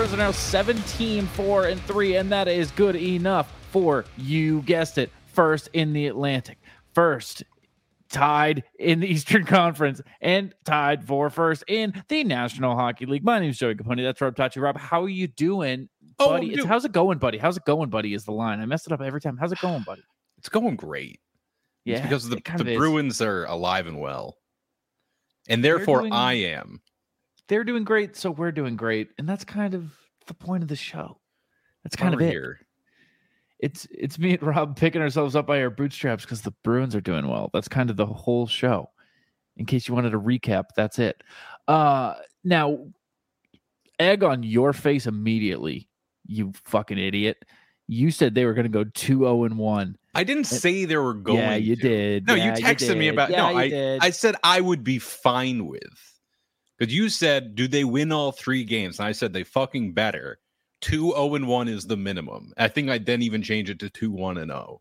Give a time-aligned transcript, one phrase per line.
[0.00, 0.16] with me.
[0.16, 4.04] The Boston Bruins are now 17 4 and 3, and that is good enough for
[4.16, 5.10] you guessed it.
[5.26, 6.58] First in the Atlantic,
[6.92, 7.44] first
[8.10, 13.24] tied in the Eastern Conference, and tied for first in the National Hockey League.
[13.24, 14.02] My name is Joey Capone.
[14.02, 14.60] That's Rob Tachi.
[14.60, 15.88] Rob, how are you doing,
[16.18, 16.50] Oh, buddy?
[16.50, 16.58] dude.
[16.58, 17.38] it's, how's it going, buddy?
[17.38, 18.12] How's it going, buddy?
[18.12, 18.60] Is the line.
[18.60, 19.36] I mess it up every time.
[19.36, 20.02] How's it going, buddy?
[20.38, 21.20] It's going great.
[21.84, 22.76] Yeah, It's because the, the.
[22.76, 24.36] Bruins are alive and well.
[25.50, 26.80] And therefore doing- I am.
[27.50, 29.92] They're doing great, so we're doing great, and that's kind of
[30.28, 31.18] the point of the show.
[31.82, 32.30] That's kind of it.
[32.30, 32.60] here.
[33.58, 37.00] it's it's me and Rob picking ourselves up by our bootstraps because the Bruins are
[37.00, 37.50] doing well.
[37.52, 38.90] That's kind of the whole show.
[39.56, 41.24] In case you wanted a recap, that's it.
[41.66, 42.86] Uh now
[43.98, 45.88] egg on your face immediately,
[46.28, 47.44] you fucking idiot.
[47.88, 49.96] You said they were gonna go 2-0 and 1.
[50.14, 51.38] I didn't say they were going.
[51.38, 51.82] yeah, you to.
[51.82, 52.26] did.
[52.28, 53.30] No, Yeah, you texted me about.
[53.30, 54.00] Yeah, no, I did.
[54.04, 56.09] I said I would be fine with.
[56.80, 58.98] Because you said, do they win all three games?
[58.98, 60.38] And I said they fucking better.
[60.80, 62.54] 2 0 and 1 is the minimum.
[62.56, 64.80] I think I'd then even change it to 2 1 and 0.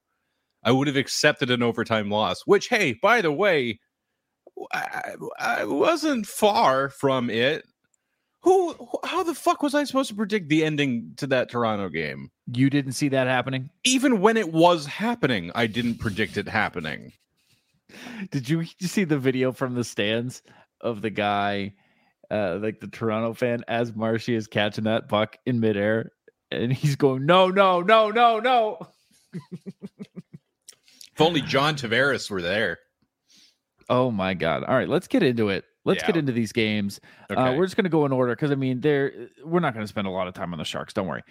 [0.63, 3.81] I would have accepted an overtime loss, which, hey, by the way,
[4.73, 7.65] I, I wasn't far from it.
[8.43, 12.31] Who, how the fuck was I supposed to predict the ending to that Toronto game?
[12.53, 13.69] you didn't see that happening.
[13.83, 17.13] Even when it was happening, I didn't predict it happening.
[18.31, 20.41] Did you, you see the video from the stands
[20.81, 21.73] of the guy,
[22.31, 26.11] uh, like the Toronto fan, as Marshy is catching that puck in midair,
[26.51, 28.79] and he's going, "No, no, no, no, no."
[31.19, 32.77] If only John Tavares were there.
[33.89, 34.63] Oh my god!
[34.63, 35.65] All right, let's get into it.
[35.83, 37.01] Let's get into these games.
[37.29, 39.83] Uh, we're just going to go in order because I mean, they're we're not going
[39.83, 40.93] to spend a lot of time on the Sharks.
[40.93, 41.23] Don't worry.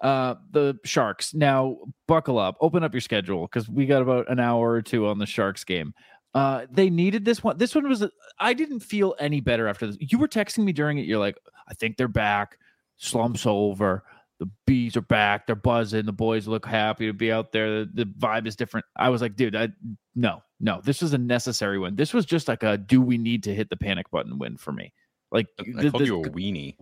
[0.00, 1.34] Uh, the Sharks.
[1.34, 2.56] Now, buckle up.
[2.60, 5.64] Open up your schedule because we got about an hour or two on the Sharks
[5.64, 5.92] game.
[6.34, 7.58] Uh, they needed this one.
[7.58, 8.04] This one was.
[8.38, 9.96] I didn't feel any better after this.
[10.00, 11.04] You were texting me during it.
[11.06, 11.36] You're like,
[11.68, 12.58] I think they're back.
[12.96, 14.04] Slumps over.
[14.38, 15.46] The bees are back.
[15.46, 16.06] They're buzzing.
[16.06, 17.84] The boys look happy to be out there.
[17.84, 18.86] The, the vibe is different.
[18.96, 19.68] I was like, dude, I,
[20.16, 20.80] no, no.
[20.82, 21.94] This was a necessary win.
[21.94, 24.72] This was just like a do we need to hit the panic button win for
[24.72, 24.92] me.
[25.30, 26.76] Like, I th- called this- you a weenie.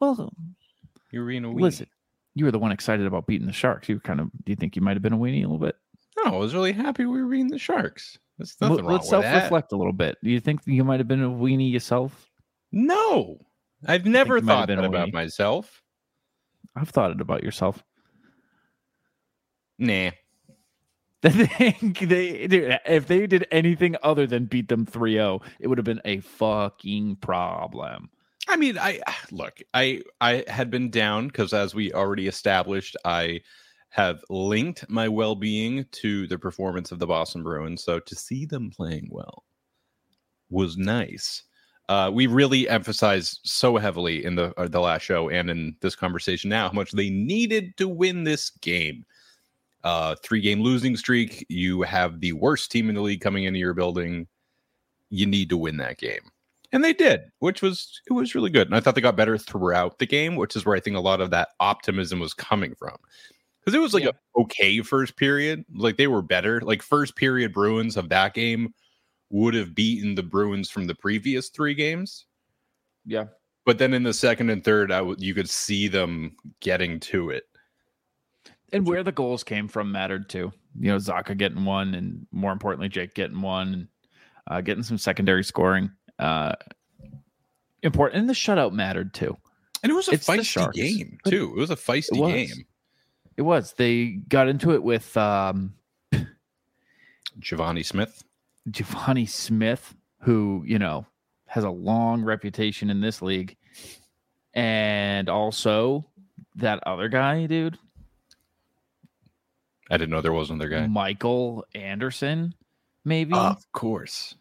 [0.00, 0.32] well,
[1.10, 1.60] you're being a weenie.
[1.60, 1.86] listen,
[2.34, 3.88] you were the one excited about beating the Sharks.
[3.88, 5.76] You kind of, do you think you might have been a weenie a little bit?
[6.34, 8.18] I was really happy we were beating the Sharks.
[8.38, 10.16] Let- nothing wrong Let's with self-reflect a little bit.
[10.22, 12.30] Do you think you might have been a weenie yourself?
[12.72, 13.38] No,
[13.86, 15.12] I've never you might have thought been that a about weenie.
[15.14, 15.82] myself.
[16.76, 17.82] I've thought it about yourself.
[19.78, 20.10] Nah.
[21.20, 26.00] They dude, if they did anything other than beat them 3-0, it would have been
[26.04, 28.08] a fucking problem.
[28.46, 29.00] I mean, I
[29.32, 33.40] look, I I had been down because as we already established, I
[33.90, 37.82] have linked my well-being to the performance of the Boston Bruins.
[37.82, 39.44] So to see them playing well
[40.50, 41.42] was nice.
[41.88, 45.96] Uh, we really emphasized so heavily in the uh, the last show and in this
[45.96, 49.06] conversation now how much they needed to win this game.
[49.84, 51.46] Uh, three game losing streak.
[51.48, 54.26] You have the worst team in the league coming into your building.
[55.08, 56.30] You need to win that game
[56.72, 59.38] and they did which was it was really good and i thought they got better
[59.38, 62.74] throughout the game which is where i think a lot of that optimism was coming
[62.74, 62.96] from
[63.68, 64.10] because it was like Yeah.
[64.36, 68.72] a okay first period like they were better like first period bruins of that game
[69.30, 72.26] would have beaten the bruins from the previous three games
[73.04, 73.24] Yeah.
[73.66, 77.30] but then in the second and third I w- you could see them getting to
[77.30, 77.44] it
[78.72, 80.52] And where the goals came from mattered too.
[80.78, 83.88] You know, Zacha getting one, and more importantly, Jake getting one, and
[84.46, 85.90] uh, getting some secondary scoring.
[86.18, 86.54] Uh,
[87.82, 89.36] important, and the shutout mattered too.
[89.82, 92.64] and it was a It's feisty game too it was a feisty game
[93.38, 93.72] It was.
[93.74, 95.74] They got into it with um,
[97.40, 98.24] givani smith?
[98.68, 101.06] Givani Smith, who you know
[101.46, 103.56] has a long reputation in this league,
[104.54, 106.04] and also
[106.56, 107.78] that other guy, dude,
[109.88, 110.88] i didn't know there was another guy.
[110.88, 112.54] Michael Anderson.
[113.04, 113.34] Maybe?
[113.34, 114.34] Of course.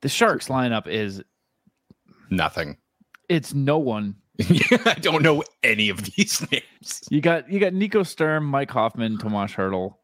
[0.00, 1.22] The Sharks lineup is
[2.30, 2.78] nothing.
[3.28, 4.16] It's no one
[4.86, 7.02] I don't know any of these names.
[7.10, 9.94] You got you got Nico Sturm, Mike Hoffman, Tomas Hertl.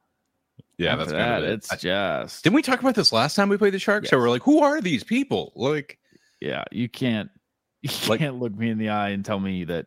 [0.76, 1.54] Yeah, After that's kind of that, it.
[1.54, 4.10] it's I- just Didn't we talk about this last time we played the Sharks?
[4.10, 5.52] So we're like, who are these people?
[5.54, 5.98] Like,
[6.40, 6.64] yeah.
[6.72, 7.30] You can't
[7.82, 9.86] you Like- can't look me in the eye and tell me that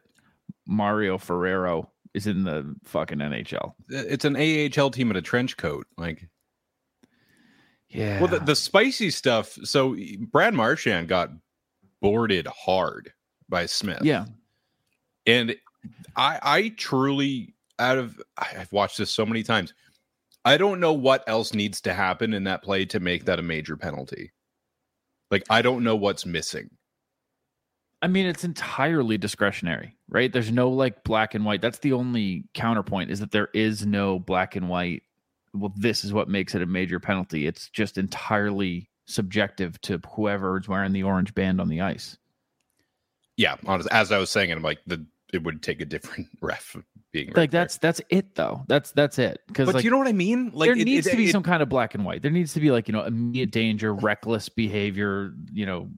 [0.65, 3.71] Mario Ferraro is in the fucking NHL.
[3.93, 5.85] Uh, it's an AHL team in a trench coat.
[5.97, 6.29] Like,
[7.89, 8.19] Yeah.
[8.19, 9.57] well, the, the spicy stuff.
[9.63, 9.95] So
[10.31, 11.31] Brad Marchand got
[12.01, 13.11] boarded hard
[13.49, 14.03] by Smith.
[14.03, 14.25] yeah.
[15.27, 15.55] And
[16.15, 19.73] I, I truly, out of, I've watched this so many times.
[20.45, 23.43] I don't know what else needs to happen in that play to make that a
[23.43, 24.31] major penalty.
[25.29, 26.69] Like, I don't know what's missing.
[28.01, 30.31] I mean, it's entirely discretionary, right?
[30.31, 31.61] There's no like black and white.
[31.61, 35.03] That's the only counterpoint is that there is no black and white.
[35.53, 37.47] Well, this is what makes it a major penalty.
[37.47, 42.17] It's just entirely subjective to whoever is wearing the orange band on the ice.
[43.35, 46.75] Yeah, honestly, as I was saying, I'm like the it would take a different ref
[47.11, 48.63] being right Like that's that's it though.
[48.67, 49.39] That's that's it.
[49.47, 50.51] Because But like you know what I mean?
[50.53, 52.21] Like there it- needs it- to be it- some kind of black and white.
[52.21, 55.33] There needs to be like you know immediate danger, reckless behavior.
[55.51, 55.89] You know,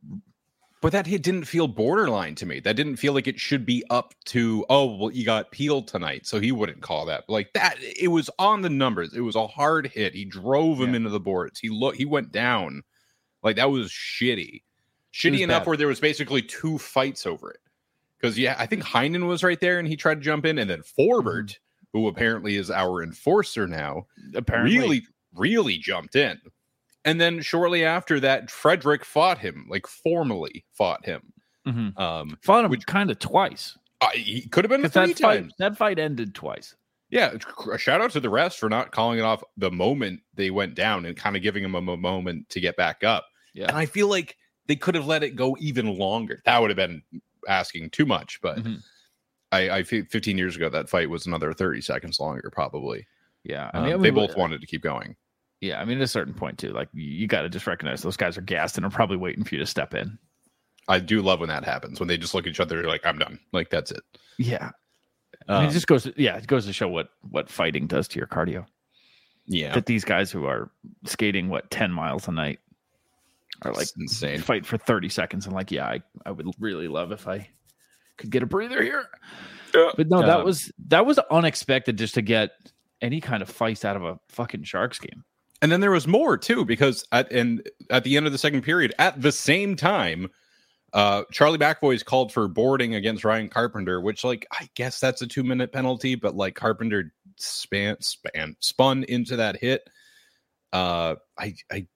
[0.81, 2.59] But that hit didn't feel borderline to me.
[2.61, 6.25] That didn't feel like it should be up to, oh, well, you got peeled tonight,
[6.25, 7.25] so he wouldn't call that.
[7.27, 9.13] Like that, it was on the numbers.
[9.13, 10.13] It was a hard hit.
[10.15, 10.95] He drove him Yeah.
[10.97, 11.59] into the boards.
[11.59, 12.83] He look he went down.
[13.43, 14.63] Like that was shitty.
[15.13, 15.67] Shitty was enough bad.
[15.67, 17.59] where there was basically two fights over it.
[18.19, 20.69] Because yeah, I think Heinen was right there and he tried to jump in, and
[20.69, 21.55] then Forbort,
[21.93, 21.99] Mm-hmm.
[22.01, 24.05] who apparently is our enforcer now,
[24.35, 25.01] apparently really,
[25.33, 26.39] really jumped in.
[27.05, 31.33] And then shortly after that, Frederic fought him, like formally fought him.
[31.67, 31.97] Mhm.
[31.99, 33.75] Um, fought him Which- kind of twice.
[34.01, 35.53] I, he could have been three that fight times.
[35.57, 36.75] that fight ended twice.
[37.09, 37.33] Yeah,
[37.73, 40.75] a shout out to the refs for not calling it off the moment they went
[40.75, 43.25] down and kind of giving him a moment to get back up.
[43.55, 43.67] Yeah.
[43.69, 44.37] And I feel like
[44.67, 46.43] they could have let it go even longer.
[46.45, 47.01] That would have been
[47.47, 48.81] asking too much, but Mhm.
[49.51, 53.07] I, I 15 years ago that fight was another 30 seconds longer, probably.
[53.43, 55.15] Yeah, I Um, mean, I they both wanted to keep going.
[55.61, 58.15] Yeah, I mean, at a certain point too, like you, got to just recognize those
[58.17, 60.17] guys are gassed and are probably waiting for you to step in.
[60.87, 63.17] I do love when that happens when they just look at each other like I'm
[63.19, 64.01] done, like that's it.
[64.37, 64.71] Yeah,
[65.47, 66.07] I mean, Um, it just goes.
[66.15, 68.65] Yeah, it goes to show what what fighting does to your cardio.
[69.47, 70.71] yeah, That these guys who are
[71.05, 72.59] skating what ten miles a night
[73.63, 74.39] are like It's insane.
[74.41, 77.49] fight for thirty seconds and like, yeah, I, I would really love if I
[78.17, 79.05] could get a breather here.
[79.73, 82.51] But no, that Um, was that was unexpected just to get
[83.01, 85.23] any kind of fight out of a fucking Sharks game.
[85.61, 88.61] And then there was more too, because at and at the end of the second
[88.63, 90.29] period, at the same time,
[90.93, 95.27] uh, Charlie McAvoy's called for boarding against Ryan Carpenter, which like I guess that's a
[95.27, 99.87] two minute penalty, but like Carpenter span span spun into that hit.
[100.73, 101.87] Uh, I I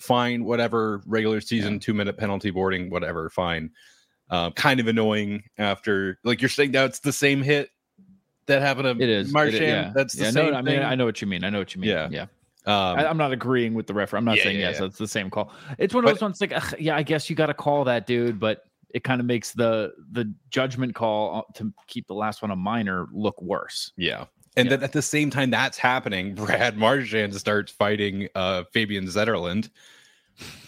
[0.00, 3.70] fine whatever regular season two minute penalty boarding whatever fine.
[4.28, 7.70] Uh, kind of annoying after like you're saying now it's the same hit
[8.46, 9.62] that happened to It is it is- Marchand.
[9.64, 9.92] yeah.
[9.94, 10.50] That's the yeah, same.
[10.52, 10.84] No, I mean, thing.
[10.84, 11.44] I know what you mean.
[11.44, 11.90] I know what you mean.
[11.90, 12.08] Yeah.
[12.10, 12.22] yeah.
[12.66, 14.18] um, I, I'm not agreeing with the referee.
[14.18, 14.86] I'm not Yeah, saying yeah, yes, yeah.
[14.86, 15.52] it's the same call.
[15.78, 17.84] It's one of But- those ones like, ugh, yeah, I guess you got to call
[17.84, 18.64] that dude, but
[18.94, 22.56] it kind of makes the the judgment call uh, to keep the last one a
[22.56, 23.92] minor look worse.
[23.96, 24.24] Yeah.
[24.56, 24.76] And Yeah.
[24.76, 29.70] then at the same time that's happening, Brad Marchand starts fighting uh Fabian Zetterlund,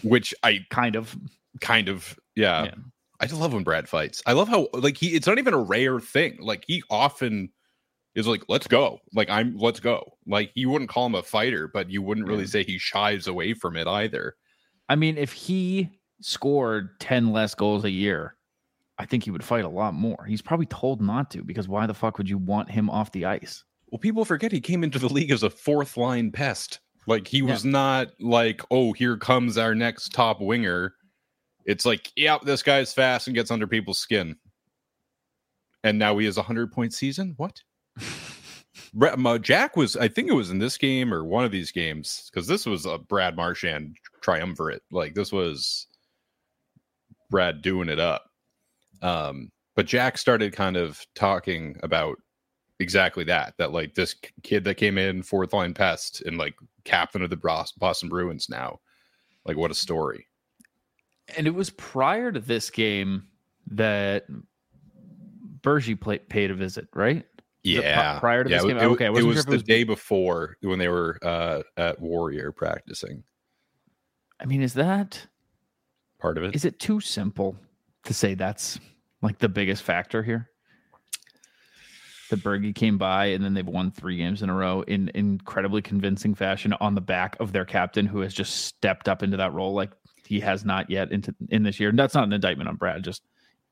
[0.03, 1.15] which I Kind of.
[1.61, 2.65] kind of yeah.
[2.65, 2.75] Yeah.
[3.19, 4.21] I just love when Brad fights.
[4.25, 6.37] I love how like he it's not even a rare thing.
[6.39, 7.49] Like he often
[8.15, 8.99] is like, let's go.
[9.13, 10.13] Like I'm let's go.
[10.25, 12.47] Like you wouldn't call him a fighter, but you wouldn't really Yeah.
[12.49, 14.35] say he shies away from it either.
[14.87, 15.89] I mean, if he
[16.21, 18.35] scored 10 less goals a year,
[18.97, 20.25] I think he would fight a lot more.
[20.27, 23.25] He's probably told not to because why the fuck would you want him off the
[23.25, 23.63] ice?
[23.91, 26.79] Well, people forget he came into the league as a fourth line pest.
[27.07, 27.45] Like he Yeah.
[27.45, 30.93] was not like, oh, here comes our next top winger.
[31.65, 34.35] It's like, yeah, this guy's fast and gets under people's skin.
[35.83, 37.33] And now he has a hundred point season.
[37.37, 37.61] What?
[39.41, 42.47] Jack was, I think it was in this game or one of these games, because
[42.47, 44.83] this was a Brad Marchand triumvirate.
[44.91, 45.87] Like this was
[47.29, 48.25] Brad doing it up.
[49.01, 52.17] Um, but Jack started kind of talking about
[52.79, 56.55] exactly that that like this kid that came in fourth line pest and like
[56.85, 57.37] captain of the
[57.77, 58.79] Boston Bruins now.
[59.45, 60.27] Like what a story.
[61.37, 63.27] And it was prior to this game
[63.67, 64.25] that
[65.61, 67.25] Bergie play, paid a visit, right?
[67.63, 68.19] Is it pri- Yeah.
[68.19, 68.77] prior to yeah, this it- game?
[68.77, 71.61] It, Okay, it was sure if it the was- day before when they were uh,
[71.77, 73.23] at Warrior practicing.
[74.39, 75.27] I mean, is that
[76.19, 76.55] Part of it.
[76.55, 77.57] is it too simple
[78.05, 78.79] to say that's
[79.21, 80.49] like the biggest factor here?
[82.29, 85.81] That Bergie came by and then they've won three games in a row in incredibly
[85.81, 89.51] convincing fashion on the back of their captain who has just stepped up into that
[89.53, 89.91] role like
[90.27, 91.89] he has not yet into in this year.
[91.89, 93.23] And that's not an indictment on Brad, just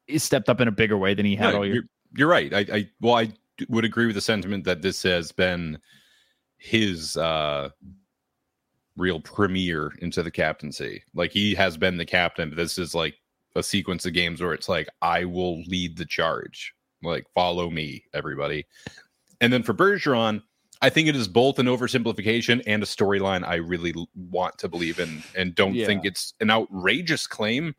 [0.07, 1.75] he stepped up in a bigger way than he had No, all year.
[1.75, 1.83] you're,
[2.15, 2.51] you're right.
[2.53, 3.31] I, I well, I
[3.69, 5.77] would agree with the sentiment that this has been
[6.57, 7.69] his uh
[8.95, 11.03] real premiere into the captaincy.
[11.13, 12.49] Like he has been the captain.
[12.49, 13.15] But this is like
[13.55, 16.73] a sequence of games where it's like I will lead the charge.
[17.07, 18.65] Like follow me, everybody.
[19.41, 20.41] And then for Bergeron,
[20.81, 24.99] I think it is both an oversimplification and a storyline I really want to believe
[24.99, 25.87] in, and don't Yeah.
[25.87, 27.73] think it's an outrageous claim.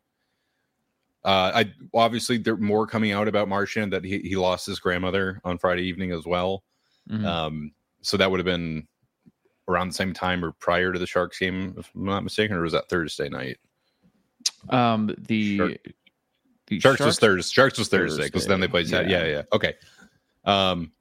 [1.23, 5.39] Uh, I obviously there more coming out about Marchand that he, he lost his grandmother
[5.43, 6.63] on Friday evening as well.
[7.09, 7.25] Mhm.
[7.25, 7.71] Um,
[8.01, 8.87] so that would have been
[9.67, 12.61] around the same time or prior to the Sharks game, if I'm not mistaken, or
[12.61, 13.57] was that Thursday night?
[14.69, 15.87] Um, the Shark-
[16.69, 17.51] The Sharks, was Thursday.
[17.53, 18.87] Sharks was Thursday because then they played.
[18.87, 19.11] Saturday.
[19.11, 19.23] yeah.
[19.25, 19.41] Yeah, yeah.
[19.53, 19.73] Okay.
[20.45, 20.91] Um.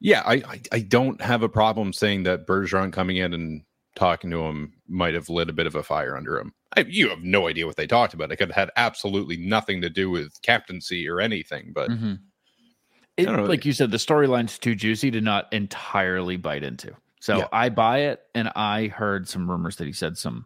[0.00, 3.62] Yeah, I, I I don't have a problem saying that Bergeron coming in and
[3.94, 6.52] talking to him might have lit a bit of a fire under him.
[6.76, 8.30] I, you have no idea what they talked about.
[8.30, 11.72] It could have had absolutely nothing to do with captaincy or anything.
[11.74, 12.18] But Mhm.
[13.16, 16.94] It, don't like you said, the storyline's too juicy to not entirely bite into.
[17.20, 17.48] So Yeah.
[17.50, 20.44] I buy it, and I heard some rumors that he said some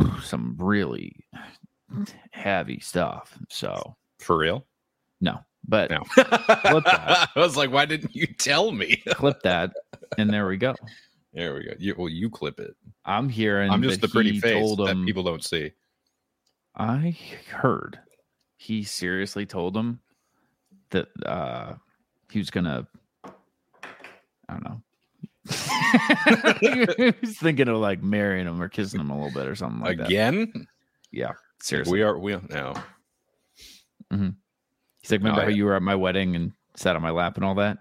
[0.22, 1.14] some really
[2.30, 3.38] heavy stuff.
[3.48, 4.66] So for real,
[5.20, 5.38] no,
[5.68, 6.02] but no.
[6.16, 7.28] that.
[7.36, 9.02] I was like, why didn't you tell me?
[9.10, 9.72] clip that,
[10.18, 10.74] and there we go.
[11.32, 11.72] There we go.
[11.78, 12.74] You, well, you clip it.
[13.04, 13.70] I'm hearing.
[13.70, 15.72] I'm just the pretty face that him- people don't see.
[16.76, 17.16] I
[17.50, 17.98] heard
[18.56, 20.00] he seriously told him
[20.90, 21.74] that uh
[22.30, 22.86] he was gonna
[24.48, 24.82] I don't know.
[26.60, 29.80] he was thinking of like marrying him or kissing him a little bit or something
[29.80, 30.06] like that.
[30.06, 30.66] Again,
[31.10, 31.32] Yeah.
[31.60, 31.92] Seriously.
[31.98, 32.18] we are.
[32.18, 32.74] We no.
[34.10, 37.36] He's like, remember Oh, how you were at my wedding and sat on my lap
[37.36, 37.78] and all that?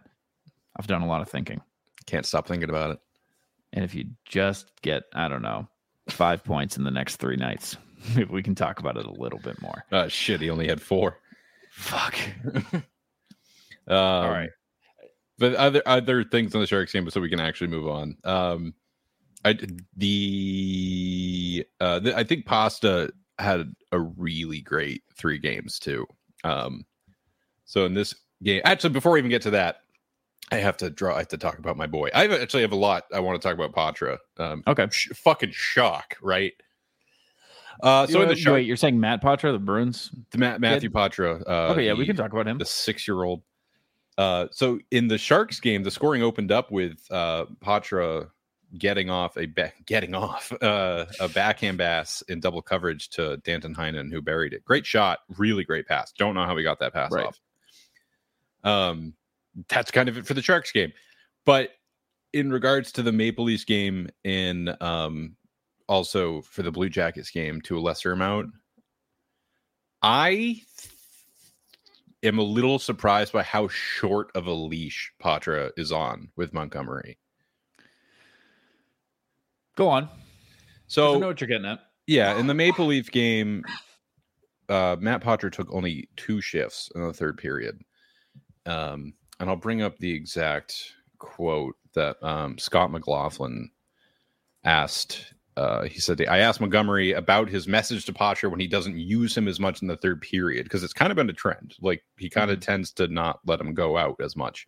[0.77, 1.61] I've done a lot of thinking.
[2.05, 2.99] Can't stop thinking about it.
[3.73, 5.67] And if you just get, I don't know,
[6.09, 7.77] five points in the next three nights,
[8.15, 9.83] maybe we can talk about it a little bit more.
[9.91, 11.19] Uh, shit, he only had four.
[11.71, 12.15] Fuck.
[13.87, 14.49] Um, All right.
[15.37, 18.17] but other other things on the Sharks game, so we can actually move on.
[18.23, 18.73] Um,
[19.43, 19.59] I
[19.95, 26.05] the uh, the, I think Pasta had a really great three games too.
[26.43, 26.85] Um,
[27.65, 28.13] so in this
[28.43, 29.77] game, actually, before we even get to that,
[30.51, 31.15] I have to draw.
[31.15, 32.09] I have to talk about my boy.
[32.13, 34.19] I actually have a lot I want to talk about Poitras.
[34.37, 34.87] Um, Okay.
[34.91, 36.53] sh- fucking shock, right?
[37.81, 40.11] Uh, so in the You- Shark, wait, you're saying Matt Poitras, the Bruins?
[40.31, 41.41] the Ma- Matthew Poitras.
[41.47, 42.57] Uh, okay, yeah, we can talk about him.
[42.57, 43.41] the six year old.
[44.17, 48.29] Uh, so in the Sharks game, the scoring opened up with uh, Poitras
[48.77, 53.75] getting off a ba- getting off uh, a backhand pass in double coverage to Danton
[53.75, 54.63] Heinen, who buried it.
[54.65, 56.11] Great shot, really great pass.
[56.11, 57.25] Don't know how he got that pass Right.
[57.27, 57.39] off.
[58.63, 59.13] Um,
[59.69, 60.91] that's kind of it for the Sharks game.
[61.45, 61.71] But
[62.33, 65.35] in regards to the Maple Leafs game, and um,
[65.87, 68.49] also for the Blue Jackets game to a lesser amount,
[70.01, 70.61] I
[72.23, 77.17] am a little surprised by how short of a leash Poitras is on with Montgomery.
[79.75, 80.09] Go on.
[80.87, 81.79] So I know what you're getting at.
[82.07, 83.63] yeah, in the Maple Leaf game,
[84.69, 87.79] uh, Matt Poitras took only two shifts in the third period.
[88.65, 93.69] Um, and I'll bring up the exact quote that um, Scott McLaughlin
[94.63, 95.33] asked.
[95.57, 99.37] Uh, he said, I asked Montgomery about his message to Poitras when he doesn't use
[99.37, 101.75] him as much in the third period because it's kind of been a trend.
[101.81, 104.67] Like he kind of tends to not let him go out as much.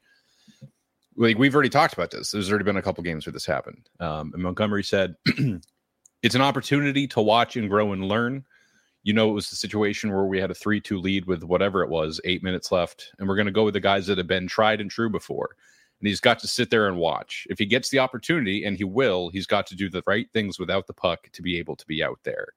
[1.17, 2.31] Like we've already talked about this.
[2.31, 3.89] There's already been a couple games where this happened.
[4.00, 5.15] Um, and Montgomery said,
[6.21, 8.45] it's an opportunity to watch and grow and learn.
[9.03, 11.81] You know, it was the situation where we had a 3 2 lead with whatever
[11.81, 13.13] it was, eight minutes left.
[13.17, 15.55] And we're going to go with the guys that have been tried and true before.
[16.00, 17.47] And he's got to sit there and watch.
[17.50, 20.59] If he gets the opportunity, and he will, he's got to do the right things
[20.59, 22.50] without the puck to be able to be out there.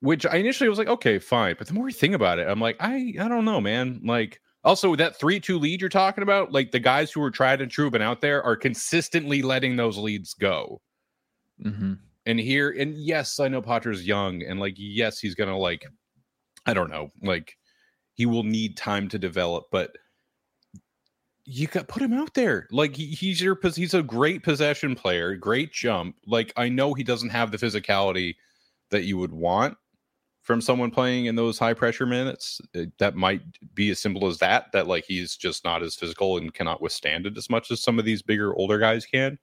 [0.00, 1.56] Which I initially was like, okay, fine.
[1.58, 4.00] But the more you think about it, I'm like, I, I don't know, man.
[4.04, 7.30] Like, also with that 3 2 lead you're talking about, like the guys who are
[7.30, 10.80] tried and true have been out there are consistently letting those leads go.
[11.62, 11.92] Mm-hmm.
[12.24, 15.84] and here and yes i know Poitras's young and like yes he's gonna like
[16.64, 17.54] i don't know like
[18.14, 19.94] he will need time to develop but
[21.44, 22.68] you got put him out there.
[22.70, 26.16] Like he, he's your he's a great possession player great jump.
[26.26, 28.36] Like i know he doesn't have the physicality
[28.90, 29.76] that you would want
[30.42, 32.60] from someone playing in those high pressure minutes
[32.98, 33.42] that might
[33.74, 37.26] be as simple as that that like he's just not as physical and cannot withstand
[37.26, 39.38] it as much as some of these bigger older guys can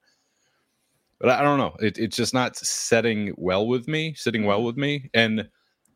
[1.19, 1.75] but I don't know.
[1.79, 5.09] It, it's just not setting well with me, sitting well with me.
[5.13, 5.49] And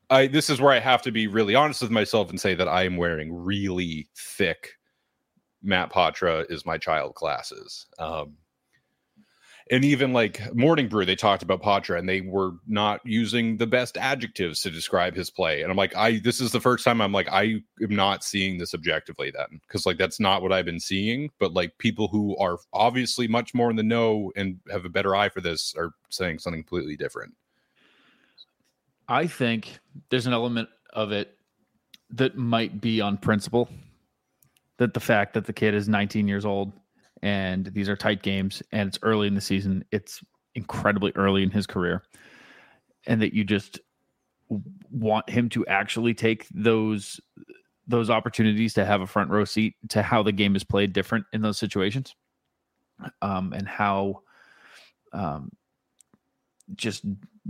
[0.09, 2.67] I this is where I have to be really honest with myself and say that
[2.67, 4.71] I am wearing really thick
[5.61, 7.85] Matt Poitras is my child glasses.
[7.99, 8.33] Um,
[9.71, 13.65] and even like Morning Brew, they talked about Poitras and they were not using the
[13.65, 15.61] best adjectives to describe his play.
[15.61, 18.57] And I'm like, I this is the first time I'm like, I am not seeing
[18.57, 19.61] this objectively then.
[19.69, 21.29] Cause like that's not what I've been seeing.
[21.39, 25.15] But like people who are obviously much more in the know and have a better
[25.15, 27.33] eye for this are saying something completely different.
[29.07, 31.37] I think there's an element of it
[32.09, 33.69] that might be on principle.
[34.77, 36.73] That the fact that the kid is 19 years old
[37.21, 40.23] and these are tight games and it's early in the season, it's
[40.55, 42.03] incredibly early in his career,
[43.07, 43.79] and that you just
[44.89, 47.19] want him to actually take those
[47.87, 51.25] those opportunities to have a front row seat to how the game is played different
[51.33, 52.15] in those situations,
[53.21, 54.21] um, and how
[55.13, 55.51] um,
[56.75, 57.03] just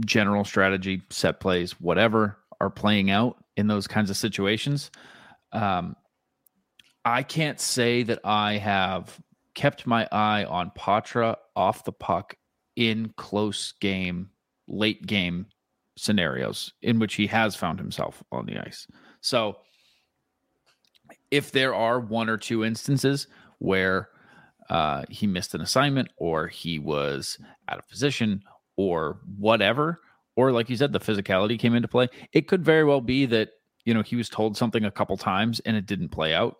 [0.05, 4.91] general strategy, set plays, whatever are playing out in those kinds of situations.
[5.51, 5.95] Um,
[7.03, 9.19] I can't say that I have
[9.55, 12.35] kept my eye on Poitras off the puck
[12.75, 14.29] in close game,
[14.67, 15.45] late game
[15.97, 18.87] scenarios in which he has found himself on the ice.
[19.19, 19.57] So
[21.29, 23.27] if there are one or two instances
[23.59, 24.09] where
[24.69, 28.41] uh, he missed an assignment or he was out of position
[28.77, 29.99] or whatever,
[30.35, 33.49] or like you said, the physicality came into play, it could very well be that,
[33.83, 36.57] you know, he was told something a couple times and it didn't play out.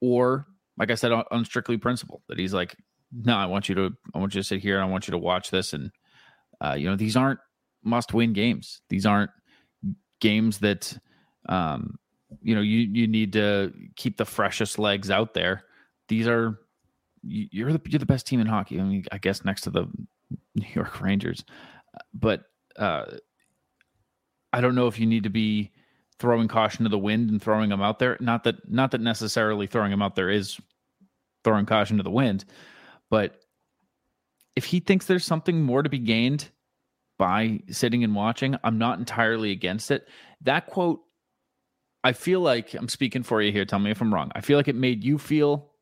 [0.00, 0.46] Or,
[0.78, 2.76] like I said, on, on strictly principle, that he's like,
[3.12, 5.12] no, I want you to, I want you to sit here and I want you
[5.12, 5.72] to watch this.
[5.72, 5.90] And,
[6.60, 7.40] uh, you know, these aren't
[7.84, 8.80] must win games.
[8.88, 9.30] These aren't
[10.20, 10.96] games that,
[11.48, 11.98] um,
[12.42, 15.64] you know, you, you need to keep the freshest legs out there.
[16.08, 16.58] These are,
[17.22, 18.80] you're the, you're the best team in hockey.
[18.80, 19.86] I mean, I guess next to the
[20.54, 21.44] New York Rangers,
[22.14, 22.44] but,
[22.76, 23.04] uh,
[24.54, 25.72] I don't know if you need to be
[26.22, 28.16] throwing caution to the wind and throwing them out there.
[28.20, 30.58] Not that, not that necessarily throwing them out there is
[31.42, 32.44] throwing caution to the wind,
[33.10, 33.40] but
[34.54, 36.48] if he thinks there's something more to be gained
[37.18, 40.08] by sitting and watching, I'm not entirely against it.
[40.42, 41.00] That quote,
[42.04, 43.64] I feel like I'm speaking for you here.
[43.64, 44.30] Tell me if I'm wrong.
[44.34, 45.72] I feel like it made you feel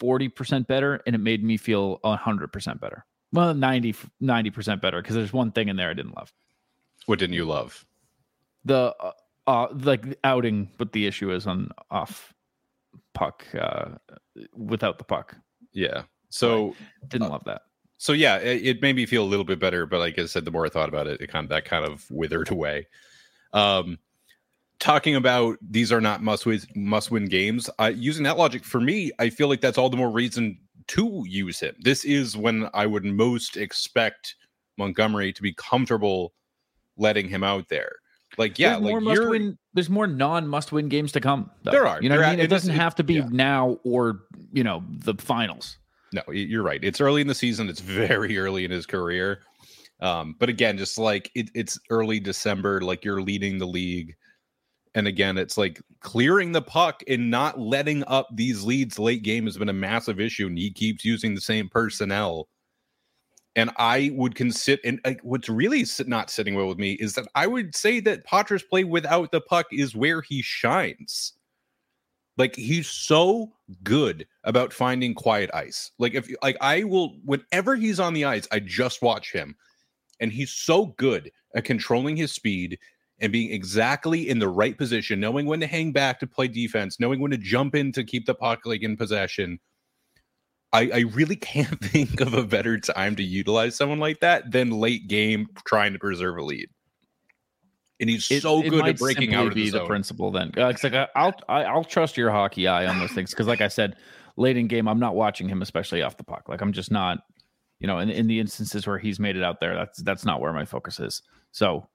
[0.00, 3.04] 40% better and it made me feel 100% better.
[3.32, 6.32] Well, 90, 90% better because there's one thing in there I didn't love.
[7.06, 7.84] What didn't you love?
[8.64, 9.12] The uh,
[9.48, 12.32] uh like outing, but the issue is on off
[13.14, 13.96] puck uh
[14.54, 15.34] without the puck.
[15.72, 16.02] Yeah.
[16.28, 16.74] So
[17.08, 17.62] didn't uh, love that.
[17.96, 20.44] So yeah, it, it, made me feel a little bit better, but like I said,
[20.44, 22.86] the more I thought about it, it kind of that kind of withered away.
[23.52, 23.98] Um,
[24.78, 27.68] talking about these are not must win must win games.
[27.80, 31.24] Uh, using that logic for me, I feel like that's all the more reason to
[31.26, 31.74] use him.
[31.80, 34.36] This is when I would most expect
[34.76, 36.34] Montgomery to be comfortable
[36.96, 37.96] letting him out there.
[38.38, 39.58] Like, yeah, there's like more must win.
[39.74, 41.50] There's more non must win games to come.
[41.64, 41.72] Though.
[41.72, 42.00] There are.
[42.00, 42.40] You know what I mean?
[42.40, 43.26] It doesn't have to be yeah.
[43.30, 44.20] now or
[44.52, 45.76] you know the finals.
[46.12, 46.82] No, you're right.
[46.82, 47.68] It's early in the season.
[47.68, 49.40] It's very early in his career.
[50.00, 54.14] Um, but again, just like it, it's early December, like you're leading the league.
[54.94, 59.44] And again, it's like clearing the puck and not letting up these leads late game
[59.44, 60.46] has been a massive issue.
[60.46, 62.48] And he keeps using the same personnel.
[63.56, 67.46] And I would consider, and what's really not sitting well with me is that I
[67.46, 71.32] would say that Poitras' play without the puck is where he shines.
[72.36, 75.90] Like he's so good about finding quiet ice.
[75.98, 79.56] Like if like I will whenever he's on the ice, I just watch him.
[80.20, 82.78] And he's so good at controlling his speed
[83.20, 87.00] and being exactly in the right position, knowing when to hang back to play defense,
[87.00, 89.58] knowing when to jump in to keep the puck like in possession.
[90.72, 94.70] I, I really can't think of a better time to utilize someone like that than
[94.70, 96.68] late game trying to preserve a lead
[98.00, 99.54] and he's it, so good at breaking out.
[99.54, 100.52] Be the, the principle then.
[100.56, 103.30] Uh, like I, I'll I, will i will trust your hockey eye on those things
[103.30, 103.96] because, like I said,
[104.36, 106.48] late in game, I'm not watching him, especially off the puck.
[106.48, 107.18] Like I'm just not,
[107.80, 110.40] you know, in, in the instances where he's made it out there, that's that's not
[110.40, 111.22] where my focus is.
[111.50, 111.88] So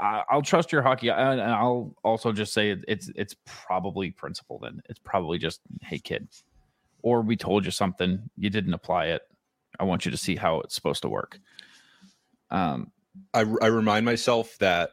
[0.00, 4.58] I, will trust your hockey, and I'll also just say it, it's it's probably principle.
[4.60, 6.28] Then it's probably just hey kid,
[7.06, 9.22] or we told you something, you didn't apply it.
[9.78, 11.38] I want you to see how it's supposed to work.
[12.50, 12.90] Um,
[13.32, 14.90] I I remind myself that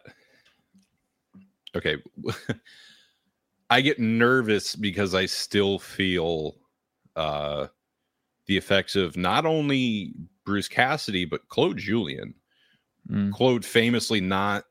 [1.75, 1.97] okay
[3.71, 6.55] i get nervous because i still feel
[7.15, 7.65] uh
[8.45, 10.13] the effects of not only
[10.45, 12.35] bruce cassidy but claude Julien.
[13.09, 13.31] mm.
[13.33, 14.65] claude famously not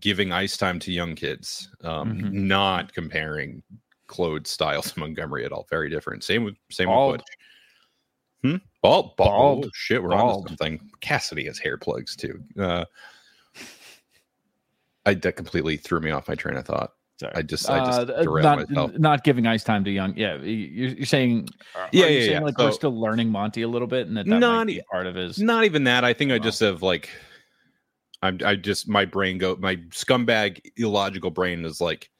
[0.00, 2.48] giving ice time to young kids um mm-hmm.
[2.48, 3.62] not comparing
[4.06, 7.12] claude's Styles to montgomery at all very different same with same bald.
[7.12, 7.26] with Butch.
[8.42, 8.56] Hmm?
[8.82, 9.64] Bald, bald, bald.
[9.66, 10.44] Oh, shit, we're bald.
[10.44, 10.80] on something.
[11.00, 12.40] Cassidy has hair plugs too.
[12.58, 12.84] Uh,
[15.04, 16.92] I that completely threw me off my train of thought.
[17.18, 17.32] Sorry.
[17.34, 18.92] I just, I just uh, not, myself.
[18.98, 20.14] Not giving ice time to young.
[20.18, 21.48] Yeah, you're, you're saying,
[21.90, 22.40] yeah, yeah, saying yeah.
[22.40, 25.06] Like so, we're still learning Monty a little bit, and that, that not e- part
[25.06, 25.38] of his.
[25.38, 26.04] Not even that.
[26.04, 27.08] I think I just have like,
[28.20, 32.10] I'm, I just my brain go, my scumbag illogical brain is like,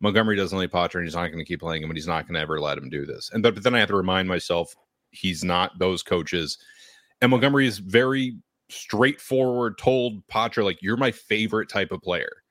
[0.00, 2.26] Montgomery doesn't like Poitras, and he's not going to keep playing him, and he's not
[2.26, 3.30] going to ever let him do this.
[3.32, 4.74] And but, but then I have to remind myself
[5.10, 6.58] he's not those coaches,
[7.20, 8.36] and Montgomery is very
[8.68, 9.78] straightforward.
[9.78, 12.42] Told Poitras like, "You're my favorite type of player."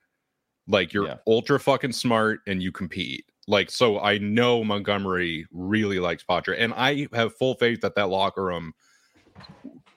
[0.68, 1.18] Like you're yeah.
[1.28, 3.26] ultra fucking smart and you compete.
[3.48, 8.10] Like so, I know Montgomery really likes Poitras, and I have full faith that that
[8.10, 8.74] locker room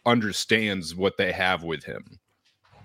[0.05, 2.19] understands what they have with him.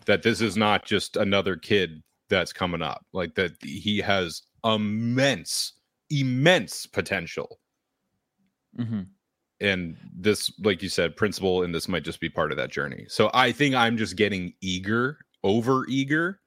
[0.05, 3.05] That this is not just another kid that's coming up.
[3.11, 5.73] Like that he has immense,
[6.09, 7.59] immense potential.
[8.77, 9.01] Mm-hmm.
[9.61, 13.05] And this, like you said, principle, and this might just be part of that journey.
[13.07, 16.39] So I think I'm just getting eager, over eager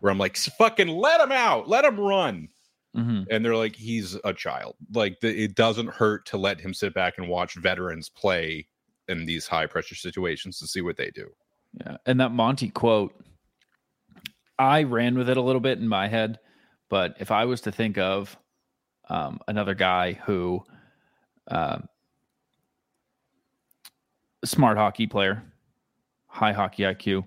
[0.00, 2.48] where I'm like, fucking let him out, let him run.
[2.96, 3.26] Mhm.
[3.30, 4.76] And they're like, he's a child.
[4.92, 8.68] Like the, it doesn't hurt to let him sit back and watch veterans play
[9.08, 11.28] in these high pressure situations to see what they do.
[11.80, 11.96] Yeah.
[12.06, 13.12] And that Monty quote,
[14.58, 16.38] I ran with it a little bit in my head,
[16.94, 18.38] but if I was to think of
[19.08, 20.62] um, another guy who,
[21.48, 21.88] um,
[24.44, 25.42] smart hockey player,
[26.28, 27.24] high hockey IQ,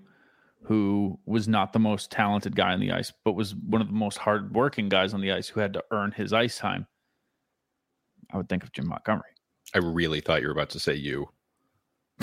[0.62, 3.92] who was not the most talented guy on the ice, but was one of the
[3.92, 6.86] most hardworking guys on the ice who had to earn his ice time,
[8.32, 9.32] I would think of Jim Montgomery.
[9.74, 11.28] I really thought you were about to say you.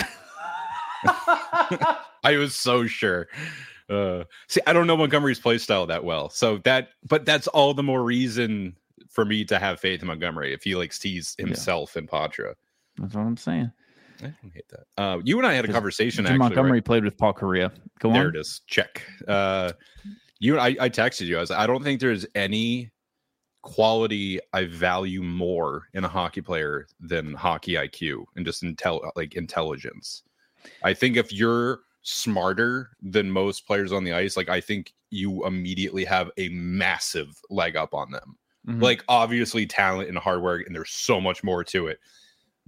[1.04, 3.28] I was so sure.
[3.88, 7.72] Uh, see, I don't know Montgomery's play style that well, so that, but that's all
[7.72, 8.76] the more reason
[9.10, 12.54] for me to have faith in Montgomery if he like sees himself in Poitras.
[12.98, 13.70] That's what I'm saying.
[14.20, 15.02] I don't hate that.
[15.02, 16.24] Uh, you and I had a conversation.
[16.24, 16.56] Jim actually, right?
[16.56, 17.70] Montgomery played with Paul Kariya.
[17.98, 18.24] Go there on.
[18.24, 18.62] There it is.
[18.66, 19.02] Check.
[19.28, 19.72] Uh,
[20.38, 21.36] you, I, I texted you.
[21.36, 21.50] I was.
[21.50, 22.90] I don't think there's any
[23.62, 29.34] quality I value more in a hockey player than hockey IQ and just intel like
[29.34, 30.22] intelligence.
[30.82, 35.44] I think if you're smarter than most players on the ice, like I think you
[35.44, 38.36] immediately have a massive leg up on them.
[38.68, 38.80] Mhm.
[38.80, 41.98] Like obviously talent and hard work, and there's so much more to it.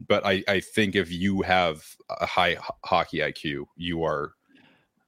[0.08, 1.84] But I, I think if you have
[2.20, 4.32] a high ho- hockey IQ, you are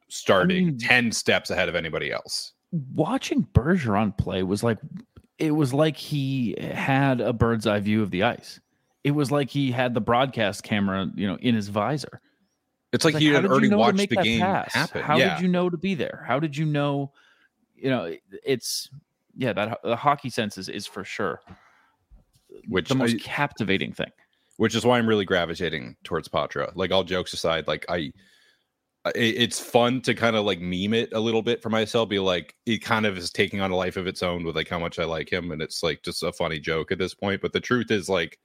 [0.08, 2.52] starting mean- 10 steps ahead of anybody else.
[2.94, 4.78] watching Bergeron play was like
[5.38, 8.60] it was like he had a bird's eye view of the ice.
[9.02, 12.20] It was like he had the broadcast camera, you know, in his visor.
[12.92, 14.72] It's like Like, he had did you already know watched the game pass?
[14.74, 15.03] happen.
[15.03, 15.35] How yeah.
[15.37, 16.24] did you know to be there?
[16.26, 17.12] How did you know?
[17.76, 18.90] You know, it's
[19.37, 21.40] yeah, that the hockey sense is, is for sure
[22.68, 24.11] which the most I- captivating thing.
[24.57, 26.72] which is why I'm really gravitating towards Poitras.
[26.74, 28.12] Like all jokes aside, like I,
[29.05, 32.09] I- it's fun to kind of like meme it a little bit for myself.
[32.09, 34.68] Be like, it kind of is taking on a life of its own with like
[34.68, 37.40] how much I like him, and it's like just a funny joke at this point.
[37.40, 38.38] But the truth is, like,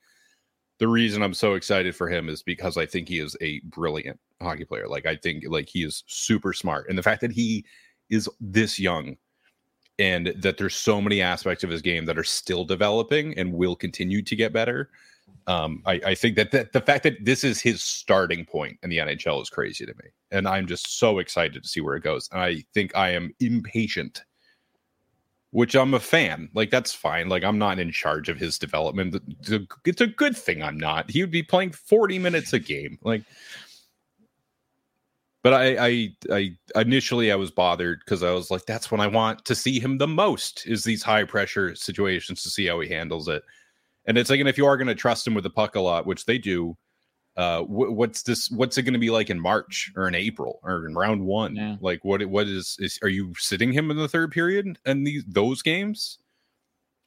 [0.80, 4.20] the reason I'm so excited for him is because I think he is a brilliant
[4.42, 4.88] hockey player.
[4.88, 7.66] Like, I think like he is super smart, and the fact that he
[8.10, 9.18] is this young.
[9.98, 13.78] And that there's so many aspects of his game that are still developing and will
[13.78, 14.90] continue to get better
[15.48, 18.90] um, I, I think that, that the fact that this is his starting point in
[18.90, 22.04] the NHL is crazy to me, and I'm just so excited to see where it
[22.04, 22.28] goes.
[22.32, 24.24] And I think I am impatient,
[25.56, 26.50] which I'm a fan.
[26.54, 27.30] Like that's fine.
[27.30, 29.16] Like I'm not in charge of his development.
[29.86, 31.10] It's a, good thing I'm not.
[31.10, 33.00] He would be playing 40 minutes a game.
[33.04, 33.24] Like,
[35.44, 39.08] but I, I, I initially I was bothered because I was like, that's when I
[39.08, 42.90] want to see him the most is these high pressure situations to see how he
[42.90, 43.42] handles it.
[44.08, 45.80] And it's like, and if you are going to trust him with the puck a
[45.80, 46.76] lot, which they do,
[47.38, 48.50] uh, wh- what's this?
[48.50, 51.56] What's it going to be like in March or in April or in round one?
[51.56, 51.76] Yeah.
[51.82, 52.26] Like, what?
[52.26, 52.78] What is?
[52.80, 56.20] Is are you sitting him in the third period and these those games?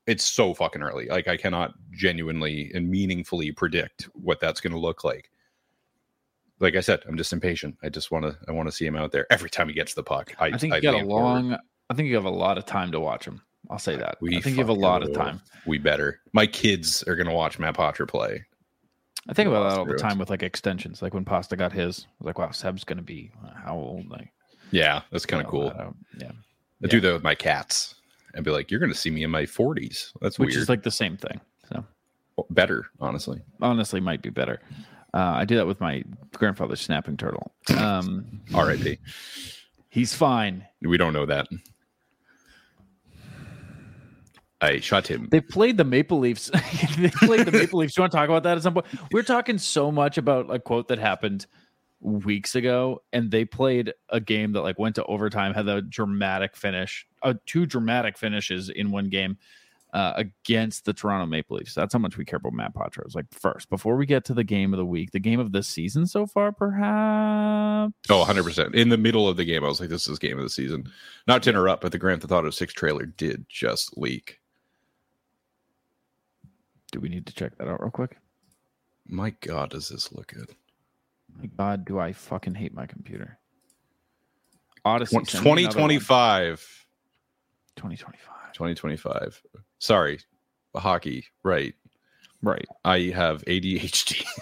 [0.07, 1.07] It's so fucking early.
[1.07, 5.31] Like, I cannot genuinely and meaningfully predict what that's going to look like.
[6.61, 7.77] Like I said, I'm just impatient.
[7.83, 8.37] I just want to.
[8.49, 10.35] I want to see him out there every time he gets the puck.
[10.39, 11.25] I, I think I you got a lean forward.
[11.25, 11.59] long.
[11.91, 13.41] I think you have a lot of time to watch him.
[13.71, 14.19] I'll say that.
[14.21, 15.41] We I think you have a lot of time.
[15.67, 16.21] We better.
[16.33, 18.45] My kids are going to watch Matt Poitras play.
[19.29, 21.03] I think about that all the time with like extensions.
[21.03, 23.31] Like when Pasta got his, I was like, wow, Seb's gonna be
[23.65, 24.09] how old?
[24.09, 24.33] Like,
[24.71, 25.71] Yeah, that's kind of cool.
[25.79, 25.89] I
[26.19, 26.33] Yeah,
[26.83, 27.95] I do that with my cats
[28.35, 30.63] and be like, "You're going to see me in my 40s." That's which weird.
[30.63, 31.41] is like the same thing.
[31.71, 31.85] So
[32.51, 33.41] better, honestly.
[33.61, 34.61] honestly, might be better.
[35.15, 37.53] Uh, I do that with my grandfather's snapping turtle.
[37.77, 38.99] Um, R.I.P.
[39.89, 40.67] he's fine.
[40.83, 41.49] We don't know that.
[44.61, 45.29] I shot him.
[45.31, 46.51] They played the Maple Leafs.
[46.99, 47.95] they played the Maple Leafs.
[47.95, 48.87] Do you want to talk about that at some point?
[49.13, 51.47] We're talking so much about a quote that happened
[52.01, 56.57] weeks ago, and they played a game that like went to overtime, had a dramatic
[56.57, 59.39] finish, uh, two dramatic finishes in one game
[59.93, 61.75] uh, against the Toronto Maple Leafs.
[61.75, 63.07] That's how much we care about Matt Poitras.
[63.07, 65.53] It's like first, before we get to the game of the week, the game of
[65.53, 67.95] the season so far, perhaps.
[68.11, 68.75] Oh, 100%.
[68.75, 70.91] In the middle of the game, I was like, this is game of the season.
[71.27, 74.41] Not to interrupt, but the Grand Theft Auto 6 trailer did just leak.
[76.93, 78.17] Do we need to check that out real quick?
[79.07, 80.55] My God, does this look good?
[81.37, 83.39] My God, do I fucking hate my computer?
[84.85, 85.19] Odyssey.
[85.25, 85.91] send me another one.
[85.91, 86.87] 2025.
[87.77, 88.53] 2025.
[88.53, 89.43] 2025.
[89.79, 90.19] Sorry,
[90.75, 91.25] hockey.
[91.43, 91.75] Right.
[92.43, 92.67] Right.
[92.85, 94.25] I have ADHD.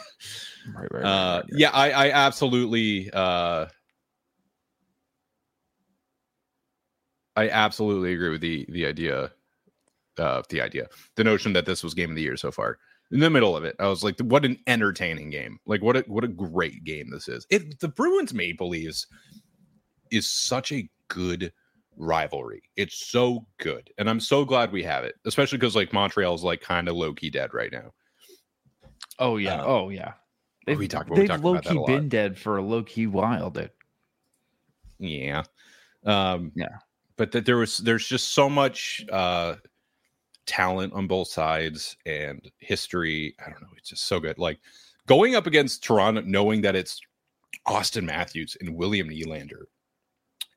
[0.74, 1.44] Right, right, right, uh right, right.
[1.52, 3.66] yeah i i absolutely uh
[7.36, 9.30] i absolutely agree with the the idea
[10.18, 12.78] uh the idea the notion that this was game of the year so far
[13.12, 16.00] in the middle of it i was like what an entertaining game like what a
[16.08, 19.06] what a great game this is it the bruins maple leafs
[20.10, 21.52] is such a good
[21.96, 22.62] rivalry.
[22.76, 23.90] It's so good.
[23.98, 27.12] And I'm so glad we have it, especially because like Montreal's like kind of low
[27.12, 27.92] key dead right now.
[29.18, 29.60] Oh yeah.
[29.60, 30.12] Um, oh yeah.
[30.66, 33.70] They've, we talked- we they've low key been dead for a low key while, dude.
[34.98, 35.44] Yeah.
[36.04, 36.78] Um Yeah.
[37.16, 39.56] But that there was there's just so much uh
[40.46, 43.34] talent on both sides and history.
[43.44, 44.38] I don't know, it's just so good.
[44.38, 44.58] Like
[45.06, 47.00] going up against Toronto, knowing that it's
[47.66, 49.64] Auston Matthews and William Nylander,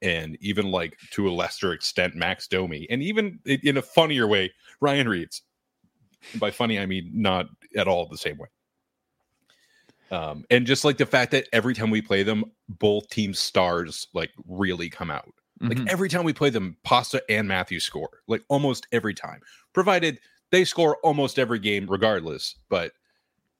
[0.01, 4.51] and even like to a lesser extent Max Domi, and even in a funnier way,
[4.79, 5.41] Ryan Reaves.
[6.31, 8.47] And by funny, I mean not at all the same way.
[10.11, 14.07] Um, and just like the fact that every time we play them, both teams' stars
[14.13, 15.31] like really come out.
[15.61, 15.87] Like Mhm.
[15.89, 18.09] every time we play them, Pasta and Matthew score.
[18.27, 19.41] Like almost every time,
[19.73, 20.19] provided
[20.51, 22.55] they score almost every game, regardless.
[22.69, 22.93] But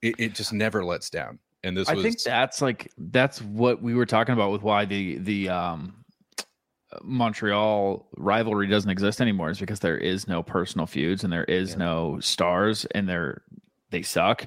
[0.02, 1.40] it, it just never lets down.
[1.64, 4.86] And this I was think that's like that's what we were talking about with why
[4.86, 5.96] the the um
[7.04, 11.72] Montreal rivalry doesn't exist anymore is because there is no personal feuds and there is
[11.72, 11.78] Yeah.
[11.78, 13.44] no stars and they're
[13.92, 14.46] they suck.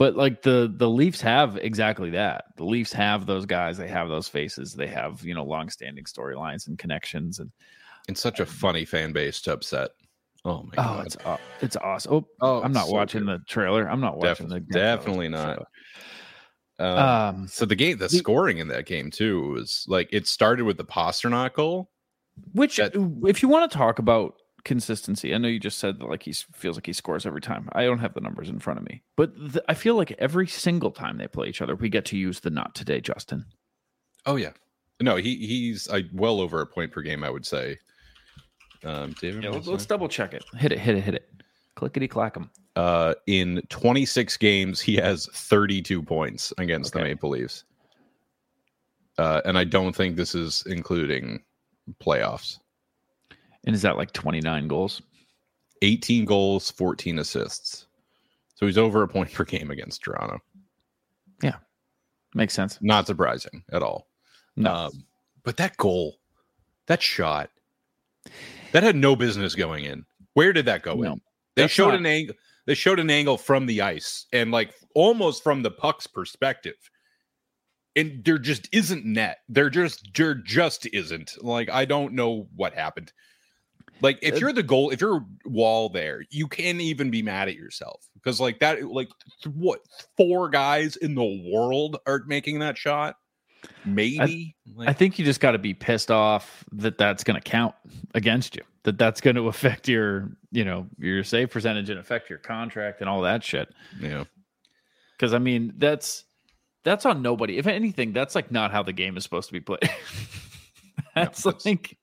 [0.00, 2.46] But like the the Leafs have exactly that.
[2.56, 6.68] The Leafs have those guys, they have those faces, they have, you know, long-standing storylines
[6.68, 7.52] and connections and
[8.08, 9.90] it's such a funny fan base to upset.
[10.46, 11.06] Oh my oh, god!
[11.06, 12.14] it's aw- it's awesome.
[12.14, 13.40] Oh, oh, I'm not so watching good.
[13.42, 13.90] the trailer.
[13.90, 15.66] I'm not watching Def- the definitely not.
[16.78, 20.26] Um, Um, so the game, the the- scoring in that game too was like it
[20.26, 21.90] started with the Pastrnak goal.
[22.54, 22.92] Which, that-
[23.26, 26.32] if you want to talk about consistency, I know you just said that like he
[26.32, 27.68] feels like he scores every time.
[27.72, 30.46] I don't have the numbers in front of me, but th- I feel like every
[30.46, 33.44] single time they play each other, we get to use the not today, Justin.
[34.26, 34.52] Oh yeah,
[35.00, 37.78] no, he he's uh, well over a point per game, I would say.
[38.84, 40.44] Um, David, Yeah, let's, let's double check it.
[40.56, 41.30] Hit it, hit it, hit it.
[41.74, 42.50] Clickety clack 'em.
[42.76, 47.64] uh, in 26 games, he has 32 points against the Maple Leafs.
[49.18, 51.42] Uh, and I don't think this is including
[52.02, 52.58] playoffs.
[53.66, 55.02] And is that like 29 goals?
[55.82, 57.86] 18 goals, 14 assists.
[58.54, 60.38] So he's over a point per game against Toronto.
[61.42, 61.56] Yeah.
[62.34, 62.78] Makes sense.
[62.80, 64.06] Not surprising at all.
[64.56, 65.04] No, Um,
[65.42, 66.18] but that goal,
[66.86, 67.50] that shot,
[68.72, 70.04] that had no business going in.
[70.34, 71.12] Where did that go No.
[71.14, 71.20] in?
[71.56, 72.36] They showed not- an angle.
[72.66, 76.76] They showed an angle from the ice and like almost from the puck's perspective.
[77.96, 79.38] And there just isn't net.
[79.48, 81.42] There just there just isn't.
[81.42, 83.12] Like I don't know what happened.
[84.02, 87.54] Like if you're the goal, if you're wall there, you can't even be mad at
[87.54, 89.08] yourself because like that, like
[89.42, 89.80] th- what
[90.16, 93.16] four guys in the world are making that shot?
[93.84, 94.56] Maybe.
[94.74, 97.74] like, I think you just got to be pissed off that that's going to count
[98.14, 98.62] against you.
[98.84, 103.00] That that's going to affect your, you know, your save percentage and affect your contract
[103.00, 103.68] and all that shit.
[104.00, 104.24] yeah.
[105.16, 106.24] Because I mean, that's
[106.82, 107.58] that's on nobody.
[107.58, 109.80] If anything, that's like not how the game is supposed to be played.
[111.14, 111.98] that's that's- like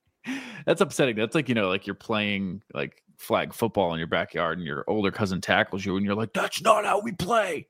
[0.65, 1.15] that's upsetting.
[1.15, 4.83] That's like you know, like you're playing like flag football in your backyard, and your
[4.87, 7.67] older cousin tackles you, and you're like, "That's not how we play."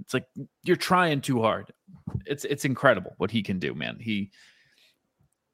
[0.00, 0.26] It's like
[0.62, 1.72] you're trying too hard.
[2.26, 3.98] It's it's incredible what he can do, man.
[4.00, 4.30] He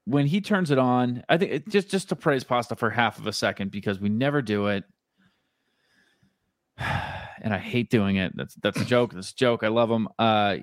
[0.05, 3.19] when he turns it on, I think it, just just to praise Pasta for half
[3.19, 4.85] of a second because we never do it
[6.79, 8.37] and I hate doing it.
[8.37, 9.13] That's that's a joke.
[9.15, 9.63] That's a joke.
[9.63, 10.09] I love him.
[10.19, 10.59] Uh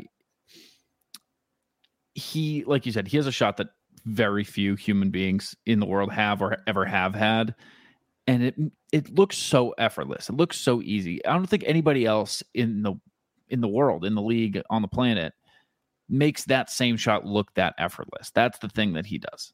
[2.15, 3.69] he, like you said, he has a shot that
[4.05, 7.55] very few human beings in the world have or ever have had.
[8.27, 8.55] And it
[8.91, 10.29] it looks so effortless.
[10.29, 11.25] It looks so easy.
[11.25, 12.93] I don't think anybody else in the
[13.49, 15.33] in the world, in the league, on the planet
[16.09, 18.31] makes that same shot look that effortless.
[18.31, 19.53] That's the thing that he does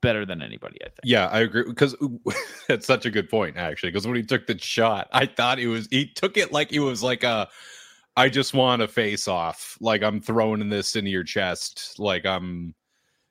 [0.00, 1.00] better than anybody, I think.
[1.04, 1.94] Yeah, I agree because
[2.68, 3.90] that's such a good point actually.
[3.90, 6.80] Because when he took the shot, I thought it was he took it like it
[6.80, 7.48] was like a
[8.16, 12.74] I just want to face off, like I'm throwing this into your chest, like I'm.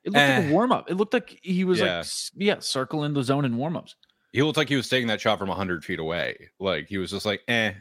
[0.06, 0.48] It looked like Eh.
[0.48, 0.90] a warm up.
[0.90, 1.98] It looked like he was Yeah.
[1.98, 3.96] like, yeah, circling the zone in warm ups.
[4.32, 6.50] He looked like he was taking that shot from hundred feet away.
[6.60, 7.72] Like he was just like, eh.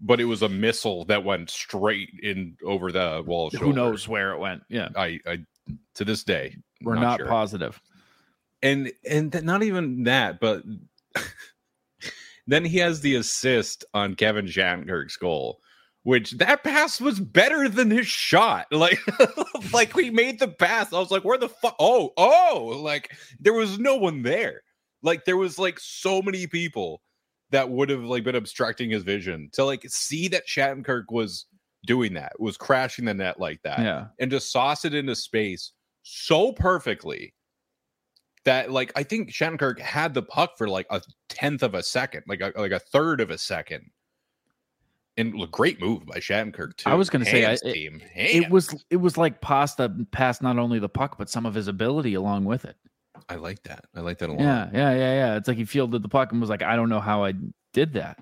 [0.00, 3.48] But it was a missile that went straight in over the wall.
[3.50, 4.62] Who knows where it went?
[4.68, 5.38] Yeah, I, I
[5.94, 7.26] to this day we're not, sure.
[7.28, 7.80] positive.
[8.62, 10.62] and and th- not even that, but
[12.46, 15.60] then he has the assist on Kevin Shattenkirk's goal,
[16.06, 18.68] which that pass was better than his shot.
[18.76, 19.00] Like,
[19.72, 20.92] like we made the pass.
[20.92, 21.74] I was like, where the fuck?
[21.80, 24.62] Oh, oh, like there was no one there.
[25.02, 27.02] Like there was like so many people
[27.50, 31.46] that would have like been obstructing his vision to like see that Shattenkirk was
[31.86, 35.72] doing that, was crashing the net like that Yeah, and just sauce it into space
[36.04, 37.34] so perfectly
[38.44, 42.22] that like I think Shattenkirk had the puck for like a tenth of a second,
[42.28, 43.90] like a, like a third of a second.
[45.18, 46.90] And a great move by Shattenkirk too.
[46.90, 48.02] I was gonna say, I- it-
[48.44, 51.68] it was it was like Pasta passed not only the puck but some of his
[51.68, 52.76] ability along with it.
[53.28, 53.86] I like that.
[53.94, 54.40] I like that a lot.
[54.42, 55.36] Yeah, yeah, yeah, yeah.
[55.36, 57.32] It's like he fielded the puck and was like, I don't know how I
[57.72, 58.18] did that.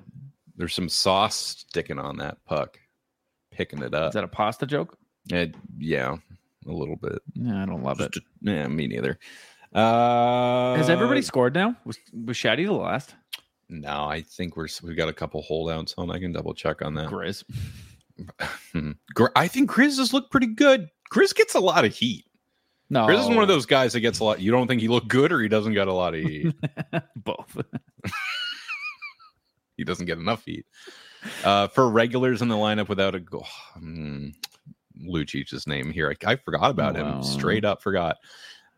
[0.56, 1.34] There's some sauce
[1.68, 2.78] sticking on that puck,
[3.50, 4.10] picking it up.
[4.10, 4.96] Is that a pasta joke?
[5.30, 6.16] It- yeah,
[6.66, 7.18] a little bit.
[7.34, 8.14] Yeah, I don't love it.
[8.40, 9.18] Yeah, me neither.
[9.74, 11.74] Uh, Has everybody scored now?
[11.84, 13.14] Was was Shaddy the last?
[13.68, 16.10] No, I think we're we've got a couple holdouts on.
[16.10, 17.08] I can double check on that.
[17.08, 17.44] Grizz.
[18.72, 18.92] Hmm.
[19.34, 20.88] I think Grizz has looked pretty good.
[21.12, 22.26] Grizz gets a lot of heat.
[22.90, 24.40] No, Grizz is one of those guys that gets a lot.
[24.40, 26.54] You don't think he looked good, or he doesn't get a lot of heat.
[27.16, 27.56] both.
[29.76, 30.66] he doesn't get enough heat.
[31.42, 33.46] Uh, for regulars in the lineup without a goal,
[33.78, 34.28] hmm,
[35.02, 36.14] Lucic's name here.
[36.24, 37.16] I, I forgot about Wow.
[37.16, 37.22] him.
[37.22, 38.18] Straight up forgot.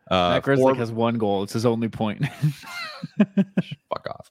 [0.09, 1.43] Uh, Matt Grzelcyk has one goal.
[1.43, 2.25] It's his only point.
[3.17, 4.29] fuck off.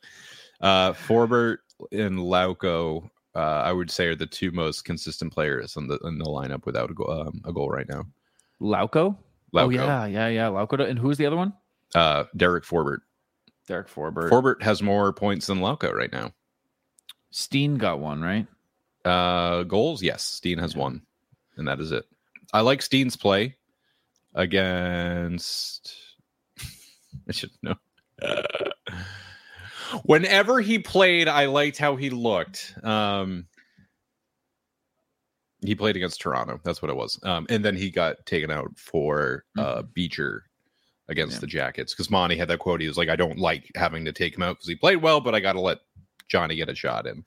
[0.66, 1.58] Uh, Forbort
[1.92, 6.18] and Lauko, uh, I would say, are the two most consistent players in the in
[6.18, 8.04] the lineup without a goal, um, a goal right now.
[8.60, 9.16] Lauko.
[9.54, 10.48] Lauko, Oh yeah, yeah, yeah.
[10.48, 10.80] Lauko.
[10.88, 11.52] And who's the other one?
[11.94, 12.98] uh, Derek Forbort.
[13.68, 14.28] Derek Forbort.
[14.30, 16.32] Forbort has more points than Lauko right now.
[17.30, 18.46] Steen got one right.
[19.04, 20.80] Uh, goals, yes, Steen has Yeah.
[20.82, 21.02] one,
[21.56, 22.04] and that is it.
[22.52, 23.54] I like Steen's play
[24.34, 25.94] against.
[27.28, 27.76] I should know.
[30.04, 32.74] Whenever he played, I liked how he looked.
[32.82, 33.46] Um,
[35.64, 36.60] he played against Toronto.
[36.64, 37.18] That's what it was.
[37.22, 40.44] Um, and then he got taken out for uh, Beecher
[41.08, 41.40] against Yeah.
[41.40, 42.80] the Jackets because Monty had that quote.
[42.80, 45.20] He was like, "I don't like having to take him out because he played well,
[45.20, 45.78] but I got to let
[46.28, 47.24] Johnny get a shot in."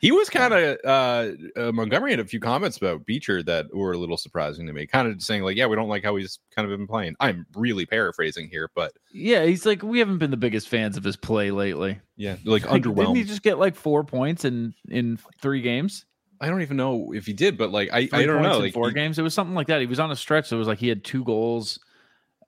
[0.00, 3.92] He was kind of uh, uh, Montgomery had a few comments about Beecher that were
[3.92, 4.86] a little surprising to me.
[4.86, 7.46] Kind of saying like, "Yeah, we don't like how he's kind of been playing." I'm
[7.54, 11.16] really paraphrasing here, but Yeah, he's like we haven't been the biggest fans of his
[11.16, 12.00] play lately.
[12.16, 16.04] yeah, like Like, Didn't he just get like four points in in three games?
[16.40, 18.58] I don't even know if he did, but like I, Three I don't know.
[18.58, 19.18] Like four he- games.
[19.18, 19.80] It was something like that.
[19.80, 20.48] He was on a stretch.
[20.48, 21.80] So it was like he had two goals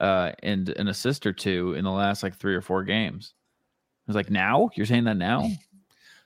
[0.00, 3.32] uh, and an assist or two in the last like three or four games.
[4.06, 5.48] I was like, now you're saying that now?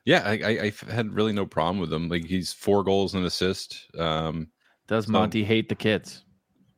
[0.05, 2.09] Yeah, I, I, I had really no problem with him.
[2.09, 3.87] Like he's four goals and assist.
[3.99, 4.49] Um,
[4.89, 6.25] Does So- Monty hate the kids?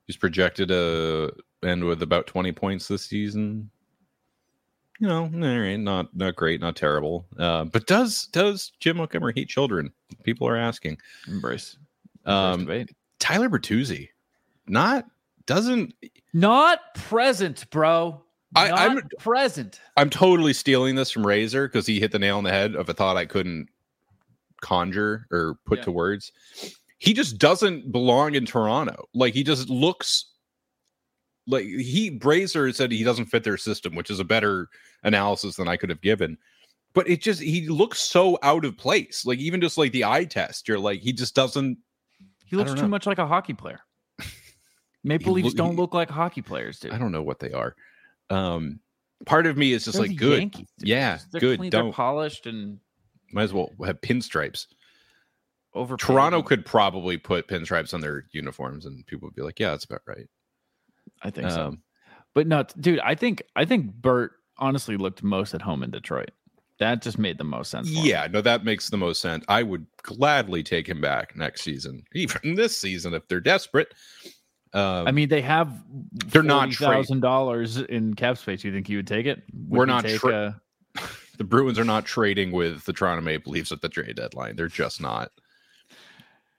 [0.07, 1.33] he's projected to
[1.65, 3.71] end with about 20 points this season
[5.01, 9.33] you know all right, not not great not terrible uh, but does does jim montgomery
[9.35, 9.91] hate children
[10.25, 10.99] people are asking.
[11.27, 11.79] Embrace
[12.27, 12.67] um
[13.19, 14.09] tyler bertuzzi
[14.69, 15.07] not
[15.47, 15.95] doesn't
[16.35, 18.23] Not present, bro.
[18.57, 19.81] I- I'm- present.
[19.97, 22.89] i'm totally stealing this from razor because he hit the nail on the head of
[22.89, 23.69] a thought i couldn't
[24.61, 25.85] conjure or put Yeah.
[25.85, 26.33] to words
[26.99, 30.27] he just doesn't belong in toronto like he just looks
[31.47, 34.69] like he brazier said he doesn't fit their system which is a better
[35.03, 36.39] analysis than i could have given
[36.95, 40.25] but it just he looks so out of place like even just like the eye
[40.25, 41.77] test you're like he just doesn't
[42.47, 42.89] He looks too know.
[42.89, 43.81] much like a hockey player.
[45.05, 46.93] Maple Leafs look- don't look like hockey players, dude.
[46.93, 47.75] i don't know what they are
[48.31, 48.81] um
[49.27, 50.67] part of me is just They're like good Yankees.
[50.79, 51.59] Yeah, They're good.
[51.59, 52.79] Clean, they're Don't- polished and
[53.33, 54.67] might as well have pinstripes
[55.75, 55.97] over.
[55.97, 59.85] toronto could probably put pinstripes on their uniforms and people would be like yeah that's
[59.85, 60.29] about right
[61.23, 61.67] I think so.
[61.69, 61.83] Um,
[62.35, 66.31] But no, dude, I think I think Bert honestly looked most at home in Detroit.
[66.81, 67.89] That just made the most sense.
[67.89, 69.45] Yeah, no, that makes the most sense.
[69.49, 73.95] I would gladly take him back next season, even this season if they're desperate.
[74.75, 75.73] Um, I mean, they have
[76.13, 78.65] They're not thousand dollars in cap space.
[78.65, 79.43] You think you would take it?
[79.53, 80.59] Would We're not Take, tra-
[80.99, 81.03] uh,
[81.39, 84.57] the Bruins are not trading with the Toronto Maple Leafs at the trade deadline.
[84.57, 85.31] They're just not.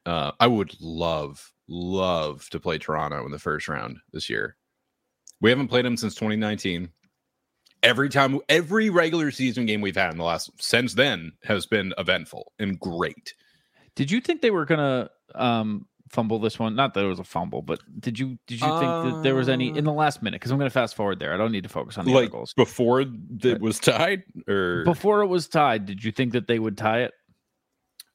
[0.06, 4.56] Uh, I would love, love to play Toronto in the first round this year.
[5.42, 6.90] We haven't played them since 2019.
[7.84, 11.94] Every time, every regular season game we've had in the last since then has been
[11.98, 13.34] eventful and great.
[13.96, 16.76] did you think they were gonna um, fumble this one?
[16.76, 19.50] Not that it was a fumble, but did you did you think that there was
[19.50, 19.96] any in the uh.
[19.96, 20.40] last minute?
[20.40, 21.34] Because I'm gonna fast forward there.
[21.34, 22.54] I don't need to focus on the other Like goals.
[22.54, 26.78] before it was tied, or Before it was tied, did you think that they would
[26.78, 27.14] tie it?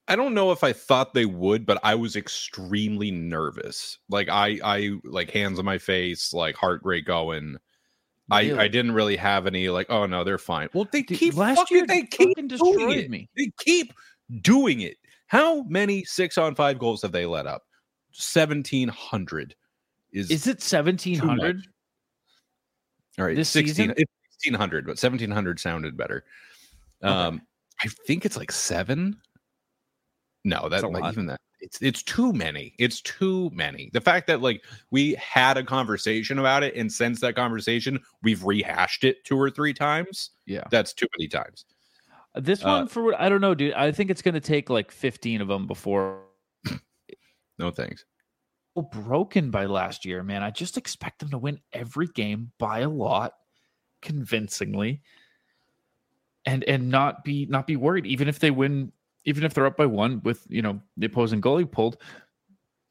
[0.08, 3.98] I don't know if I thought they would, but I was extremely nervous.
[4.08, 7.58] Like I, I like hands on my face, like heart rate going.
[8.28, 8.58] I, Really?
[8.58, 10.68] I didn't really have any like, oh no, they're fine.
[10.72, 13.10] Well, they Dude, keep last fucking, year they keep fucking doing it.
[13.10, 13.28] me.
[13.36, 13.92] They keep
[14.40, 14.96] doing it.
[15.26, 17.62] How many six on five goals have they let up?
[18.12, 19.54] Seventeen hundred
[20.12, 21.62] is, Is it seventeen hundred?
[23.18, 23.36] all right.
[23.36, 23.74] this sixteen.
[23.74, 23.94] season?
[23.96, 26.24] It's sixteen hundred, but seventeen hundred sounded better.
[27.02, 27.12] Okay.
[27.12, 27.42] Um,
[27.84, 29.16] I think it's like seven.
[30.44, 32.74] No, That's that like even that it's it's too many.
[32.78, 33.90] It's too many.
[33.92, 38.42] The fact that like we had a conversation about it, and since that conversation, we've
[38.44, 40.30] rehashed it two or three times.
[40.46, 40.64] Yeah.
[40.70, 41.66] That's too many times.
[42.34, 43.74] This Uh, one for what I don't know, dude.
[43.74, 46.22] I think it's gonna take like fifteen of them before
[47.60, 48.06] No thanks.
[48.74, 50.42] Well, broken by last year, man.
[50.42, 53.34] I just expect them to win every game by a lot
[54.00, 55.02] convincingly
[56.46, 58.06] and and not be not be worried.
[58.06, 58.92] Even if they win
[59.26, 61.98] even if they're up by one with you know the opposing goalie pulled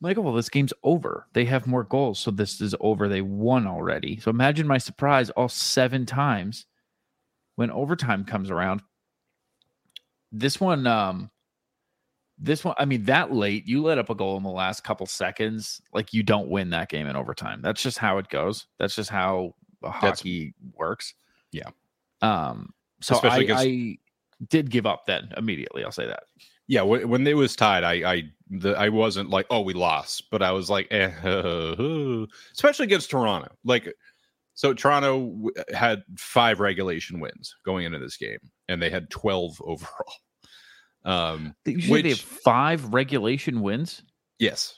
[0.01, 1.26] like well this game's over.
[1.34, 3.07] They have more goals so this is over.
[3.07, 4.20] They won already.
[4.20, 6.67] So imagine my surprise all seven times
[7.55, 8.84] when overtime comes around.
[10.32, 11.32] This one um
[12.40, 15.06] this one i mean that late you let up a goal in the last couple
[15.06, 18.96] seconds like you don't win that game in overtime that's just how it goes that's
[18.96, 21.14] just how hockey works
[21.52, 21.70] Yeah.
[22.22, 23.98] um so Especially I, against- I
[24.50, 26.24] did give up then immediately i'll say that
[26.68, 30.30] Yeah, when, when it was tied, I I the, I wasn't like, oh, we lost,
[30.32, 31.12] but I was like, eh,
[32.54, 33.50] especially against Toronto.
[33.64, 33.94] Like,
[34.56, 39.60] so Toronto w- had five regulation wins going into this game, and they had twelve
[39.66, 40.14] overall.
[41.06, 44.04] Um, you said they have five regulation wins
[44.38, 44.76] yes,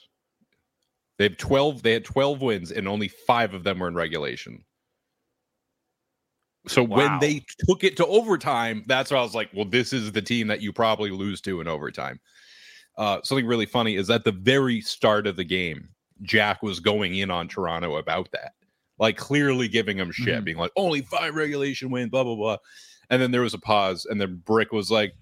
[1.18, 1.82] they have twelve.
[1.84, 4.64] They had twelve wins, and only five of them were in regulation.
[6.68, 6.98] So Wow.
[6.98, 10.22] when they took it to overtime, that's where I was like, well, this is the
[10.22, 12.20] team that you probably lose to in overtime.
[12.98, 15.90] Uh, something really funny is at the very start of the game,
[16.22, 18.52] Jack was going in on Toronto about that,
[19.00, 20.44] like clearly giving him shit, Mhm.
[20.44, 22.58] being like, only five regulation wins, blah blah blah.
[23.10, 25.16] And then there was a pause, and then Brick was like,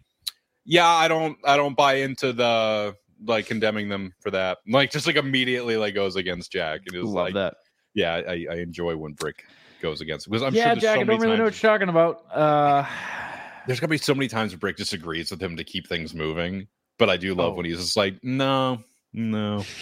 [0.70, 2.96] "Yeah, I don't, I don't buy into the
[3.26, 7.00] like condemning them for that." Like just like immediately like goes against Jack, and it
[7.02, 7.56] was love like, that
[7.94, 9.44] yeah, I, I enjoy when Brick
[9.82, 11.88] goes against because I'm yeah sure jack so i don't really know what you're talking
[11.88, 12.86] about uh
[13.66, 16.68] there's gonna be so many times Brick disagrees with him to keep things moving.
[16.98, 17.56] But I do love Oh.
[17.56, 19.64] when he's just like, no, no.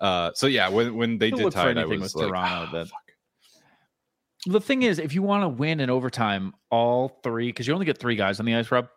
[0.00, 2.70] Uh, so yeah, when when they did tie, it, I was with like, Toronto "Ah,
[2.72, 3.12] that- fuck."
[4.46, 7.84] the thing is, if you want to win in overtime, all three, because you only
[7.84, 8.88] get three guys on the ice, Rob,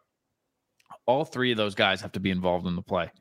[1.06, 3.12] all three of those guys have to be involved in the play.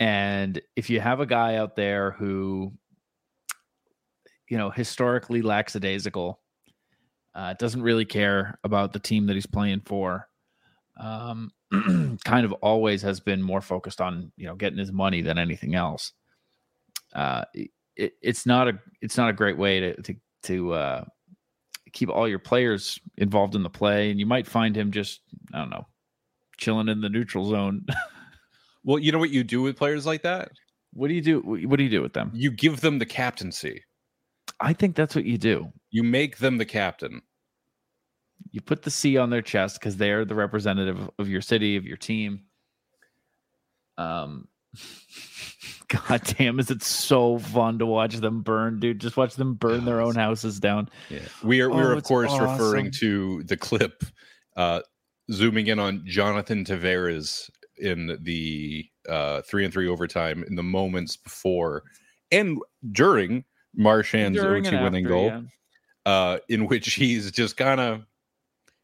[0.00, 2.72] And if you have a guy out there who,
[4.48, 6.40] you know, historically lackadaisical,
[7.34, 10.28] uh, doesn't really care about the team that he's playing for,
[11.00, 11.50] um,
[12.24, 15.74] kind of always has been more focused on, you know, getting his money than anything
[15.74, 16.12] else.
[17.14, 17.70] Uh, it,
[18.20, 21.04] it's not a it's not a great way to to to uh,
[21.92, 25.20] keep all your players involved in the play, and you might find him just
[25.52, 25.86] I don't know
[26.58, 27.86] chilling in the neutral zone.
[28.84, 30.50] Well, you know what you do with players like that?
[30.92, 31.40] what do you do?
[31.40, 32.32] What do you do with them?
[32.34, 33.84] You give them the captaincy.
[34.58, 35.72] I think that's what you do.
[35.92, 37.22] You make them the captain.
[38.50, 41.84] You put the C on their chest because they're the representative of your city, of
[41.86, 42.42] your team.
[43.98, 44.48] Um,
[46.08, 49.00] God damn, is it so fun to watch them burn, dude?
[49.00, 50.88] Just watch them burn their own houses down.
[51.08, 51.20] Yeah.
[51.44, 54.02] We are Oh, we're of it's course referring to the clip
[54.56, 54.80] uh
[55.30, 61.16] zooming in on Jonathan Tavares in the uh three and three overtime in the moments
[61.16, 61.82] before
[62.30, 62.58] and
[62.92, 63.44] during
[63.74, 65.40] Marchand's During OT winning after, goal, yeah.
[66.06, 68.04] uh, in which he's just kind of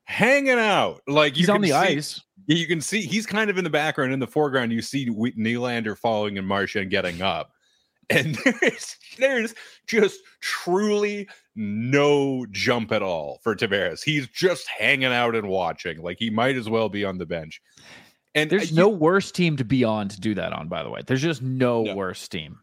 [0.04, 1.02] hanging out.
[1.06, 2.20] Like He's on the see- ice.
[2.46, 4.12] You can see he's kind of in the background.
[4.12, 7.52] In the foreground, you see Nylander falling and Marchand getting up.
[8.08, 9.54] And there's there's
[9.86, 11.28] just truly
[11.60, 14.02] no jump at all for Tavares.
[14.04, 16.00] He's just hanging out and watching.
[16.00, 17.60] Like he might as well be on the bench.
[18.34, 20.90] And There's uh, no worse team to be on to do that on, by the
[20.90, 21.00] way.
[21.04, 21.94] There's just no, No.
[21.96, 22.60] worse team.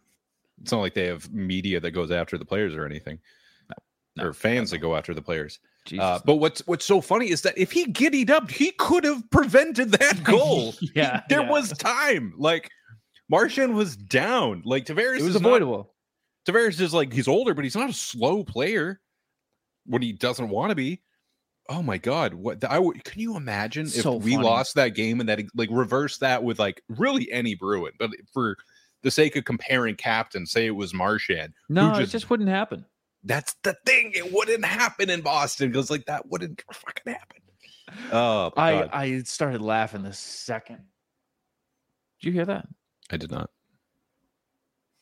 [0.62, 3.20] it's not like they have media that goes after the players or anything.
[4.16, 5.60] No, or fans that go after the players.
[6.00, 9.30] Uh, but what's what's so funny is that if he giddied up, he could have
[9.30, 10.74] prevented that goal.
[10.96, 11.22] yeah.
[11.30, 11.50] there yeah.
[11.52, 12.34] was time.
[12.38, 12.70] Like
[13.30, 14.62] Marchand was down.
[14.66, 15.92] Like Tavares it was is not- avoidable.
[16.48, 19.02] Tavares is like he's older, but he's not a slow player
[19.86, 21.02] when he doesn't want to be.
[21.68, 24.44] Oh my god, what I would can you imagine if So we funny.
[24.46, 28.56] lost that game and that like reverse that with like really any Bruin, but for
[29.02, 31.54] the sake of comparing captains, say it was Marchand.
[31.70, 32.86] No, just- it just wouldn't happen.
[33.24, 34.12] That's the thing.
[34.14, 37.42] It wouldn't happen in Boston because like that wouldn't fucking happen.
[38.12, 38.90] Oh my I God.
[38.94, 40.84] I started laughing the second.
[42.22, 42.68] Did you hear that?
[43.10, 43.50] I did not.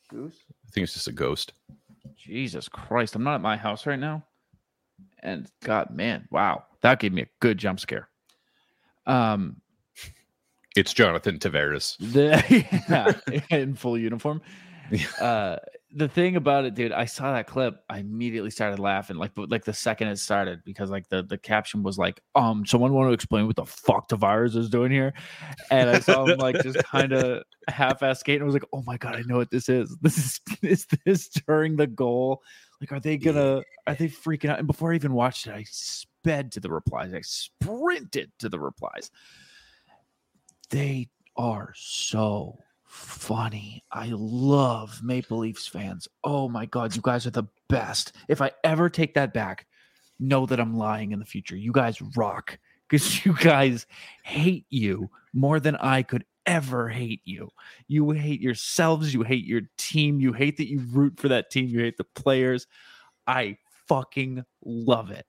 [0.08, 0.36] Goose.
[0.74, 1.52] Think it's just a ghost.
[2.16, 3.14] Jesus Christ!
[3.14, 4.24] I'm not at my house right now,
[5.22, 8.08] and God, man, wow, that gave me a good jump scare.
[9.06, 9.60] Um,
[10.76, 11.96] It's Jonathan Tavares.
[11.98, 12.42] the
[13.50, 14.42] yeah, in full uniform.
[15.20, 15.56] Uh,
[15.96, 17.76] the thing about it, dude, I saw that clip.
[17.88, 21.38] I immediately started laughing, like, but like the second it started, because like the the
[21.38, 25.14] caption was like, "Um, someone want to explain what the fuck Tavares is doing here?"
[25.70, 28.82] And I saw him like just kind of half-ass skate, and I was like, "Oh
[28.86, 29.96] my god, I know what this is.
[30.02, 32.42] This is is this during the goal?
[32.80, 33.62] Like, are they gonna?
[33.86, 37.14] Are they freaking out?" And before I even watched it, I sped to the replies.
[37.14, 39.10] I sprinted to the replies.
[40.70, 42.58] They are so
[42.94, 43.82] funny.
[43.90, 46.06] I love Maple Leafs fans.
[46.22, 48.12] Oh my god, you guys are the best.
[48.28, 49.66] If I ever take that back,
[50.20, 51.56] know that I'm lying in the future.
[51.56, 52.56] You guys rock
[52.88, 53.86] because you guys
[54.22, 57.50] hate you more than I could ever hate you.
[57.88, 59.12] You hate yourselves.
[59.12, 60.20] You hate your team.
[60.20, 61.66] You hate that you root for that team.
[61.66, 62.68] You hate the players.
[63.26, 65.26] I fucking love it.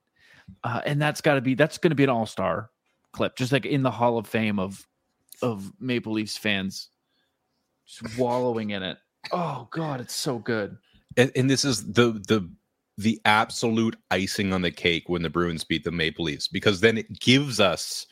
[0.63, 2.69] Uh, and that's got to be that's going to be an all star
[3.11, 4.85] clip, just like in the Hall of Fame of
[5.41, 6.89] of Maple Leafs fans
[7.85, 8.97] just wallowing in it.
[9.31, 10.77] Oh God, it's so good.
[11.17, 12.49] And, and this is the the
[12.97, 16.97] the absolute icing on the cake when the Bruins beat the Maple Leafs because then
[16.97, 18.07] it gives us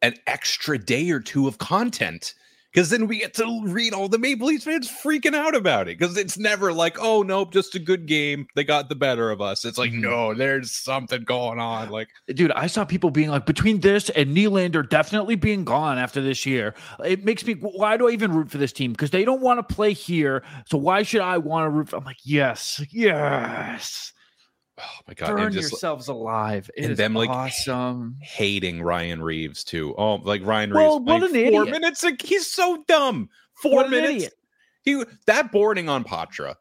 [0.00, 2.34] an extra day or two of content
[2.72, 5.98] because then we get to read all the Maple Leafs fans freaking out about it
[5.98, 8.46] because it's never like, oh nope, just a good game.
[8.54, 9.64] They got the better of us.
[9.64, 10.00] It's like, Mhm.
[10.00, 11.90] no, there's something going on.
[11.90, 16.20] Like, Dude, I saw people being like, between this and Nylander definitely being gone after
[16.20, 18.92] this year, it makes me, why do I even root for this team?
[18.92, 20.42] Because they don't want to play here.
[20.66, 21.96] So why should I want to root for?
[21.96, 24.12] I'm like, yes, yes.
[24.80, 26.70] Oh my god, Burn just yourselves alive.
[26.76, 28.16] It and is them, like, awesome.
[28.20, 29.94] hating Ryan Reaves too.
[29.98, 31.70] Oh, like Ryan reaves Well, what playing an four idiot.
[31.70, 32.02] minutes.
[32.02, 33.28] Like, he's so dumb.
[33.54, 34.28] Four What minutes.
[34.82, 36.56] He that boarding on Poitras.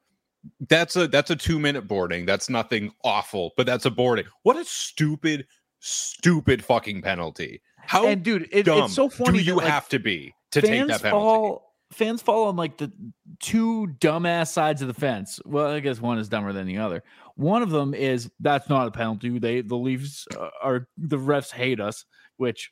[0.70, 2.26] That's a that's a two minute boarding.
[2.26, 4.26] That's nothing awful, but that's a boarding.
[4.44, 5.48] What a stupid,
[5.80, 7.62] stupid fucking penalty.
[7.78, 9.40] How And dude, it, it's so funny.
[9.40, 11.10] do you that, like, have to be to take that penalty?
[11.10, 12.92] fall fans fall on like the
[13.40, 15.40] two dumbass sides of the fence.
[15.46, 17.04] Well, I guess one is dumber than the other.
[17.42, 19.40] One of them is that's not a penalty.
[19.40, 22.06] They the Leafs uh, are the refs hate us,
[22.38, 22.72] which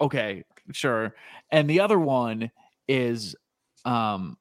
[0.00, 1.14] okay, sure.
[1.50, 2.50] And the other one
[2.88, 3.36] is
[3.84, 4.36] um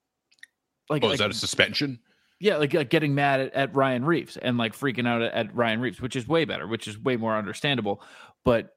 [0.90, 2.00] like, oh, like is that a suspension?
[2.42, 5.56] yeah, like, like getting mad at, at Ryan Reaves and like freaking out at, at
[5.56, 8.02] Ryan Reaves, which is way better, which is way more understandable.
[8.44, 8.70] But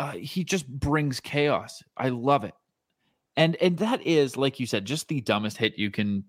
[0.00, 1.84] uh, he just brings chaos.
[1.96, 2.54] I love it,
[3.36, 6.24] and and that is like you said, just the dumbest hit you can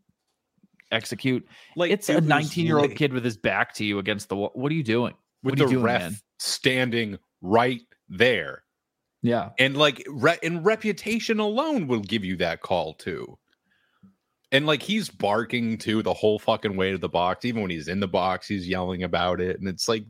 [0.92, 1.48] execute.
[1.76, 4.36] Like It's it a 19 year old kid with his back to you against the
[4.36, 4.52] wall.
[4.54, 5.14] What are you doing?
[5.44, 6.16] with what are the you doing, ref man?
[6.40, 8.64] standing right there.
[9.22, 13.38] Yeah, and like re- and reputation alone will give you that call too
[14.52, 17.88] and like he's barking too the whole fucking way to the box even when he's
[17.88, 20.06] in the box he's yelling about it and it's like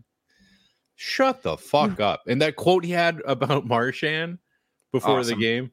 [0.96, 4.38] shut the fuck up and that quote he had about marchand
[4.92, 5.40] before Awesome.
[5.40, 5.72] the game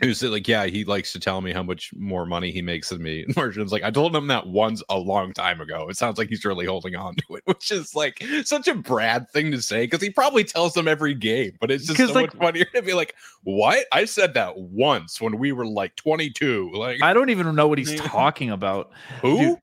[0.00, 2.88] it was like yeah he likes to tell me how much more money he makes
[2.88, 5.96] than me and marchand's like i told him that once a long time ago it
[5.96, 9.50] sounds like he's really holding on to it which is like such a brad thing
[9.50, 12.42] to say because he probably tells them every game but it's just so like- much
[12.42, 13.14] funnier to be like
[13.44, 17.68] what i said that once when we were like 22 like I don't even know
[17.68, 18.90] what he's talking about.
[19.20, 19.58] who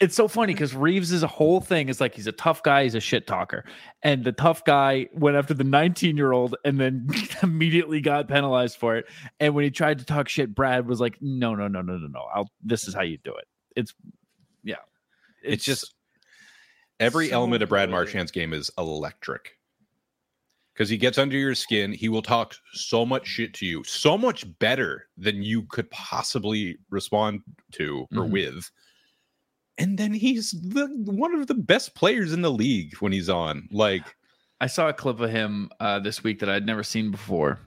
[0.00, 3.00] it's so funny because Reaves' whole thing is like he's a tough guy, he's a
[3.00, 3.64] shit talker.
[4.02, 7.08] And the tough guy went after the 19 year old and then
[7.42, 9.06] immediately got penalized for it.
[9.40, 12.06] And when he tried to talk shit, Brad was like, No, no, no, no, no,
[12.08, 12.26] no.
[12.34, 13.46] I'll this is how you do it.
[13.76, 13.94] It's
[14.64, 14.76] yeah.
[15.42, 15.94] It's just-
[17.00, 19.58] every so element of brad marchand's game is electric
[20.72, 24.16] because he gets under your skin he will talk so much shit to you so
[24.16, 27.40] much better than you could possibly respond
[27.72, 28.30] to or Mhm.
[28.30, 28.70] with
[29.78, 33.68] and then he's the, one of the best players in the league when he's on
[33.72, 34.04] like
[34.60, 37.58] I saw a clip of him uh, this week that I'd never seen before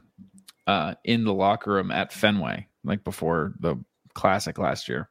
[0.67, 3.75] uh, in the locker room at Fenway, like before the
[4.13, 5.09] classic last year.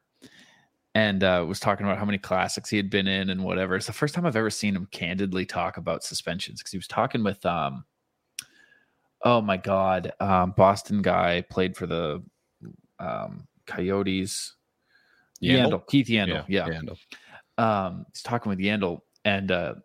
[0.93, 3.75] And uh, was talking about how many classics he had been in and whatever.
[3.75, 6.87] It's the first time I've ever seen him candidly talk about suspensions because he was
[6.87, 7.83] talking with, um,
[9.21, 12.23] oh my God, um, Boston guy played for the
[12.99, 14.55] um, Coyotes.
[15.43, 15.69] Yandle?
[15.69, 16.45] Yandle, Keith Yandle.
[16.47, 16.67] Yeah.
[16.67, 16.97] Yandle.
[17.57, 19.75] Um, he's talking with Yandle and uh,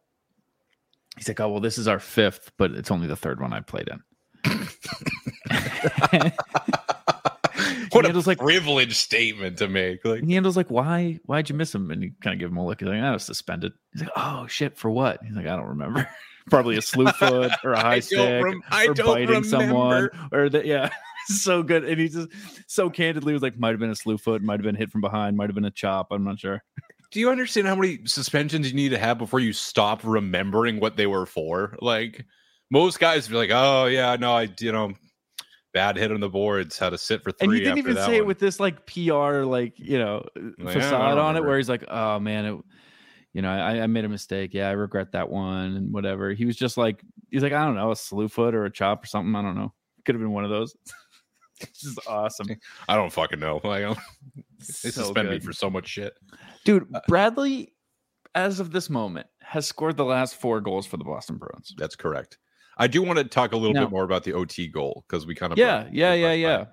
[1.17, 3.61] he's like, oh, well, this is our fifth, but it's only the third one I
[3.61, 4.01] played in.
[7.93, 11.19] what a like- privileged statement to make like And Yandle's like, why?
[11.27, 11.91] Why'd you miss him?
[11.91, 12.81] And you kind of give him a look.
[12.81, 13.73] He's like, I was suspended.
[13.93, 15.21] He's like, oh shit, for what?
[15.25, 16.09] He's like, I don't remember.
[16.51, 20.67] Probably a slew foot or a high I stick rem- or biting someone or that.
[20.67, 20.91] Yeah,
[21.27, 21.85] so good.
[21.85, 22.29] And he just
[22.67, 25.01] so candidly was like, might have been a slew foot, might have been hit from
[25.01, 26.09] behind, might have been a chop.
[26.11, 26.63] I'm not sure.
[27.13, 30.97] do you understand how many suspensions you need to have before you stop remembering what
[30.97, 31.77] they were for?
[31.81, 32.25] Like
[32.71, 34.95] most guys be like, "Oh yeah, no, I you know,
[35.73, 38.17] bad hit on the boards, had to sit for three." and he didn't even say
[38.17, 41.57] it with this like PR like you know uh, Like, facade don't on it where
[41.57, 42.59] he's like, oh man, it,
[43.33, 44.55] you know, I, I made a mistake.
[44.55, 46.33] Yeah, I regret that one and whatever.
[46.33, 49.05] He was just like, he's like, I don't know, a slew foot or a chop
[49.05, 49.35] or something.
[49.37, 49.73] I don't know.
[50.05, 50.75] Could have been one of those.
[51.61, 52.49] it's just awesome,
[52.89, 53.61] I don't fucking know.
[53.65, 53.97] Like,
[54.59, 56.15] they So suspend me for so much shit.
[56.65, 56.93] dude.
[56.95, 57.75] Uh, Bradley,
[58.35, 61.75] as of this moment, has scored the last four goals for the Boston Bruins.
[61.79, 62.39] That's correct.
[62.81, 63.83] I do want to talk a little No.
[63.83, 66.65] bit more about the OT goal because we kind of Yeah, yeah, yeah, yeah.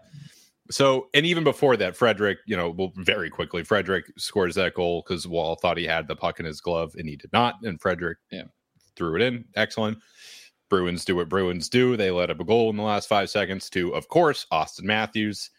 [0.72, 5.03] So, and even before that, Frederic, you know, well, very quickly, Frederic scores that goal
[5.05, 7.55] because Woll thought he had the puck in his glove and he did not.
[7.64, 8.43] And Frederic Yeah.
[8.95, 9.45] threw it in.
[9.55, 9.99] Excellent.
[10.70, 11.95] Bruins do what Bruins do.
[11.97, 15.49] They let up a goal in the last five seconds to, of course, Auston Matthews,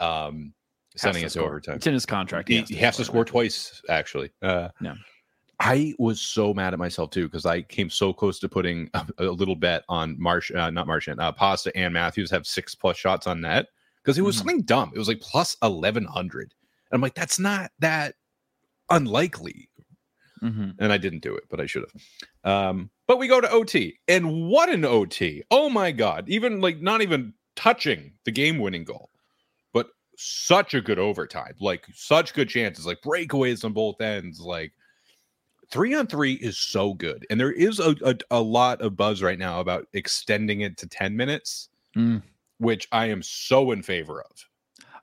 [0.00, 0.52] um,
[0.96, 1.76] sending to it to overtime.
[1.76, 2.48] It's in his contract.
[2.48, 4.30] He, he has to score twice, actually.
[4.42, 4.94] Uh, Yeah.
[5.64, 9.06] I was so mad at myself too because I came so close to putting a,
[9.18, 12.96] a little bet on Marsh, uh, not Marchand, uh, Pasta and Matthews have six plus
[12.96, 13.66] shots on net
[14.02, 14.38] because it was Mhm.
[14.38, 14.90] something dumb.
[14.94, 16.52] It was like plus eleven hundred.
[16.90, 18.16] And I'm like, that's not that
[18.90, 19.68] unlikely
[20.42, 20.74] Mhm.
[20.80, 22.02] and I didn't do it, but I should have.
[22.52, 25.44] Um, but we go to OT, and what an OT!
[25.52, 26.28] Oh my god!
[26.28, 29.10] Even like not even touching the game-winning goal,
[29.72, 34.72] but such a good overtime, like such good chances, like breakaways on both ends, like.
[35.72, 39.22] Three on three is so good, and there is a, a, a lot of buzz
[39.22, 42.22] right now about extending it to ten minutes, Mm.
[42.58, 44.48] which I am so in favor of.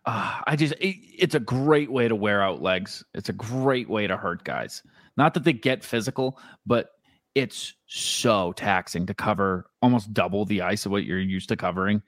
[0.05, 3.03] Ah, I just it, it's a great way to wear out legs.
[3.13, 4.81] It's a great way to hurt guys.
[5.17, 6.91] Not that they get physical, but
[7.35, 12.01] it's so taxing to cover almost double the ice of what you're used to covering.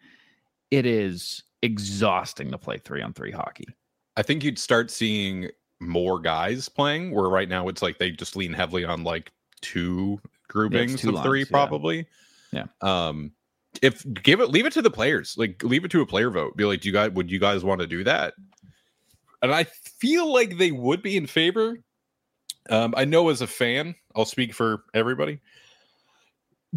[0.71, 3.67] It is exhausting to play three on three hockey.
[4.17, 5.49] I think you'd start seeing
[5.81, 10.19] more guys playing where right now it's like they just lean heavily on like two
[10.47, 11.51] groupings two of three lines, yeah.
[11.51, 12.05] probably.
[12.51, 12.65] Yeah.
[12.81, 13.31] Um
[13.81, 15.35] if give it leave it to the players.
[15.37, 16.55] Like leave it to a player vote.
[16.55, 18.33] Be like, do you guys would you guys want to do that?
[19.41, 21.79] And I feel like they would be in favor.
[22.69, 25.39] Um, I know as a fan, I'll speak for everybody.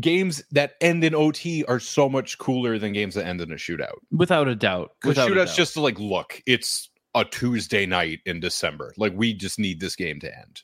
[0.01, 3.57] Games that end in OT are so much cooler than games that end in a
[3.57, 3.99] shootout.
[4.11, 4.93] Without a doubt.
[5.01, 5.55] Because Without a doubt.
[5.55, 8.93] just to like look, it's a Tuesday night in December.
[8.97, 10.63] Like we just need this game to end.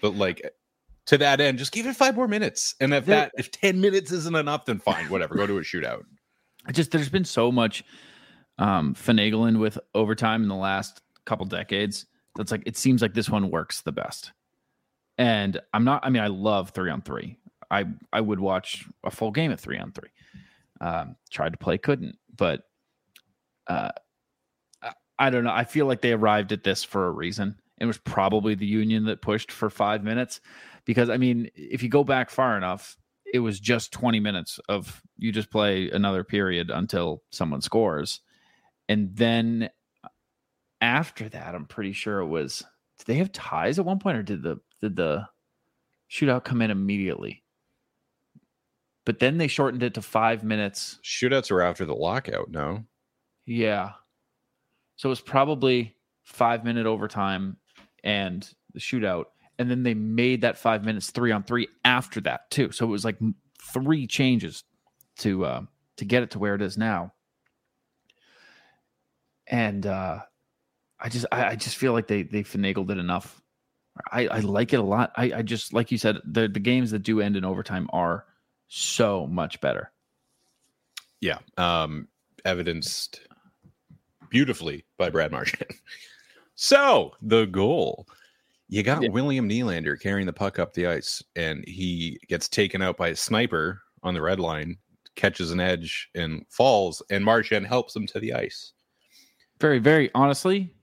[0.00, 0.42] But like
[1.06, 2.74] to that end, just give it five more minutes.
[2.80, 5.34] And if that if 10 minutes isn't enough, then fine, whatever.
[5.34, 6.04] Go to a shootout.
[6.66, 7.84] I just there's been so much
[8.58, 13.30] um finagling with overtime in the last couple decades that's like it seems like this
[13.30, 14.32] one works the best
[15.18, 17.38] and i'm not i mean i love three on three
[17.70, 20.10] i i would watch a full game of three on three
[20.80, 22.64] um tried to play couldn't but
[23.68, 23.90] uh
[25.18, 27.98] I, don't know i feel like they arrived at this for a reason it was
[27.98, 30.40] probably the union that pushed for five minutes
[30.84, 32.96] because i mean if you go back far enough
[33.32, 38.20] it was just 20 minutes of you just play another period until someone scores.
[38.88, 39.70] And then
[40.04, 40.08] uh,
[40.80, 42.62] after that, I'm pretty sure it was
[42.98, 45.26] did they have ties at one point or did the did the
[46.10, 47.42] shootout come in immediately?
[49.04, 51.00] But then they shortened it to five minutes.
[51.02, 52.84] Shootouts are after the lockout, no?
[53.46, 53.92] Yeah.
[54.96, 57.56] So it was probably five minute overtime
[58.04, 59.24] and the shootout.
[59.58, 62.72] And then they made that five minutes three on three after that too.
[62.72, 63.18] So it was like
[63.72, 64.64] three changes
[65.18, 65.62] to uh,
[65.98, 67.12] to get it to where it is now.
[69.46, 70.20] And uh,
[70.98, 73.40] I just I, I just feel like they they finagled it enough.
[74.10, 75.12] I, I like it a lot.
[75.16, 78.24] I, I just like you said the the games that do end in overtime are
[78.68, 79.92] so much better.
[81.20, 81.38] Yeah.
[81.58, 82.08] Um
[82.44, 83.20] evidenced
[84.32, 85.70] beautifully by Brad Marchand.
[86.56, 88.08] so the goal.
[88.68, 89.10] You got Yeah.
[89.10, 93.16] William Nylander carrying the puck up the ice, and he gets taken out by a
[93.16, 94.78] sniper on the red line,
[95.14, 98.72] catches an edge and falls, and Marchand helps him to the ice.
[99.60, 100.74] very, very honestly,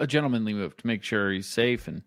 [0.00, 2.02] a gentlemanly move to make sure he's safe and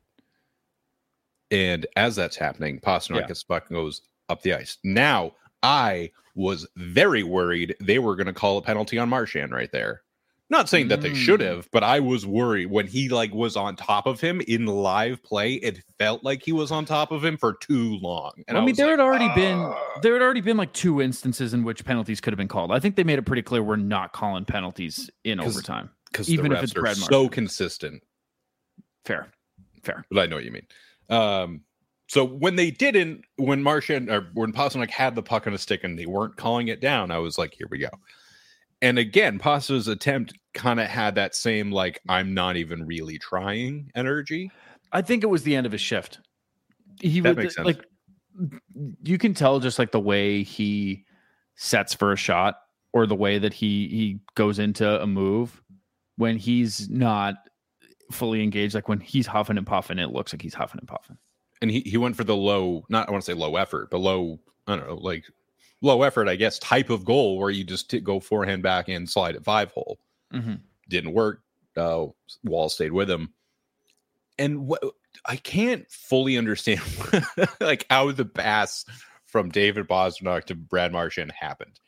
[1.50, 3.34] And as that's happening, Pastrnak Yeah.
[3.48, 4.78] puck and goes up the ice.
[4.84, 5.34] Now,
[5.64, 10.04] I was very worried they were going to call a penalty on Marchand right there.
[10.52, 11.46] Not saying that they should Mm.
[11.46, 15.24] have, but I was worried when he like was on top of him in live
[15.24, 15.54] play.
[15.54, 18.34] It felt like he was on top of him for too long.
[18.50, 21.02] And I mean, there like, had already been "Ah." there had already been like two
[21.02, 22.70] instances in which penalties could have been called.
[22.74, 25.90] I think they made it pretty clear we're not calling penalties in overtime.
[26.12, 28.04] because even if it's are so consistent.
[29.06, 29.32] Fair,
[29.84, 30.04] fair.
[30.12, 30.68] but I know what you mean.
[31.10, 31.62] Um,
[32.10, 35.86] so when they didn't, when Marchand or when Pastrnak had the puck on a stick
[35.86, 37.88] and they weren't calling it down, I was like, here we go.
[38.82, 43.92] And again, Pasta's attempt kind of had that same like I'm not even really trying
[43.96, 44.52] energy.
[44.92, 46.20] I think it was the end of his shift.
[47.00, 47.66] He That would makes sense.
[47.66, 47.86] like
[49.04, 51.06] you can tell just like the way he
[51.56, 52.56] sets for a shot
[52.94, 55.62] or the way that he he goes into a move
[56.18, 57.36] when he's not
[58.12, 61.18] fully engaged like when he's huffing and puffing it looks like he's huffing and puffing
[61.62, 64.00] And he, he went for the low, not I want to say low effort, but
[64.00, 65.26] low, I don't know, like
[65.82, 69.10] low effort, I guess, type of goal where you just t- go forehand back and
[69.10, 70.00] slide at five hole.
[70.34, 70.62] Mhm.
[70.88, 71.42] didn't work.
[71.76, 72.08] Uh,
[72.44, 73.34] Woll stayed with him,
[74.38, 74.82] and what
[75.26, 76.82] I can't fully understand,
[77.62, 78.86] like how the pass
[79.26, 81.80] from David Pastrnak to Brad Marchand happened.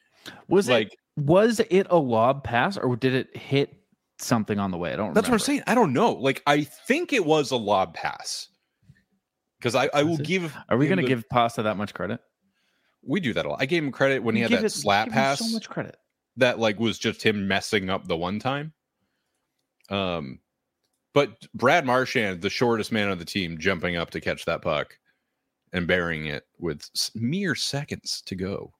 [0.47, 3.75] was like it was it a lob pass or did it hit
[4.19, 5.13] something on the way i don't know.
[5.13, 5.63] that's what I'm saying.
[5.67, 6.13] I don't know.
[6.13, 8.47] Like I think it was a lob pass
[9.59, 10.55] because I, I will give.
[10.69, 12.21] Are we going to the- give Pasta that much credit?
[13.05, 13.61] We do that a lot.
[13.61, 15.97] I gave him credit when he had that it- slap pass So much credit.
[16.37, 18.73] that like was just him messing up the one time.
[19.89, 20.39] Um,
[21.13, 24.97] but Brad Marchand, the shortest man on the team, jumping up to catch that puck
[25.73, 28.73] and burying it with mere seconds to go.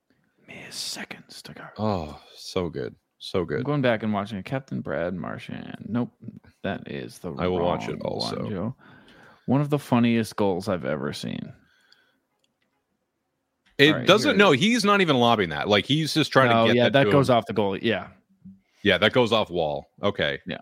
[0.48, 1.64] Mere seconds to go.
[1.78, 3.64] Oh, so good, so I'm good.
[3.66, 4.46] going back and watching it.
[4.46, 5.86] Captain Brad Marchand.
[5.88, 6.12] Nope,
[6.64, 7.34] that is the.
[7.34, 8.42] I will watch it also.
[8.44, 8.76] One, Joe.
[9.46, 11.54] One of the funniest goals I've ever seen.
[13.84, 14.38] It right, doesn't.
[14.38, 15.68] No, he's not even lobbing that.
[15.68, 17.06] Like he's just trying oh to get yeah, that.
[17.06, 17.36] that goes him.
[17.36, 17.80] off the goalie.
[17.82, 18.08] Yeah,
[18.84, 19.90] Yeah, that goes off Woll.
[20.02, 20.40] Okay.
[20.46, 20.58] Yeah.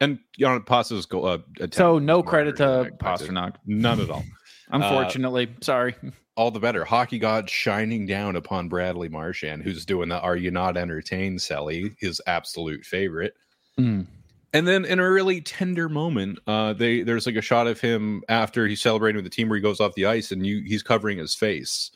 [0.00, 1.26] And you know, Pasta's goal.
[1.26, 1.38] Uh,
[1.72, 2.90] so no credit to.
[2.98, 3.56] Pastrnak.
[3.66, 4.24] None at all.
[4.70, 5.96] Unfortunately, sorry.
[6.36, 6.84] all the better.
[6.84, 11.96] Hockey God shining down upon Bradley Marchand, who's doing the "Are you not entertained?" Sally,
[11.98, 13.34] his absolute favorite.
[13.80, 14.06] Mm.
[14.54, 18.22] And then in a really tender moment, uh, they there's like a shot of him
[18.28, 20.82] after he's celebrating with the team where he goes off the ice and you he's
[20.82, 21.90] covering his face.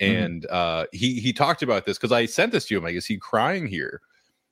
[0.00, 0.24] Mhm.
[0.24, 2.84] And uh, he he talked about this because I sent this to him.
[2.84, 4.00] Like, is he crying here?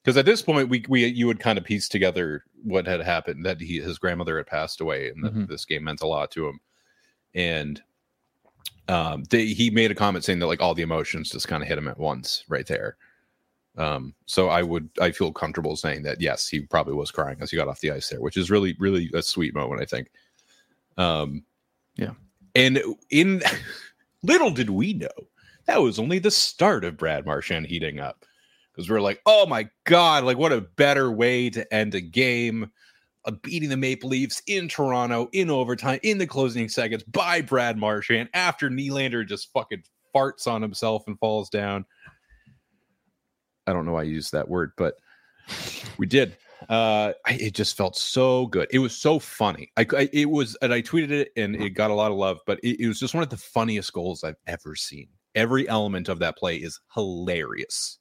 [0.03, 3.47] Because at this point, we we you would kind of piece together what had happened
[3.47, 5.49] that he his grandmother had passed away and that Mhm.
[5.49, 6.59] this game meant a lot to him.
[7.35, 7.81] And
[8.89, 11.69] um, they, he made a comment saying that like all the emotions just kind of
[11.69, 12.97] hit him at once right there.
[13.81, 17.51] Um, so I would I feel comfortable saying that yes, he probably was crying as
[17.51, 20.11] he got off the ice there, which is really really a sweet moment, I think.
[20.99, 21.45] Um,
[21.97, 22.13] Yeah.
[22.55, 23.43] and in
[24.23, 25.09] little did we know
[25.67, 28.27] that was only the start of Brad Marchand heating up
[28.71, 32.01] because we are like, oh my god, like what a better way to end a
[32.03, 32.71] game.
[33.27, 37.77] Uh, beating the Maple Leafs in Toronto in overtime in the closing seconds by Brad
[37.77, 39.83] Marchand after Nylander just fucking
[40.15, 41.85] farts on himself and falls down.
[43.67, 44.95] I don't know why I used that word, but
[45.99, 46.37] we did.
[46.69, 48.69] Uh, I, it just felt so good.
[48.71, 49.73] It was so funny.
[49.77, 52.39] I, I- it was, and I tweeted it, and it got a lot of love.
[52.47, 55.09] But it, it was just one of the funniest goals I've ever seen.
[55.35, 57.99] Every element of that play is hilarious.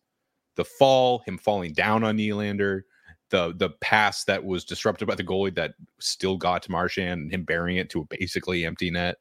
[0.56, 2.82] The fall, him falling down on Nylander,
[3.30, 7.32] the the pass that was disrupted by the goalie that still got to Marchand, and
[7.32, 9.18] him burying it to a basically empty net.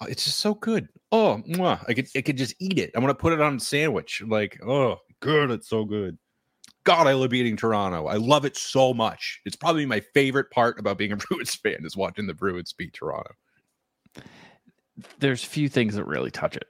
[0.00, 0.88] Oh, It's just so good.
[1.12, 1.82] Oh, mwah.
[1.88, 2.90] I could I could just eat it.
[2.94, 4.22] I want to put it on a sandwich.
[4.26, 5.50] Like, oh, good.
[5.50, 6.18] It's so good.
[6.84, 8.06] God, I love eating Toronto.
[8.06, 9.40] I love it so much.
[9.44, 12.92] It's probably my favorite part about being a Bruins fan is watching the Bruins beat
[12.92, 13.32] Toronto.
[15.18, 16.68] There's few things that really touch it.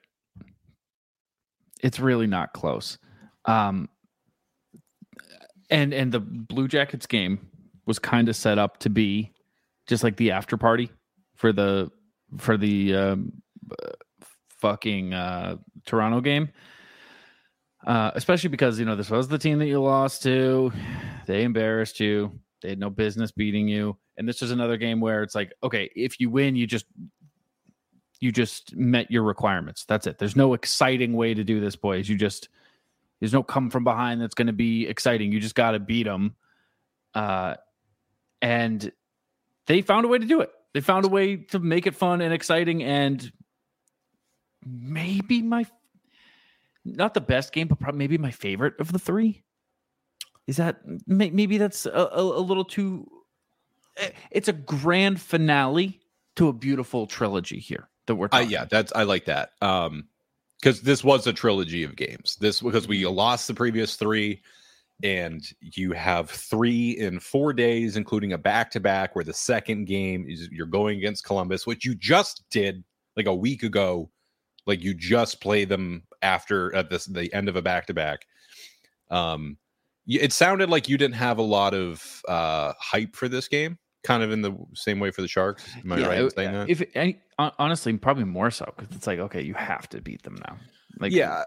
[1.83, 2.99] It's really not close.
[3.45, 3.89] Um,
[5.71, 7.47] and and the Blue Jackets game
[7.87, 9.33] was kind of set up to be
[9.87, 10.91] just like the after party
[11.37, 11.91] for the
[12.39, 13.33] for the um,
[13.71, 13.93] uh,
[14.49, 16.49] fucking uh, Toronto game.
[17.87, 20.73] Uh, especially because you know this was the team that you lost to.
[21.27, 22.39] They embarrassed you.
[22.61, 23.97] They had no business beating you.
[24.17, 26.87] And this was another game where it's like, okay, if you win, you just
[28.19, 29.85] you just met your requirements.
[29.85, 30.19] That's it.
[30.19, 32.09] There's no exciting way to do this, boys.
[32.09, 32.49] You just
[33.21, 35.33] there's no come from behind that's going to be exciting.
[35.33, 36.35] You just got to beat them.
[37.15, 37.55] Uh,
[38.43, 38.91] and
[39.67, 40.51] they found a way to do it.
[40.75, 43.33] They found a way to make it fun and exciting, and
[44.65, 45.67] maybe my
[46.87, 49.43] not the best game, but probably maybe my favorite of the three.
[50.47, 53.07] Is that maybe that's a, a, a little too?
[53.97, 56.01] eh, It's a grand finale
[56.37, 58.29] to a beautiful trilogy here that we're.
[58.31, 59.51] Uh, yeah, that's I like that.
[59.61, 60.07] Um,
[60.61, 62.37] because this was a trilogy of games.
[62.41, 64.41] This because we lost the previous three,
[65.03, 69.87] and you have three in four days, including a back to back, where the second
[69.87, 72.85] game is you're going against Columbus, which you just did
[73.17, 74.11] like a week ago.
[74.67, 78.27] Like you just play them after at this the end of a back to back.
[79.11, 79.57] Um,
[80.07, 84.23] it sounded like you didn't have a lot of uh hype for this game, kind
[84.23, 85.65] of in the same way for the Sharks.
[85.85, 86.71] Am I right in it- saying that?
[86.71, 87.17] If I,
[87.59, 90.57] honestly, probably more so because it's like, okay, you have to beat them now.
[90.99, 91.45] Like, yeah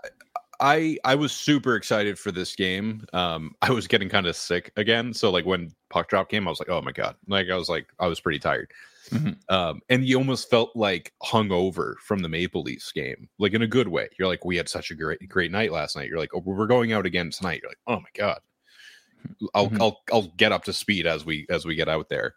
[0.59, 4.71] i i was super excited for this game um i was getting kind of sick
[4.75, 7.55] again so like when puck drop came i was like oh my god like i
[7.55, 8.69] was like i was pretty tired
[9.11, 9.37] Mhm.
[9.49, 13.67] um and you almost felt like hungover from the maple leafs game like in a
[13.67, 14.07] good way.
[14.19, 16.09] You're like we had such a great great night last night.
[16.09, 17.61] You're like oh, we're going out again tonight.
[17.63, 18.39] You're like oh my god.
[19.55, 19.81] I'll Mhm.
[19.81, 22.35] i'll i'll get up to speed as we as we get out there.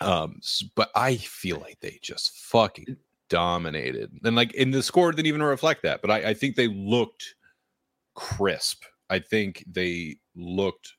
[0.00, 0.40] Um
[0.76, 2.96] but i feel like they just fucking
[3.28, 4.12] dominated.
[4.24, 7.34] And like in the score didn't even reflect that but I, I think they looked
[8.14, 8.84] crisp.
[9.10, 10.92] I think they looked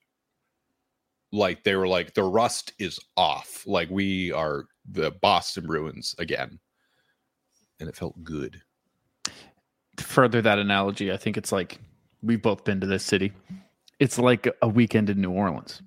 [1.31, 6.59] like they were like the rust is off like we are the boston bruins again
[7.79, 8.61] and it felt good
[9.99, 11.79] to further that analogy, I think it's like
[12.23, 13.33] we've both been to this city.
[13.99, 15.81] It's like a weekend in New Orleans.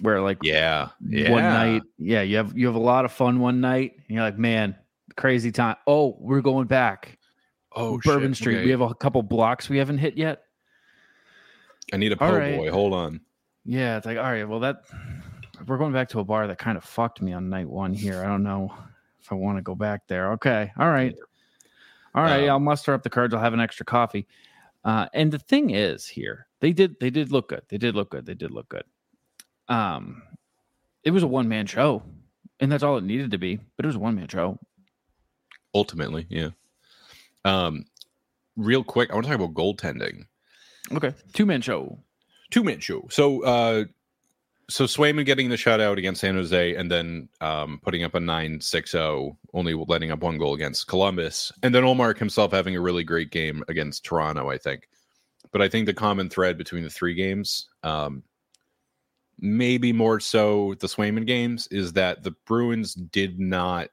[0.00, 0.88] where like Yeah.
[1.08, 1.30] Yeah.
[1.30, 4.24] one night, yeah, you have you have a lot of fun one night, and you're
[4.24, 4.76] like, man,
[5.16, 5.76] crazy time.
[5.86, 7.18] Oh, we're going back.
[7.76, 8.38] Oh, Bourbon shit.
[8.38, 8.56] Street.
[8.56, 8.64] Okay.
[8.66, 10.42] We have a couple blocks we haven't hit yet.
[11.92, 12.56] I need a po' right.
[12.56, 12.70] boy.
[12.70, 13.20] Hold on.
[13.64, 14.84] Yeah, it's like, all right, well, that
[15.66, 18.22] we're going back to a bar that kind of fucked me on night one here.
[18.22, 18.74] I don't know
[19.20, 20.32] if I want to go back there.
[20.32, 21.14] Okay, all right,
[22.14, 22.44] all right.
[22.44, 23.32] Um, I'll muster up the courage.
[23.32, 24.26] I'll have an extra coffee.
[24.84, 27.62] Uh, and the thing is, here they did they did look good.
[27.68, 28.26] They did look good.
[28.26, 28.84] They did look good.
[29.68, 30.22] Um,
[31.02, 32.02] it was a one man show,
[32.60, 33.58] and that's all it needed to be.
[33.76, 34.58] But it was a one man show.
[35.74, 36.50] Ultimately, yeah.
[37.44, 37.86] Um,
[38.56, 40.26] real quick, I want to talk about goaltending.
[40.92, 41.98] Okay, two man show.
[42.54, 43.04] Two man show.
[43.10, 43.84] So, uh,
[44.70, 49.36] so Swayman getting the shutout against San Jose, and then um, putting up a 9-6-0,
[49.54, 53.32] only letting up one goal against Columbus, and then Ullmark himself having a really great
[53.32, 54.50] game against Toronto.
[54.50, 54.88] I think,
[55.50, 58.22] but I think the common thread between the three games, um,
[59.40, 63.88] maybe more so the Swayman games, is that the Bruins did not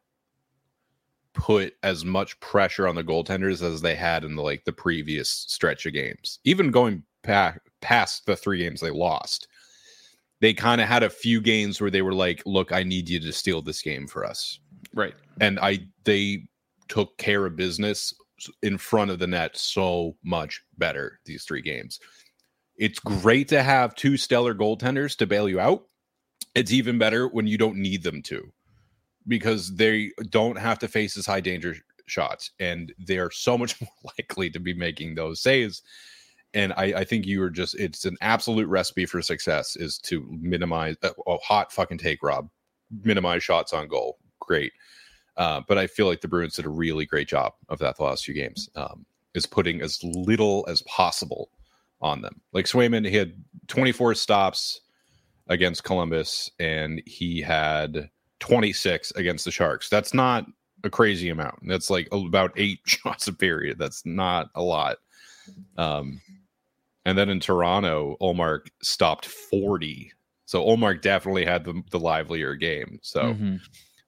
[1.33, 5.31] put as much pressure on the goaltenders as they had in the like the previous
[5.31, 6.37] stretch of games.
[6.43, 9.47] Even going pa- past the three games they lost,
[10.39, 13.19] they kind of had a few games where they were like, "Look, I need you
[13.19, 14.59] to steal this game for us,"
[14.93, 15.13] Right.
[15.39, 16.47] and I they
[16.87, 18.13] took care of business
[18.63, 21.99] in front of the net so much better these three games.
[22.77, 25.87] It's great to have two stellar goaltenders to bail you out.
[26.55, 28.51] It's even better when you don't need them to
[29.27, 31.75] because they don't have to face as high danger
[32.07, 35.83] shots and they're so much more likely to be making those saves.
[36.53, 40.25] And I, I think you are just, it's an absolute recipe for success is to
[40.41, 42.49] minimize a, a hot fucking take, Rob.
[43.03, 44.17] Minimize shots on goal.
[44.39, 44.73] Great.
[45.37, 48.03] Uh, but I feel like the Bruins did a really great job of that the
[48.03, 48.69] last few games.
[48.75, 51.49] Um, is putting as little as possible
[52.01, 52.41] on them.
[52.53, 53.33] Like Swayman, he had
[53.67, 54.81] 24 stops
[55.47, 59.89] against Columbus, and he had 26 against the Sharks.
[59.89, 60.45] That's not
[60.83, 61.59] a crazy amount.
[61.67, 63.77] That's like about eight shots a period.
[63.79, 64.97] That's not a lot.
[65.77, 66.21] Um,
[67.05, 70.11] and then in Toronto, Ullmark stopped 40.
[70.45, 72.99] So Ullmark definitely had the, the livelier game.
[73.01, 73.59] So, Mhm.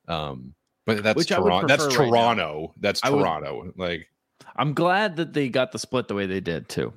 [0.08, 0.54] um,
[0.86, 1.68] but that's Which I would Toronto.
[1.68, 2.12] That's right now.
[2.12, 2.74] Toronto.
[2.78, 3.72] That's Toronto.
[3.78, 4.10] like
[4.58, 6.94] I'm glad that they got the split the way they did too.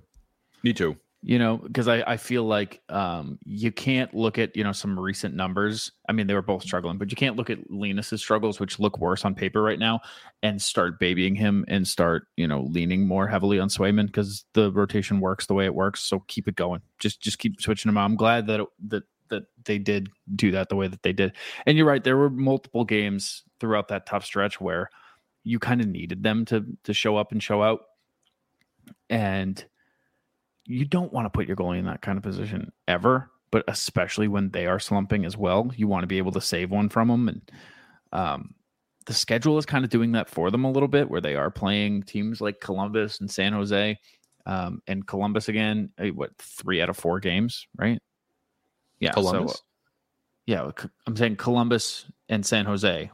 [0.62, 0.97] me too.
[1.26, 4.98] You know because I, I feel like um you can't look at you know some
[4.98, 5.90] recent numbers.
[6.08, 8.98] I mean they were both struggling but you can't look at linus's struggles which look
[8.98, 10.00] worse on paper right now
[10.44, 14.70] and start babying him and start you know leaning more heavily on swayman because the
[14.70, 16.00] rotation works the way it works.
[16.00, 16.80] So keep it going.
[17.00, 18.04] Just just keep switching them out.
[18.04, 21.32] I'm glad that it, that that they did do that the way that they did.
[21.66, 24.90] And you're right there were multiple games throughout that tough stretch where
[25.42, 27.80] you kind of needed them to to show up and show out.
[29.10, 29.64] And
[30.66, 34.28] you don't want to put your goalie in that kind of position ever, but especially
[34.28, 35.70] when they are slumping as well.
[35.76, 37.28] You want to be able to save one from them.
[37.28, 37.50] And
[38.12, 38.54] um,
[39.06, 41.50] the schedule is kind of doing that for them a little bit, where they are
[41.50, 43.98] playing teams like Columbus and San Jose.
[44.46, 48.00] Um, and Columbus again, eh, what, three out of four games, right?
[49.00, 49.12] Yeah.
[49.12, 49.52] Columbus.
[49.54, 49.58] So,
[50.46, 53.10] yeah, C- I'm saying Columbus and San Jose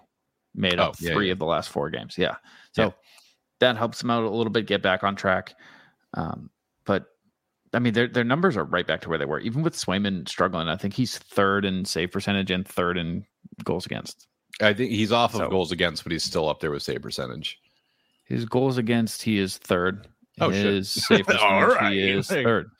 [0.55, 1.33] made up Oh, yeah, three yeah.
[1.33, 2.19] of the last four games.
[2.19, 2.37] Yeah.
[2.73, 2.91] So Yeah.
[3.61, 5.55] that helps them out a little bit, get back on track.
[6.15, 6.51] Um,
[6.85, 7.07] but
[7.75, 9.41] I mean, their their numbers are right back to where they were.
[9.41, 13.25] Even with Swayman struggling, I think he's third in save percentage and third in
[13.65, 14.27] goals against.
[14.61, 17.01] I think he's off of So- goals against, but he's still up there with save
[17.03, 17.59] percentage.
[18.27, 20.07] His goals against, he is third.
[20.41, 20.87] Oh, shit.
[20.87, 21.93] Save percentage, All right.
[21.93, 22.71] he is Like- third.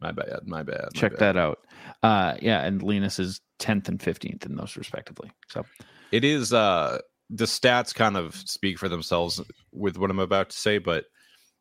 [0.00, 0.40] My bad.
[0.46, 0.88] My bad.
[0.94, 1.20] my Check bad.
[1.20, 1.58] that out.
[2.02, 5.30] Uh, yeah, and Linus is tenth and fifteenth in those respectively.
[5.50, 5.64] So
[6.10, 6.98] It is uh
[7.28, 9.40] the stats kind of speak for themselves
[9.72, 11.04] with what I'm about to say, but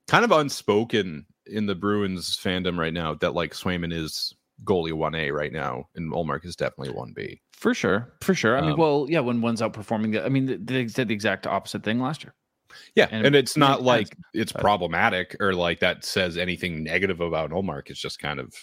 [0.07, 4.33] kind of unspoken in the Bruins fandom right now that like Swayman is
[4.63, 7.41] goalie one A right now, and Ullmark is definitely one B.
[7.53, 8.57] for sure, for sure.
[8.57, 11.45] I mean, Um, well, yeah, when one's outperforming the, I mean, they did the exact
[11.47, 12.33] opposite thing last year.
[12.95, 17.49] Yeah, And and, it's not like it's problematic or like that says anything negative about
[17.49, 17.89] Ullmark.
[17.89, 18.53] It's just kind of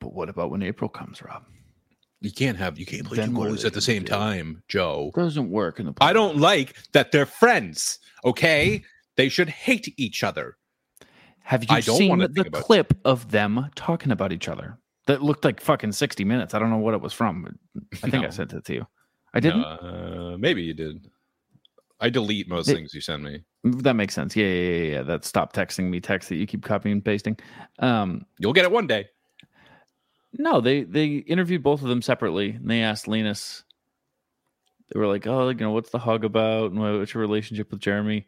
[0.00, 1.44] But what about when April comes, Rob?
[2.20, 4.10] you can't have you can't play Then two goalies at the same do?
[4.10, 5.10] time, Joe.
[5.14, 5.94] It Doesn't work in the.
[6.00, 7.98] I don't like that they're friends.
[8.24, 8.82] Okay,
[9.16, 10.56] they should hate each other.
[11.44, 14.78] Have you seen the clip of them talking about each other?
[15.06, 16.54] That looked like fucking sixty minutes.
[16.54, 17.58] I don't know what it was from.
[18.02, 18.86] I think I sent it to you.
[19.34, 19.62] I didn't.
[19.64, 21.10] Uh, maybe you did.
[22.00, 23.44] I delete most They- things you send me.
[23.64, 24.36] That makes sense.
[24.36, 25.02] Yeah, yeah, yeah, yeah.
[25.02, 27.38] That stop texting me text that you keep copying and pasting.
[27.78, 29.08] Um, You'll get it one day.
[30.34, 33.64] no, they they interviewed both of them separately, and they asked Linus.
[34.92, 37.70] They were like, "Oh, like, you know, what's the hug about, and what's your relationship
[37.70, 38.26] with Jeremy?"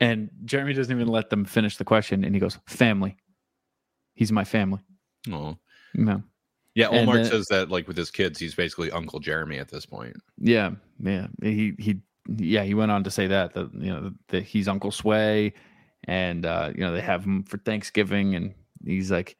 [0.00, 3.16] And Jeremy doesn't even let them finish the question, and he goes, "Family.
[4.14, 4.80] He's my family."
[5.30, 5.56] Oh,
[5.94, 6.22] No.
[6.74, 9.68] Yeah, And Ullmark then- says that like with his kids, he's basically Uncle Jeremy at
[9.68, 10.14] this point.
[10.38, 11.26] Yeah, yeah.
[11.42, 11.96] He he
[12.36, 15.54] yeah, he went on to say that that you know that he's Uncle Sway
[16.04, 19.36] and uh you know they have him for Thanksgiving and he's like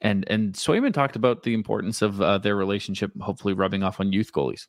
[0.00, 4.10] and and Swayman talked about the importance of uh, their relationship hopefully rubbing off on
[4.12, 4.66] youth goalies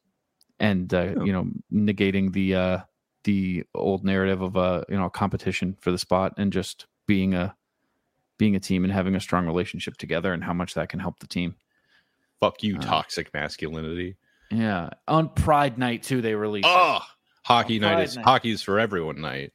[0.59, 1.23] and uh, Yeah.
[1.23, 2.79] you know negating the uh
[3.23, 7.55] the old narrative of a you know competition for the spot and just being a
[8.37, 11.19] being a team and having a strong relationship together and how much that can help
[11.19, 11.55] the team.
[12.39, 14.17] Fuck you, Uh, toxic masculinity.
[14.51, 14.89] Yeah.
[15.07, 16.67] On Pride Night too they released.
[16.67, 16.71] it.
[16.75, 16.99] Oh,
[17.45, 18.25] hockey Pride night is night.
[18.25, 19.53] hockey is for everyone night.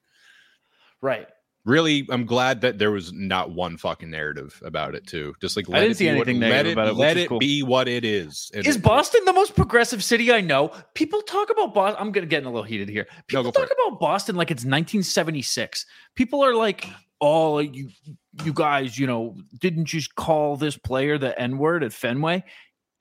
[1.00, 1.28] Right.
[1.68, 5.34] Really, I'm glad that there was not one fucking narrative about it too.
[5.38, 7.28] Just like let didn't it see be anything what, let it, about it, Let it
[7.28, 7.38] cool.
[7.38, 8.50] be what it is.
[8.54, 10.72] Is it- Boston the most progressive city I know?
[10.94, 12.00] People talk about Boston.
[12.00, 13.06] I'm gonna get in a little heated here.
[13.26, 15.84] People for talk about Boston like it's 1976.
[16.14, 16.88] People are like,
[17.20, 17.90] "Oh, you,
[18.44, 22.44] you guys, you know, didn't you call this player the N word at Fenway?"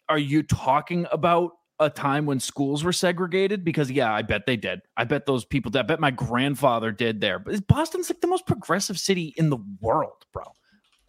[0.09, 3.63] Are you talking about a time when schools were segregated?
[3.63, 4.81] Because yeah, I bet they did.
[4.97, 5.71] I bet those people.
[5.71, 5.79] did.
[5.79, 7.39] I bet my grandfather did there.
[7.39, 10.43] But Boston's like the most progressive city in the world, bro.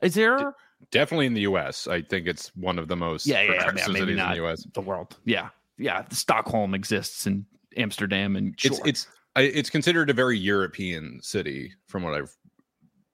[0.03, 0.55] Is there?
[0.91, 1.87] definitely in the U.S.
[1.89, 4.27] I think it's one of the most Yeah, yeah, yeah, maybe cities not.
[4.27, 4.65] in the U.S.
[4.75, 5.17] the world.
[5.25, 6.05] Yeah, yeah.
[6.11, 7.45] Stockholm exists in
[7.77, 8.87] Amsterdam, and It's sure.
[8.87, 9.07] it's
[9.37, 12.35] I, it's considered a very European city from what I've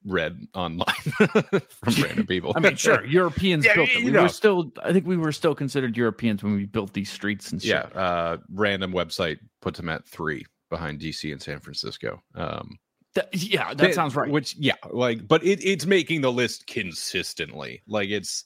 [0.04, 2.52] read online from random people.
[2.56, 4.04] I mean, sure, Europeans Yeah, built them.
[4.04, 4.22] We know.
[4.22, 7.60] were still, I think we were still considered Europeans when we built these streets and
[7.62, 7.70] shit.
[7.70, 8.00] yeah.
[8.00, 12.22] Uh, random website puts them at three behind DC and San Francisco.
[12.34, 12.78] Um,
[13.14, 14.30] That- yeah, that Th- sounds right.
[14.30, 17.82] Which, yeah, like, but it, it's making the list consistently.
[17.86, 18.44] Like, it's,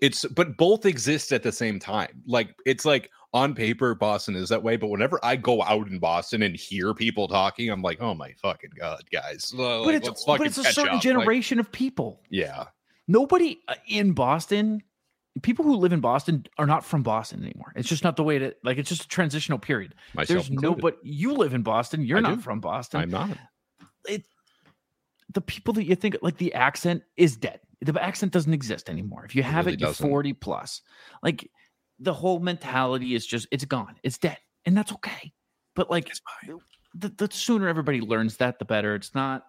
[0.00, 2.22] it's, but both exist at the same time.
[2.26, 4.76] Like, it's like on paper, Boston is that way.
[4.76, 8.32] But whenever I go out in Boston and hear people talking, I'm like, oh my
[8.42, 9.52] fucking god, guys!
[9.54, 10.92] Like, but it's, but it's a certain up.
[10.94, 12.22] Like, generation of people.
[12.30, 12.66] yeah,
[13.08, 14.82] Nobody uh, in Boston,
[15.42, 17.72] people who live in Boston are not from Boston anymore.
[17.74, 19.94] It's just not the way to, like, it's just a transitional period.
[20.14, 22.04] myself There's no, but you live in Boston.
[22.04, 22.42] You're I not do.
[22.42, 23.00] from Boston.
[23.00, 23.30] I'm not.
[24.06, 24.24] It,
[25.32, 27.60] the people that you think like the accent is dead.
[27.80, 29.24] The accent doesn't exist anymore.
[29.24, 30.08] If you have really it, you're doesn't.
[30.08, 30.82] 40 plus.
[31.22, 31.50] Like
[32.00, 33.96] the whole mentality is just it's gone.
[34.02, 34.38] It's dead.
[34.64, 35.32] And that's okay.
[35.74, 36.12] But like
[36.94, 38.94] the, the sooner everybody learns that, the better.
[38.94, 39.44] It's not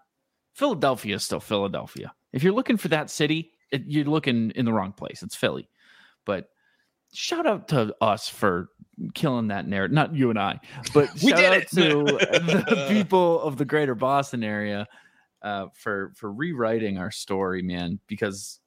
[0.53, 2.13] Philadelphia is still Philadelphia.
[2.33, 5.23] If you're looking for that city, it, you're looking in the wrong place.
[5.23, 5.69] It's Philly.
[6.25, 6.49] But
[7.13, 8.69] shout out to us for
[9.13, 9.95] killing that narrative.
[9.95, 10.59] Not you and I,
[10.93, 11.69] but We shout did out it.
[11.69, 12.03] to
[12.75, 14.87] the people of the greater Boston area
[15.41, 17.99] uh, for for rewriting our story, man.
[18.07, 18.59] Because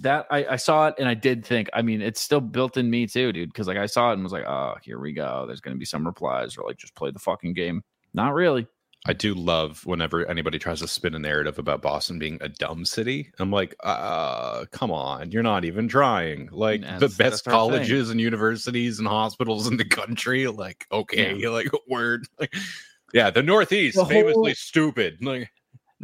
[0.00, 1.68] that I, I saw it and I did think.
[1.72, 3.50] I mean, it's still built in me too, dude.
[3.52, 5.44] Because like I saw it and was like, oh, here we go.
[5.46, 7.82] There's gonna be some replies or like just play the fucking game.
[8.14, 8.66] Not really.
[9.04, 12.84] I do love whenever anybody tries to spin a narrative about Boston being a dumb
[12.84, 13.32] city.
[13.40, 16.48] I'm like, uh, come on, you're not even trying.
[16.52, 17.52] Like the best that's our thing.
[17.78, 20.46] colleges and universities and hospitals in the country.
[20.46, 22.26] Like, okay, like word.
[22.38, 22.54] Like,
[23.12, 25.18] yeah, the Northeast The famously whole- stupid.
[25.20, 25.50] Like,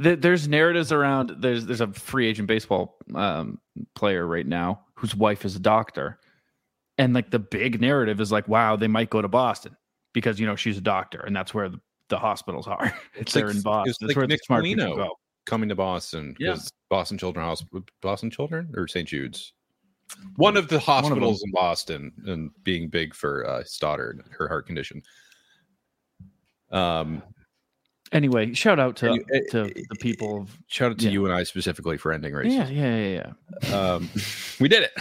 [0.01, 1.33] There's narratives around.
[1.41, 3.61] There's there's a free agent baseball um,
[3.97, 6.21] player right now whose wife is a doctor,
[6.99, 9.77] and like the big narrative is like, wow, they might go to Boston
[10.13, 11.81] because you know she's a doctor, and that's where the,
[12.11, 12.93] the hospitals are.
[13.15, 13.91] It's They're like- in Boston.
[13.91, 15.17] it's That's like where Nick the smart people go.
[15.47, 16.53] coming to Boston Yeah.
[16.53, 19.09] because Boston Children's Hospital, Boston Children or St.
[19.09, 19.53] Jude's,
[20.37, 24.47] one of the hospitals in Boston, and being big for uh, his daughter and her
[24.47, 25.03] heart condition.
[26.71, 27.23] Um,
[28.13, 31.11] Anyway, shout out to Any- eh, to eh, the people of shout out to Yeah.
[31.13, 32.53] you and I specifically for ending racism.
[32.53, 33.33] yeah yeah yeah
[33.71, 33.77] yeah.
[33.77, 34.09] Um,
[34.61, 34.93] we did it.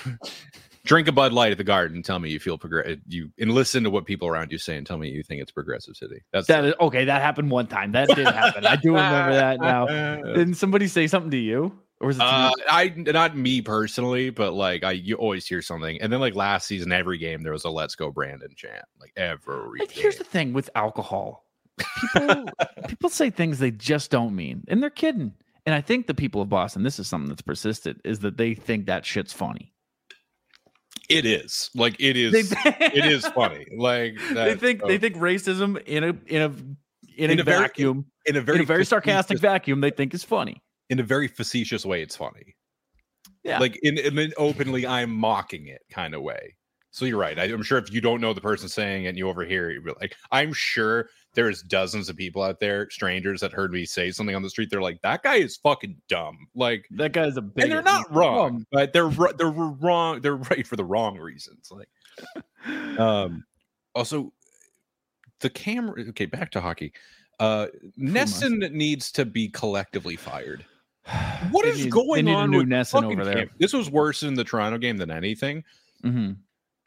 [0.86, 2.02] Drink a Bud Light at the Garden.
[2.02, 3.00] Tell me you feel progressive.
[3.08, 5.52] You and listen to what people around you say and tell me you think it's
[5.52, 6.22] progressive city.
[6.32, 7.04] That's That is okay.
[7.06, 7.92] That happened one time.
[7.92, 8.66] That did happen.
[8.66, 9.86] I do remember that now.
[10.34, 12.22] Didn't somebody say something to you, or was it?
[12.22, 12.52] Uh?
[12.70, 16.68] I not me personally, but like I you always hear something, and then like last
[16.68, 19.80] season, every game there was a "Let's Go Brandon" chant, like every.
[19.80, 21.44] Like, here's the thing with alcohol
[21.78, 22.50] people
[22.88, 25.34] people say things they just don't mean and they're kidding
[25.66, 28.54] and i think the people of boston this is something that's persisted is that they
[28.54, 29.74] think that shit's funny
[31.10, 32.34] it is like it is.
[32.66, 33.66] it is funny.
[33.78, 36.46] Like they think uh, they think racism in a in a
[37.16, 39.90] in, In a, a very- vacuum in a in very a very sarcastic vacuum they
[39.92, 42.02] think is funny in a very facetious way.
[42.02, 42.56] It's funny.
[43.44, 43.60] Yeah.
[43.60, 46.56] like in, in an openly I'm mocking it kind of way.
[46.92, 47.40] So you're right.
[47.40, 49.76] I, I'm sure if you don't know the person saying it and you overhear it,
[49.82, 54.10] you're like, I'm sure there's dozens of people out there, strangers that heard me say
[54.10, 54.72] something on the street.
[54.72, 56.48] They're like, that guy is fucking dumb.
[56.56, 59.08] Like, that guy's a big and they're not wrong, but they're
[59.38, 60.20] they're wrong.
[60.22, 61.72] They're right for the wrong reasons.
[61.72, 61.90] Like,
[63.00, 63.46] um,
[63.94, 64.34] also
[65.42, 66.02] the camera.
[66.10, 66.92] Okay, back to hockey.
[67.40, 67.68] Uh,
[68.00, 70.66] NESN needs to be collectively fired.
[71.52, 73.46] What is need- going on new with NESN over there.
[73.46, 75.64] Cam- This was worse in the Toronto game than anything.
[76.04, 76.32] Mm-hmm.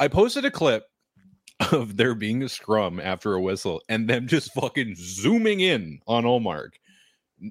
[0.01, 0.90] I posted a clip
[1.73, 6.25] of there being a scrum after a whistle and them just fucking zooming in on
[6.25, 6.71] Ullmark,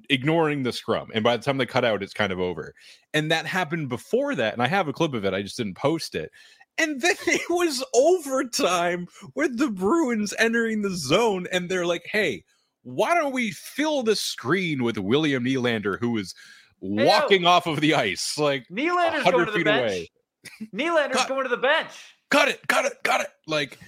[0.08, 1.10] ignoring the scrum.
[1.14, 2.74] And by the time they cut out, it's kind of over.
[3.14, 4.52] And that happened before that.
[4.52, 5.34] And I have a clip of it.
[5.34, 6.30] I just didn't post it.
[6.78, 11.46] And then it was overtime with the Bruins entering the zone.
[11.52, 12.44] And they're like, hey,
[12.82, 16.34] why don't we fill the screen with William Nylander, who is
[16.80, 19.92] walking off of the ice like Nylander's 100 going to the feet bench.
[19.92, 20.10] away?
[20.74, 21.28] Nylander's Cut.
[21.28, 21.92] going to the bench.
[22.30, 23.28] got it, got it, got it.
[23.46, 23.78] Like,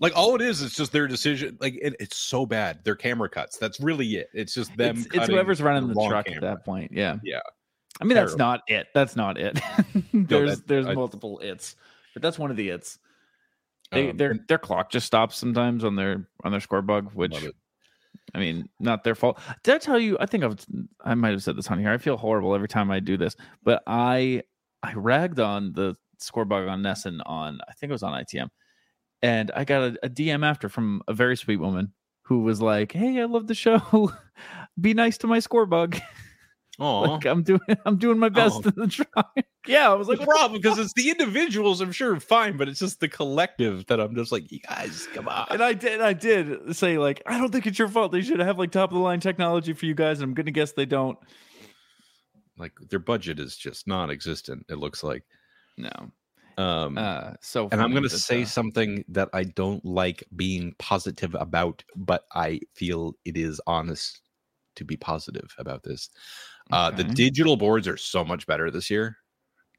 [0.00, 1.56] like all it is is just their decision.
[1.60, 2.82] Like, it, it's so bad.
[2.84, 3.58] Their camera cuts.
[3.58, 4.28] That's really it.
[4.32, 4.96] It's just them.
[4.96, 6.90] It's, it's whoever's running the truck at that point.
[6.92, 7.18] Yeah.
[7.22, 7.40] Yeah.
[8.00, 8.88] I mean, that's not it.
[8.94, 9.60] That's not it.
[10.14, 11.76] there's that- there's I- multiple it's,
[12.14, 12.98] but that's one of the it's.
[13.92, 17.34] They Um, their their clock just stops sometimes on their on their score bug, which
[18.34, 19.40] I mean, not their fault.
[19.64, 20.16] Did I tell you?
[20.20, 20.64] I think I've
[21.04, 21.90] I might have said this on here.
[21.90, 23.34] I feel horrible every time I do this,
[23.64, 24.42] but I
[24.82, 28.48] I ragged on the score bug on NESN on I think it was on ITM,
[29.22, 31.92] and I got a, a DM after from a very sweet woman
[32.22, 34.12] who was like, "Hey, I love the show.
[34.80, 35.98] Be nice to my score bug.
[36.78, 37.00] Aw.
[37.00, 38.30] like I'm doing I'm doing my oh.
[38.30, 38.68] best Oh.
[38.68, 39.24] in the try."
[39.66, 42.80] yeah, I was the like, problem because it's the individuals, I'm sure, fine, but it's
[42.80, 45.46] just the collective that I'm just like, you guys, come on.
[45.50, 48.12] And I did, I did say like, I don't think it's your fault.
[48.12, 50.50] They should have like top of the line technology for you guys, and I'm gonna
[50.50, 51.18] guess they don't.
[52.56, 54.66] Like their budget is just non-existent.
[54.68, 55.24] It looks like.
[55.76, 55.90] No.
[56.58, 60.74] Um, Uh, so and I'm going to say uh, something that I don't like being
[60.78, 64.20] positive about, but I feel it is honest
[64.76, 66.10] to be positive about this.
[66.72, 69.16] Uh, the digital boards are so much better this year.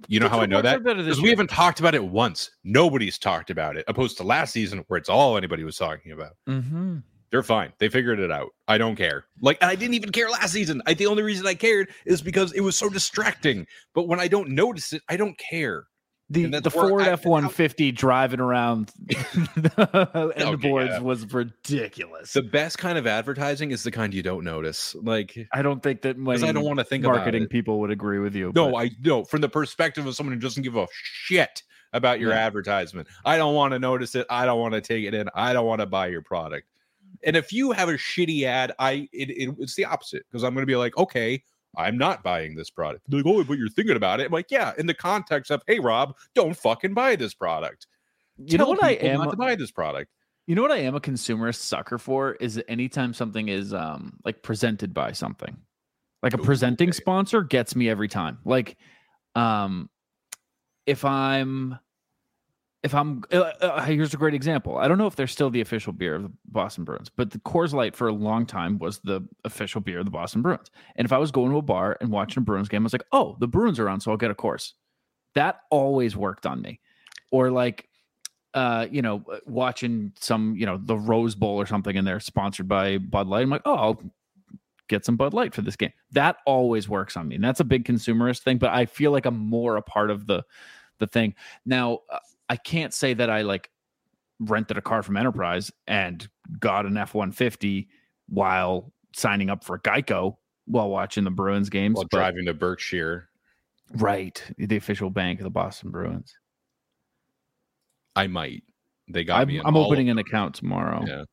[0.08, 0.84] You know how I know that?
[0.84, 2.50] Because we haven't talked about it once.
[2.64, 6.32] Nobody's talked about it, opposed to last season where it's all anybody was talking about.
[6.50, 6.98] Mm-hmm.
[7.30, 7.72] They're fine.
[7.80, 8.50] They figured it out.
[8.68, 9.26] I don't care.
[9.42, 10.82] Like, and I didn't even care last season.
[10.86, 13.68] I the only reason I cared is because it was so distracting.
[13.94, 15.86] But when I don't notice it, I don't care.
[16.32, 21.00] The the where Ford F one fifty driving around the end boards yeah.
[21.00, 22.32] was ridiculous.
[22.32, 24.96] The best kind of advertising is the kind you don't notice.
[24.96, 27.92] Like, I don't think that because I don't want to think about marketing people would
[27.92, 28.54] agree with you.
[28.56, 29.26] No, but- I no.
[29.26, 32.46] From the perspective of someone who doesn't give a shit about your Yeah.
[32.46, 34.26] advertisement, I don't want to notice it.
[34.30, 35.30] I don't want to take it in.
[35.36, 36.66] I don't want to buy your product.
[37.26, 40.54] And if you have a shitty ad, I it, it it's the opposite because I'm
[40.54, 41.44] going to be like, okay,
[41.78, 43.06] I'm not buying this product.
[43.08, 44.26] They're like, oh, but you're thinking about it.
[44.26, 47.88] I'm like, yeah, in the context of, hey, Rob, don't fucking buy this product.
[48.38, 50.12] you know what I am not to buy this product.
[50.48, 54.44] You know what I am a consumerist sucker for is anytime something is um like
[54.44, 55.56] presented by something.
[56.24, 56.98] Like a Ooh, presenting okay.
[56.98, 58.40] sponsor gets me every time.
[58.44, 58.78] Like
[59.36, 59.90] um
[60.86, 61.78] if I'm
[62.84, 64.78] if I'm uh, uh, here's a great example.
[64.78, 67.40] I don't know if they're still the official beer of the Boston Bruins, but the
[67.40, 70.72] Coors Light for a long time was the official beer of the Boston Bruins.
[70.96, 72.94] And if I was going to a bar and watching a Bruins game, I was
[72.94, 74.74] like, "Oh, the Bruins are on, so I'll get a Coors."
[75.36, 76.80] That always worked on me.
[77.32, 77.88] Or like
[78.54, 82.20] uh, you know, uh, watching some, you know, the Rose Bowl or something, and they're
[82.20, 83.44] sponsored by Bud Light.
[83.44, 84.02] I'm like, oh, I'll
[84.90, 85.94] get some Bud Light for this game.
[86.12, 88.58] That always works on me, and that's a big consumerist thing.
[88.58, 90.44] But I feel like I'm more a part of the
[91.00, 91.36] the thing
[91.66, 92.00] now.
[92.10, 92.20] Uh,
[92.52, 93.70] I can't say that I like
[94.42, 96.28] rented a car from Enterprise and
[96.60, 97.88] got an F one fifty
[98.28, 101.96] while signing up for Geico while watching the Bruins games.
[101.96, 103.30] While but- driving to Berkshire,
[103.94, 106.36] right, the official bank of the Boston Bruins.
[108.18, 108.64] I might.
[109.08, 109.62] They got I'm, me.
[109.64, 111.06] I'm opening an account tomorrow.
[111.08, 111.24] Yeah.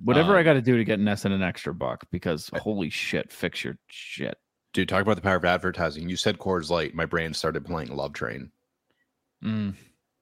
[0.00, 3.30] Whatever I Um, got to do to get NESN an extra buck because holy shit,
[3.30, 4.38] fix your shit.
[4.72, 6.08] Dude, talk about the power of advertising.
[6.08, 6.94] You said Coors Light.
[6.94, 8.50] My brain started playing Love Train.
[9.44, 9.74] Mm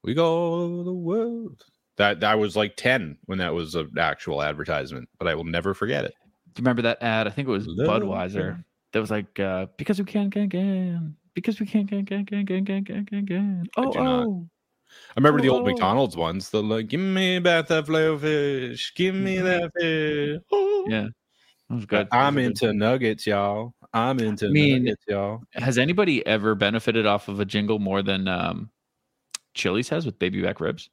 [0.03, 1.65] we go all the world.
[1.97, 5.75] That that was like ten when that was an actual advertisement, but I will never
[5.75, 6.15] forget it.
[6.55, 7.27] Do you remember that ad?
[7.27, 8.55] I think it was Little Budweiser.
[8.55, 8.65] Thing.
[8.93, 12.45] That was like uh, because we can, can, can, because we can, can, can, can,
[12.45, 13.67] can, can, can, can.
[13.77, 14.49] Oh, I oh.
[15.11, 15.69] I remember oh, the old oh, oh.
[15.69, 16.51] McDonald's ones.
[16.51, 19.45] The like, give me back that flow fish, give me mm-hmm.
[19.47, 20.41] that fish.
[20.53, 20.87] Oh.
[20.89, 21.09] Yeah,
[21.69, 22.09] that was good.
[22.13, 22.77] I'm was into good.
[22.77, 23.75] nuggets, y'all.
[23.95, 25.41] I'm into I mean, nuggets, y'all.
[25.55, 28.71] Has anybody ever benefited off of a jingle more than um,
[29.55, 30.91] Chili's has with baby back ribs?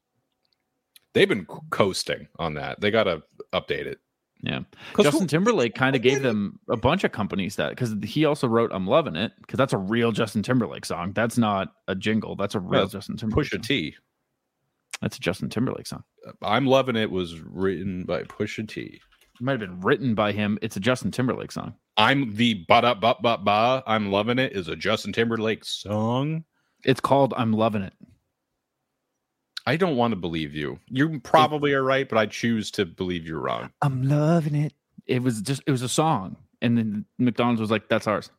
[1.14, 2.80] They've been coasting on that.
[2.80, 3.24] They gotta
[3.54, 4.00] update it.
[4.42, 4.60] Yeah.
[5.02, 8.72] Justin Timberlake kind of gave them a bunch of companies that because he also wrote
[8.74, 11.12] "I'm Loving It" because that's a real Justin Timberlake song.
[11.14, 12.36] That's not a jingle.
[12.36, 13.48] That's a real Justin Timberlake.
[13.48, 13.62] Pusha song.
[13.62, 13.96] T.
[15.02, 16.04] That's a Justin Timberlake song.
[16.26, 18.82] Uh, I'm loving it was written by Pusha T.
[18.82, 19.02] It
[19.42, 20.58] might have been written by him.
[20.62, 21.74] It's a Justin Timberlake song.
[21.98, 23.84] I'm the but up but but ba.
[23.88, 26.46] I'm loving it is a Justin Timberlake song.
[26.86, 27.94] It's called "I'm Loving It."
[29.66, 30.80] I don't want to believe you.
[30.88, 33.72] You probably are right, but I choose to believe you're wrong.
[33.82, 34.74] I'm loving it.
[35.06, 38.30] It was just it was a song, and then McDonald's was like, "That's ours."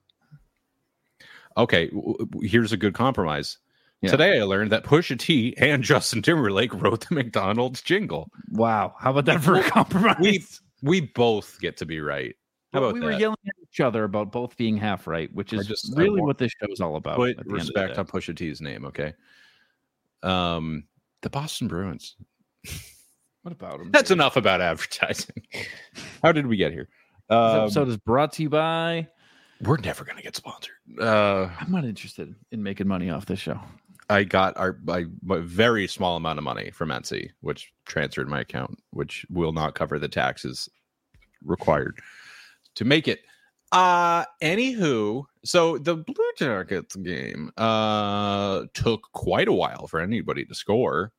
[1.56, 3.58] Okay, w- w- here's a good compromise.
[4.02, 4.10] Yeah.
[4.12, 8.30] Today I learned that Pusha T and Justin Timberlake wrote the McDonald's jingle.
[8.50, 8.94] Wow.
[8.98, 10.16] How about that for a compromise?
[10.20, 10.44] We
[10.82, 12.34] we both get to be right.
[12.72, 13.20] How But about we were that?
[13.20, 16.52] yelling at each other about both being half right, which is just- really what this
[16.60, 17.16] show is all about.
[17.16, 17.98] Put at the end of the respect day.
[18.00, 19.12] on Pusha T's name, okay?
[20.22, 20.84] Um,
[21.22, 22.16] the Boston Bruins.
[23.42, 23.90] What about them?
[23.90, 25.42] That's enough about advertising.
[26.22, 26.88] How did we get here?
[27.30, 29.08] This Um, episode is brought to you by.
[29.62, 30.74] we're never gonna get sponsored.
[31.00, 33.58] Uh, I'm not interested in making money off this show.
[34.10, 38.40] I got our my, my very small amount of money from Etsy, which transferred my
[38.40, 40.68] account, which will not cover the taxes
[41.42, 41.98] required
[42.74, 43.20] to make it.
[43.72, 50.54] Uh anywho, so the Blue Jackets game uh took quite a while for anybody to
[50.54, 51.12] score.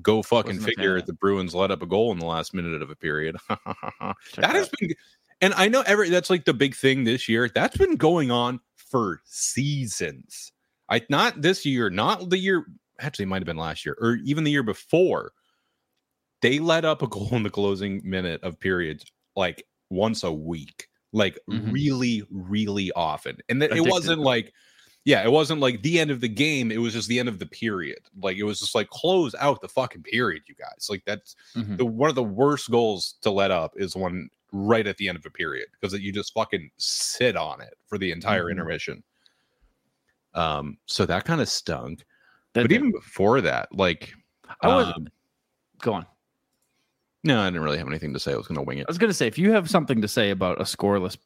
[0.00, 2.54] Go fucking Wasn't a fan figure the Bruins let up a goal in the last
[2.54, 3.36] minute of a period.
[4.36, 4.94] That has been
[5.40, 7.48] and I know every that's like the big thing this year.
[7.48, 10.52] That's been going on for seasons.
[10.88, 12.66] I not this year, not the year
[12.98, 15.32] actually might have been last year or even the year before.
[16.42, 19.04] They let up a goal in the closing minute of periods
[19.36, 20.88] like once a week.
[21.12, 21.72] Like Mhm.
[21.72, 23.38] really, really often.
[23.48, 24.52] And that it wasn't like
[25.04, 26.70] yeah, it wasn't like the end of the game.
[26.70, 28.00] It was just the end of the period.
[28.20, 30.88] Like it was just like close out the fucking period, you guys.
[30.90, 31.78] Like that's Mhm.
[31.78, 35.16] the one of the worst goals to let up is one right at the end
[35.16, 38.50] of a period because you just fucking sit on it for the entire Mhm.
[38.52, 39.02] intermission.
[40.34, 42.04] Um, so that kind of stunk.
[42.52, 42.76] That but did.
[42.76, 44.12] even before that, like,
[44.60, 45.08] I was um,
[45.78, 46.06] go on.
[47.24, 48.32] No, I didn't really have anything to say.
[48.32, 48.86] I was going to wing it.
[48.88, 51.16] I was going to say, if you have something to say about a scoreless,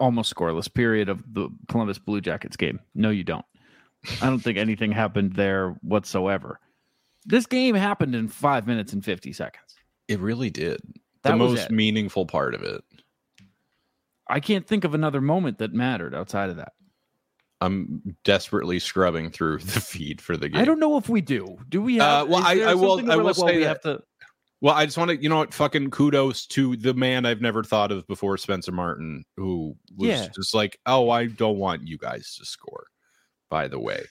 [0.00, 3.44] almost scoreless period of the Columbus Blue Jackets game, no, you don't.
[4.22, 6.60] I don't think anything happened there whatsoever.
[7.26, 9.74] This game happened in five minutes and 50 seconds.
[10.06, 10.80] It really did.
[11.24, 11.70] That the most it.
[11.72, 12.82] meaningful part of it.
[14.28, 16.72] I can't think of another moment that mattered outside of that.
[17.60, 20.60] I'm desperately scrubbing through the feed for the game.
[20.60, 21.58] I don't know if we do.
[21.68, 22.28] Do we Uh, have?
[22.28, 24.00] well, I- I will- I will like, well, say we that- have to.
[24.60, 25.54] Well, I just want to, you know what?
[25.54, 30.28] Fucking kudos to the man I've never thought of before, Spencer Martin, who was Yeah.
[30.34, 32.88] just like, "Oh, I don't want you guys to score."
[33.50, 34.04] By the way,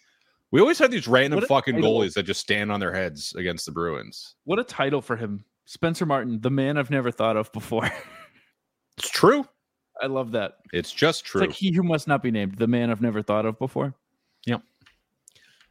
[0.51, 3.65] we always have these random a fucking goalies that just stand on their heads against
[3.65, 4.35] the Bruins.
[4.45, 7.89] What a title for him, Spencer Martin, the man I've never thought of before.
[8.97, 9.47] It's true.
[10.01, 10.53] I love that.
[10.73, 11.41] It's just It's true.
[11.41, 13.93] like he who must not be named, the man I've never thought of before.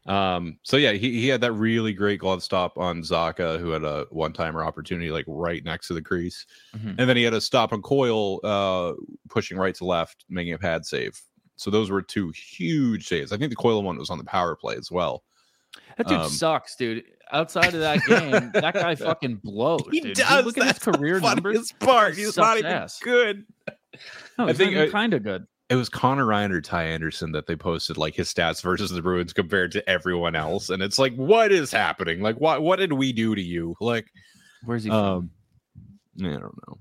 [0.06, 3.82] Um, so yeah, he, he had that really great glove stop on Zacha, who had
[3.84, 6.46] a one timer opportunity like right next to the crease.
[6.76, 6.94] Mhm.
[6.98, 8.92] And then he had a stop on Coyle, uh,
[9.28, 11.20] pushing right to left, making a pad save.
[11.56, 13.32] So those were two huge saves.
[13.32, 15.24] I think the Coyle one was on the power play as well.
[15.96, 17.04] That dude Um, sucks, dude.
[17.32, 19.82] Outside of that game, that guy fucking blows.
[19.90, 20.16] He dude.
[20.16, 20.44] does.
[20.44, 21.72] Look at his career numbers.
[21.80, 22.14] part.
[22.14, 23.00] He's not even ass.
[23.00, 23.44] good.
[24.38, 25.46] No, I he's think, uh, kind of good.
[25.68, 29.02] It was Connor Ryan or Ty Anderson that they posted like his stats versus the
[29.02, 32.20] Bruins compared to everyone else, and it's like, what is happening?
[32.20, 33.74] Like, what what did we do to you?
[33.80, 34.06] Like,
[34.64, 35.30] Where's he um,
[36.20, 36.78] I don't know.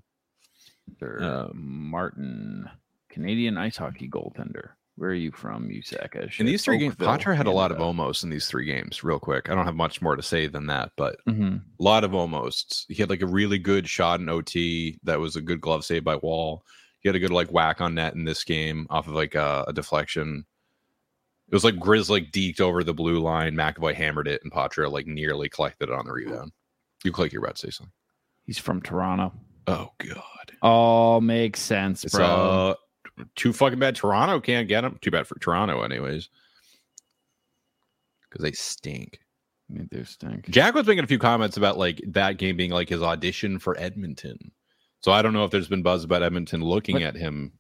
[1.00, 1.24] from?
[1.24, 2.70] uh, Martin,
[3.10, 4.70] Canadian ice hockey goaltender.
[4.98, 6.40] Where are you from, you sack of shit?
[6.42, 9.04] In these three games, Oakville, Poitras had a lot of almost in these three games.
[9.04, 11.62] Real quick, I don't have much more to say than that, but Mhm.
[11.80, 12.86] a lot of almost.
[12.88, 16.04] He had like a really good shot in OT that was a good glove save
[16.06, 16.64] by Woll.
[17.06, 19.66] He had a good like whack on net in this game off of like a,
[19.68, 20.44] a deflection.
[21.48, 23.54] It was like Grizz like deked over the blue line.
[23.54, 26.52] McAvoy hammered it, and Poitras like nearly collected it on the rebound.
[27.04, 27.92] You click your to say something.
[28.48, 29.32] He's from Toronto.
[29.68, 32.26] Oh god, All makes sense, it's bro.
[32.26, 32.74] uh
[33.36, 33.96] too fucking bad.
[33.96, 34.98] Toronto can't get him.
[35.00, 36.30] Too bad for Toronto, anyways,
[38.28, 39.20] because they stink.
[39.70, 40.50] I mean, they stink.
[40.50, 43.80] Jack was making a few comments about like that game being like his audition for
[43.80, 44.52] Edmonton.
[45.06, 47.04] So I don't know if there's been buzz about Edmonton looking What?
[47.04, 47.52] at him.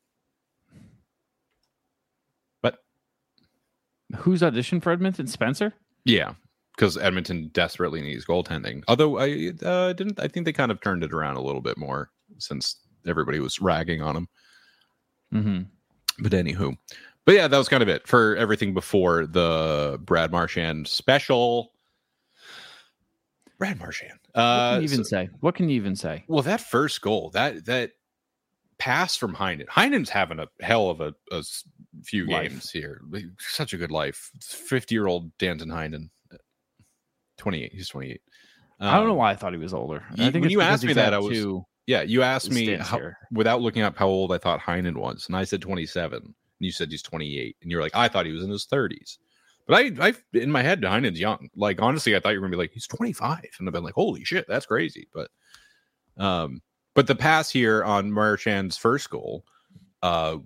[2.63, 2.79] But
[4.15, 5.27] Who's auditioned for Edmonton?
[5.27, 5.75] Spencer?
[6.05, 6.33] yeah,
[6.75, 8.81] because Edmonton desperately needs goaltending.
[8.87, 11.77] Although I uh, didn't, I think they kind of turned it around a little bit
[11.77, 12.09] more
[12.39, 14.27] since everybody was ragging on him.
[15.31, 16.23] Mm-hmm.
[16.23, 16.75] But anywho,
[17.25, 21.73] but yeah, that was kind of it for everything before the Brad Marchand special.
[23.57, 24.19] Brad Marchand.
[24.33, 25.29] What Uh, can you even so- say?
[25.39, 26.23] What can you even say?
[26.27, 27.91] Well, that first goal, that that
[28.77, 29.67] pass from Heinen.
[29.67, 31.13] Heinen's having a hell of a
[32.03, 32.49] few Life.
[32.51, 33.01] games here.
[33.39, 34.31] Such a good life.
[34.41, 36.09] Fifty-year-old Danton Heinen,
[37.37, 37.73] twenty-eight.
[37.73, 38.21] He's twenty-eight.
[38.79, 40.03] I don't know Um, why I thought he was older.
[40.15, 42.99] you- I think when you asked me that, I was- Yeah, you asked me how,
[43.31, 46.19] without looking up how old I thought Heinen was, and I said twenty-seven.
[46.23, 46.33] And
[46.65, 49.19] you said he's twenty-eight, and you're like, I thought he was in his thirties.
[49.67, 51.49] But I, I, in my head, Heinen's young.
[51.55, 53.95] Like honestly, I thought you were gonna be like, he's 25, and I've been like,
[53.95, 55.07] holy shit, that's crazy.
[55.13, 55.31] But,
[56.17, 56.61] um,
[56.93, 59.45] but the pass here on Marchand's first goal,
[60.03, 60.37] uh,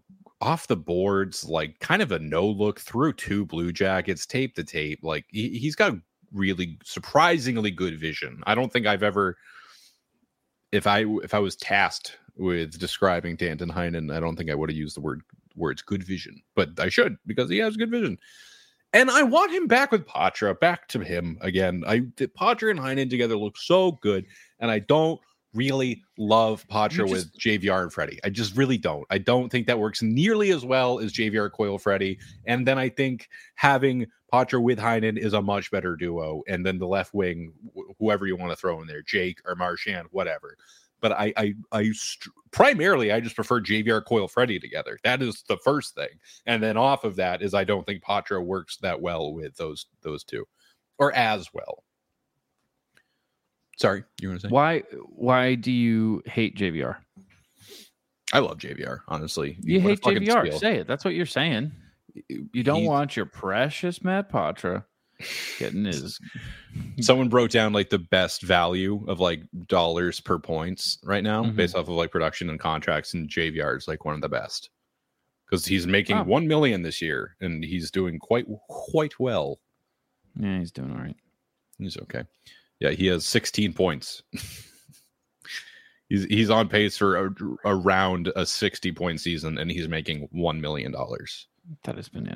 [0.41, 4.63] off the boards, like kind of a no look through two Blue Jackets, tape to
[4.63, 4.99] tape.
[5.03, 5.95] Like he, he's got
[6.31, 8.41] really surprisingly good vision.
[8.45, 9.37] I don't think I've ever,
[10.71, 14.69] if I if I was tasked with describing Danton Heinen, I don't think I would
[14.69, 15.21] have used the word
[15.55, 18.17] words good vision, but I should because he has good vision.
[18.93, 21.83] And I want him back with Poitras, back to him again.
[21.85, 24.25] I Poitras and Heinen together look so good,
[24.59, 25.19] and I don't
[25.53, 28.19] really love Poitras with JVR and Freddie.
[28.23, 29.05] I just really don't.
[29.09, 32.19] I don't think that works nearly as well as JVR Coyle Freddie.
[32.45, 36.43] And then I think having Poitras with Heinen is a much better duo.
[36.47, 39.55] And then the left wing, wh- whoever you want to throw in there, Jake or
[39.55, 40.55] Marchand, whatever.
[41.01, 44.99] But I, I, I st- primarily I just prefer JVR Coyle Freddie together.
[45.03, 46.09] That is the first thing.
[46.45, 49.85] And then off of that is I don't think Poitras works that well with those
[50.01, 50.45] those two,
[50.97, 51.83] or as well.
[53.77, 54.51] Sorry, you want to say?
[54.51, 56.97] Why why do you hate JVR?
[58.33, 59.57] I love JVR, honestly.
[59.61, 60.47] You a hate JVR.
[60.47, 60.59] steal.
[60.59, 60.87] Say it.
[60.87, 61.71] That's what you're saying.
[62.27, 64.83] You don't He's- want your precious Matt Poitras
[65.57, 66.19] getting his
[67.01, 71.55] Someone broke down like the best value of like dollars per points right now, Mhm.
[71.55, 74.69] based off of like production and contracts, and JVR is like one of the best
[75.45, 76.23] because he's making Wow.
[76.25, 79.59] one million this year, and he's doing quite quite well.
[80.39, 81.15] Yeah, he's doing all right.
[81.79, 82.23] He's okay.
[82.79, 84.21] Yeah, he has 16 points.
[86.09, 87.33] he's he's on pace for a,
[87.65, 91.47] around a 60 point season, and he's making one million dollars.
[91.83, 92.29] That has been.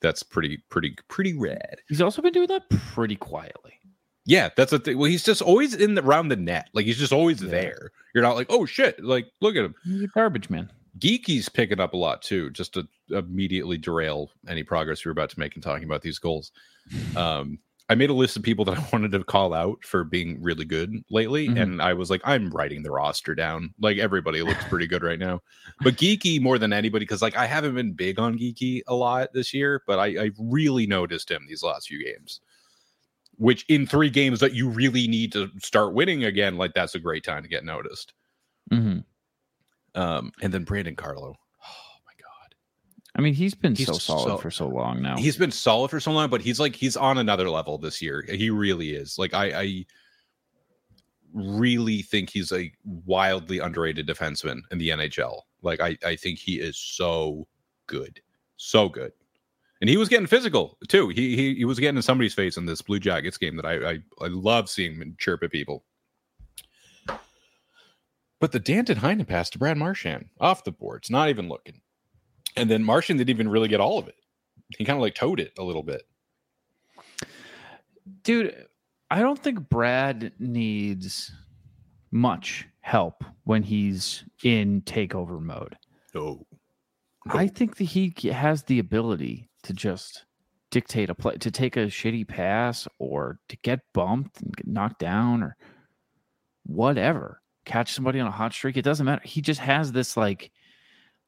[0.00, 1.76] That's pretty pretty pretty rad.
[1.88, 3.72] He's also been doing that pretty quietly.
[4.24, 4.98] Yeah, that's the thing.
[4.98, 6.68] Well, he's just always in the around the net.
[6.74, 7.50] Like he's just always Yeah.
[7.50, 7.90] there.
[8.14, 9.74] You're not like, oh shit, like look at him.
[9.84, 10.70] He's a garbage man.
[10.98, 15.38] Geekie's picking up a lot too, just to immediately derail any progress we're about to
[15.40, 16.52] make in talking about these goals.
[17.16, 17.58] Um,
[17.92, 20.64] I made a list of people that I wanted to call out for being really
[20.64, 21.60] good lately, Mhm.
[21.60, 23.74] and I was like, I'm writing the roster down.
[23.78, 25.42] Like everybody looks pretty good right now,
[25.82, 29.28] but Geekie more than anybody because like I haven't been big on Geekie a lot
[29.34, 32.40] this year, but I, I really noticed him these last few games.
[33.36, 37.00] Which in three games that you really need to start winning again, like that's a
[37.00, 38.14] great time to get noticed.
[38.70, 39.00] hmm
[39.94, 41.36] Um, and then Brandon Carlo.
[43.14, 45.16] I mean, he's been He's so solid so- for so long now.
[45.16, 48.24] He's been solid for so long, but he's like he's on another level this year.
[48.26, 49.18] He really is.
[49.18, 49.86] Like I, I
[51.34, 55.40] really think he's a wildly underrated defenseman in the NHL.
[55.62, 57.46] Like I, I think he is so
[57.86, 58.20] good,
[58.56, 59.12] so good.
[59.82, 61.08] And he was getting physical too.
[61.08, 63.90] He he, he was getting in somebody's face in this Blue Jackets game that I
[63.90, 65.84] I, I love seeing him chirp at people.
[68.40, 71.80] But the Danton Heinen pass to Brad Marchand off the boards, not even looking.
[72.56, 74.16] And then Marchand didn't even really get all of it.
[74.76, 76.02] He kind of like towed it a little bit.
[78.22, 78.66] Dude,
[79.10, 81.32] I don't think Brad needs
[82.10, 85.76] much help when he's in takeover mode.
[86.14, 86.46] No.
[87.26, 90.24] I think that he has the ability to just
[90.70, 94.98] dictate a play, to take a shitty pass or to get bumped and get knocked
[94.98, 95.56] down or
[96.64, 97.40] whatever.
[97.64, 98.76] Catch somebody on a hot streak.
[98.76, 99.22] It doesn't matter.
[99.24, 100.50] He just has this like,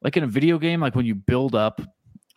[0.01, 1.81] like in a video game, like when you build up,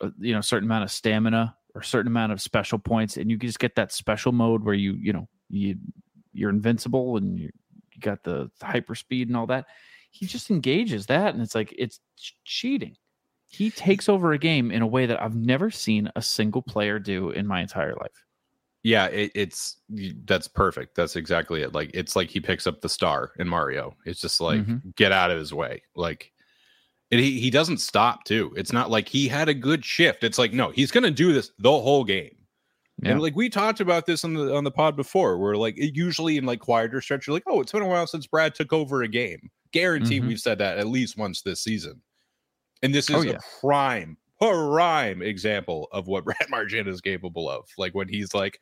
[0.00, 3.16] uh, you know, a certain amount of stamina or a certain amount of special points,
[3.16, 5.76] and you just get that special mode where you, you know, you
[6.32, 7.50] you're invincible and you,
[7.92, 9.66] you got the hyper speed and all that.
[10.10, 12.00] He just engages that, and it's like it's
[12.44, 12.96] cheating
[13.50, 16.98] he takes over a game in a way that I've never seen a single player
[16.98, 18.24] do in my entire life.
[18.82, 19.80] Yeah, it, it's
[20.24, 20.94] that's perfect.
[20.94, 21.72] That's exactly it.
[21.74, 23.96] Like it's like he picks up the star in Mario.
[24.04, 24.94] It's just like Mhm.
[24.94, 25.82] get out of his way.
[25.96, 26.32] Like
[27.10, 28.52] and he he doesn't stop too.
[28.56, 30.24] It's not like he had a good shift.
[30.24, 32.34] It's like no, he's gonna do this the whole game.
[33.02, 33.12] Yeah.
[33.12, 35.96] And like we talked about this on the on the pod before, where like it
[35.96, 38.72] usually in like quieter stretch, you're like, oh, it's been a while since Brad took
[38.72, 39.50] over a game.
[39.72, 40.28] Guaranteed, Mhm.
[40.28, 42.00] we've said that at least once this season.
[42.82, 43.38] And this is Oh, a yeah.
[43.60, 47.68] prime, prime example of what Brad Marchand is capable of.
[47.78, 48.58] Like when he's like,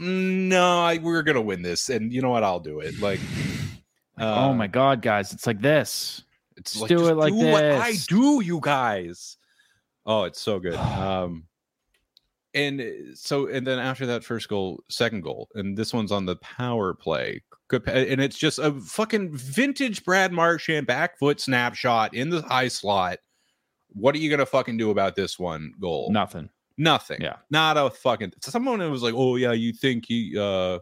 [0.00, 2.44] "Mm, no, I, we're gonna win this, and you know what?
[2.44, 3.00] I'll do it.
[3.00, 3.20] Like,
[4.18, 6.22] oh uh, my god, guys, it's like this.
[6.56, 9.36] It's Just like, do just it like what I do, you guys.
[10.06, 10.74] Oh, it's so good.
[11.02, 11.44] Um,
[12.54, 16.26] and uh, so, and then after that first goal, second goal, and this one's on
[16.26, 17.42] the power play.
[17.68, 22.68] Good, and it's just a fucking vintage Brad Marchand back foot snapshot in the high
[22.68, 23.18] slot.
[23.88, 26.10] What are you gonna fucking do about this one goal?
[26.12, 26.50] Nothing.
[26.76, 27.22] Nothing.
[27.22, 27.36] Yeah.
[27.50, 28.34] Not a fucking.
[28.42, 30.80] Someone was like, "Oh yeah, you think he uh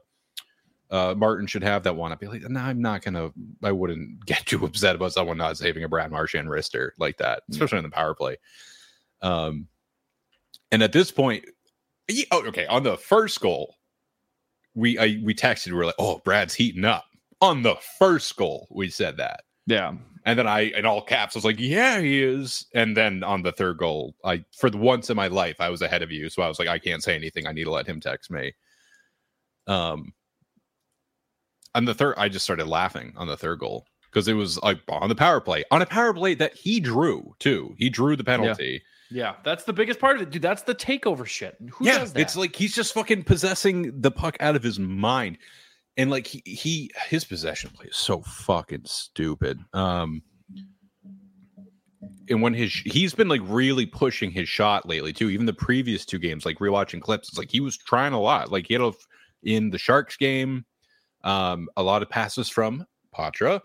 [0.90, 3.30] uh Martin should have that one?" I'd be like, "No, I'm not gonna.
[3.62, 7.42] I wouldn't get too upset about someone not saving a Brad Marchand wrister like that,
[7.50, 8.36] especially in the power play."
[9.22, 9.68] Um,
[10.72, 11.44] and at this point,
[12.08, 13.76] ye- oh, okay, on the first goal,
[14.74, 15.68] we I, we texted.
[15.68, 17.04] We were like, "Oh, Brad's heating up."
[17.42, 19.44] On the first goal, we said that.
[19.66, 19.94] Yeah.
[20.26, 23.52] And then I, in all caps, was like, "Yeah, he is." And then on the
[23.52, 26.42] third goal, I, for the once in my life, I was ahead of you, so
[26.42, 27.46] I was like, "I can't say anything.
[27.46, 28.52] I need to let him text me."
[29.66, 30.12] Um,
[31.74, 34.80] on the third, I just started laughing on the third goal because it was like
[34.88, 37.74] on the power play, on a power play that he drew too.
[37.78, 38.82] He drew the penalty.
[39.10, 39.34] Yeah.
[39.44, 40.42] That's the biggest part of it, dude.
[40.42, 41.56] That's the takeover shit.
[41.72, 42.20] Who yeah, does that?
[42.20, 45.38] it's like he's just fucking possessing the puck out of his mind,
[45.97, 49.59] and like he, he his possession play is so fucking stupid.
[49.72, 50.22] Um,
[52.28, 55.28] and when his he's been like really pushing his shot lately too.
[55.30, 58.52] Even the previous two games, like rewatching clips, it's like he was trying a lot.
[58.52, 58.92] Like he had a
[59.42, 60.64] in the Sharks game,
[61.24, 63.60] um, a lot of passes from Poitras,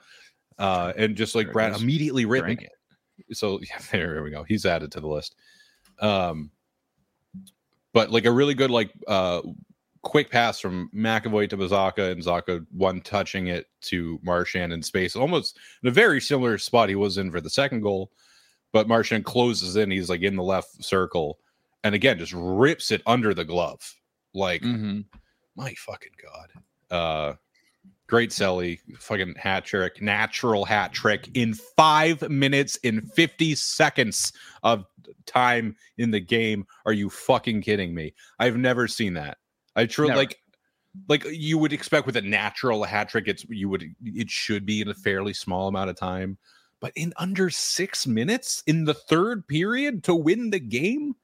[0.60, 3.36] uh, and just like Brad immediately ripping it.
[3.36, 4.44] So yeah, there we go.
[4.44, 5.36] He's added to the list.
[6.00, 6.52] Um,
[7.94, 9.42] but like a really good like uh
[10.02, 15.16] quick pass from McAvoy to Bazaka and Zacha one touching it to Marchand in space,
[15.16, 18.12] almost in a very similar spot he was in for the second goal.
[18.72, 21.40] But Marchand closes in, he's like in the left circle,
[21.84, 23.96] and again just rips it under the glove.
[24.34, 25.06] Like Mhm.
[25.56, 26.96] my fucking god.
[26.96, 27.34] Uh
[28.08, 34.32] great Selly, fucking hat trick, natural hat trick in five minutes in 50 seconds
[34.64, 34.86] of
[35.26, 36.66] time in the game.
[36.86, 38.14] Are you fucking kidding me?
[38.40, 39.38] I've never seen that.
[39.76, 40.38] I truly like
[41.10, 44.82] like you would expect with a natural hat trick, it's you would it should be
[44.82, 46.38] in a fairly small amount of time.
[46.80, 51.16] But in under six minutes in the third period to win the game,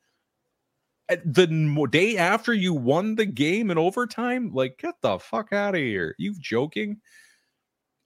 [1.12, 5.76] Eh, the day after you won the game in overtime like get the fuck out
[5.76, 6.16] of here.
[6.18, 6.98] You joking?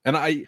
[0.06, 0.46] And i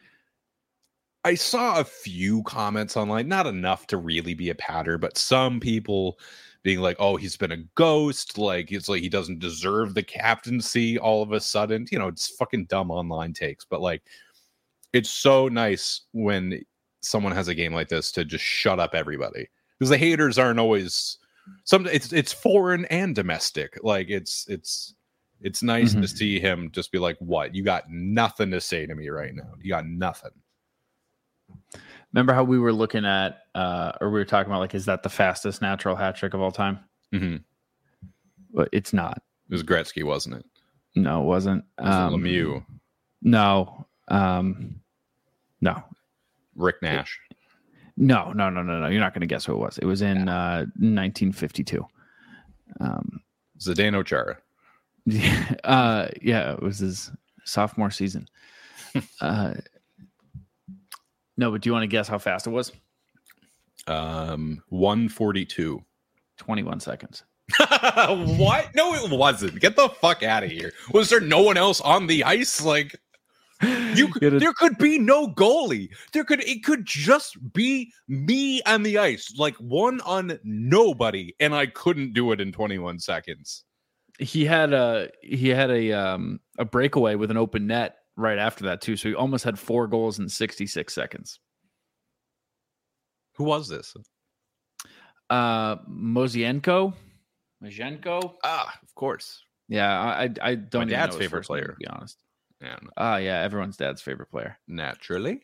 [1.23, 5.59] i saw a few comments online not enough to really be a patter but some
[5.59, 6.19] people
[6.63, 10.97] being like oh he's been a ghost like it's like he doesn't deserve the captaincy
[10.99, 14.03] all of a sudden you know it's fucking dumb online takes but like
[14.93, 16.61] it's so nice when
[17.01, 19.47] someone has a game like this to just shut up everybody
[19.77, 21.17] because the haters aren't always
[21.63, 24.93] some it's it's foreign and domestic like it's it's
[25.41, 26.17] it's nice to Mhm.
[26.17, 29.51] see him just be like what you got nothing to say to me right now
[29.61, 30.31] you got nothing
[32.13, 35.03] Remember how we were looking at, uh, or we were talking about, like, is that
[35.03, 36.79] the fastest natural hat trick of all time?
[37.13, 37.37] mm-hmm.
[38.53, 39.21] But it's not.
[39.49, 40.45] It was gretzky wasn't it,
[40.95, 41.63] No, it wasn't.
[41.77, 42.65] it was Um, lemieux
[43.21, 43.85] No.
[44.07, 44.79] Um,
[45.61, 45.83] no.
[46.55, 47.19] rick nash
[47.97, 48.87] No, no, no, no, no.
[48.87, 49.77] You're not going to guess who it was.
[49.79, 51.85] It was in uh, 1952.
[52.79, 53.21] Um,
[53.59, 54.37] zdeno chara
[55.63, 57.11] uh, yeah, it was his
[57.43, 58.27] sophomore season.
[59.21, 59.55] uh,
[61.37, 62.71] no, but do you want to guess how fast it was?
[63.87, 65.83] um 142
[66.37, 67.23] 21 seconds.
[67.59, 71.79] what no it wasn't get the fuck out of here was there no one else
[71.79, 72.99] on the ice like
[73.61, 75.89] You could, there could be no goalie.
[76.13, 81.55] There could it could just be me on the ice, like one on nobody, and
[81.55, 83.63] I couldn't do it in 21 seconds.
[84.19, 88.65] he had a he had a um a breakaway with an open net right after
[88.65, 88.95] that too.
[88.97, 91.39] So he almost had four goals in 66 seconds.
[93.37, 93.95] Who was this?
[95.29, 96.93] Uh Mosienko,
[97.63, 98.35] Mosienko.
[98.43, 99.43] Ah, of course.
[99.67, 101.67] Yeah, I I, don't even dad's favorite player.
[101.67, 102.23] to be honest.
[102.61, 104.57] Yeah, Ah, yeah, everyone's dad's favorite player.
[104.67, 105.41] naturally.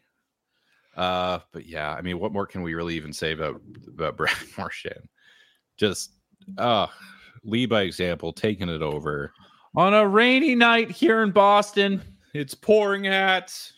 [0.96, 4.36] Uh, but yeah, I mean, what more can we really even say about about Brad
[4.58, 5.08] Marchand?
[5.78, 6.12] Just
[6.58, 6.88] uh
[7.44, 9.32] lead by example, taking it over.
[9.76, 12.02] On a rainy night here in Boston,
[12.34, 13.74] It's pouring hats.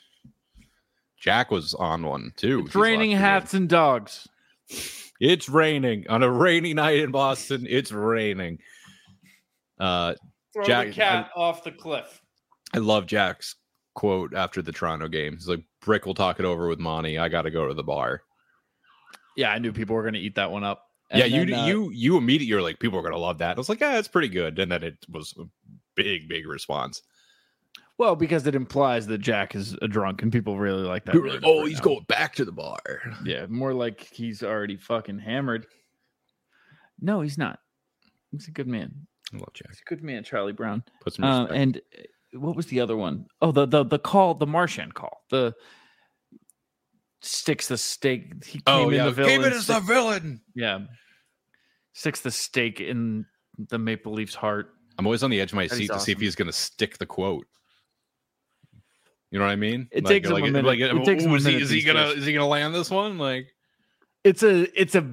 [1.17, 2.63] Jack was on one too.
[2.65, 4.27] it's raining hats and dogs.
[5.21, 7.65] It's raining on a rainy night in Boston.
[7.69, 8.59] It's raining.
[9.79, 10.15] Uh,
[10.53, 12.21] Throw Jack- the cat off the cliff.
[12.75, 13.55] I love Jack's
[13.93, 15.33] quote after the Toronto game.
[15.33, 17.17] He's like, "Brick will talk it over with Monty.
[17.17, 18.21] I got to go to the bar."
[19.37, 20.83] Yeah, I knew people were going to eat that one up.
[21.09, 23.55] And yeah, you uh, you you immediately you're like, people are gonna love that.
[23.55, 25.43] I was like, yeah, it's pretty good, and then it was a
[25.95, 27.01] big big response.
[27.97, 31.11] well because it implies that Jack is a drunk, and people really like that.
[31.11, 31.83] People were like, oh, right he's now.
[31.83, 32.79] going back to the bar.
[33.23, 35.67] Yeah, more like he's already fucking hammered.
[36.99, 37.59] No, he's not.
[38.31, 38.91] He's a good man.
[39.33, 39.69] I love Jack.
[39.69, 40.83] He's a good man, Charlie Brown.
[41.01, 41.59] Put some Uh, respect.
[41.61, 41.81] and
[42.35, 43.25] what was the other one?
[43.41, 45.23] Oh, the the the call, the Marchand call.
[45.29, 45.53] The
[47.21, 48.45] sticks the stake.
[48.45, 49.31] He came oh in the villain.
[49.31, 50.41] Came in as the villain.
[50.55, 50.79] yeah,
[51.93, 53.25] sticks the stake in
[53.69, 54.73] the Maple Leafs heart.
[54.97, 56.97] I'm always on the edge of my That seat to see if he's gonna stick
[56.97, 57.47] the quote.
[59.31, 59.87] You know what I mean?
[59.91, 60.79] It takes him a minute.
[60.79, 62.19] It takes him a is he, minute is he gonna days.
[62.19, 63.17] is he gonna land this one?
[63.17, 63.47] Like
[64.25, 65.05] It's a it's a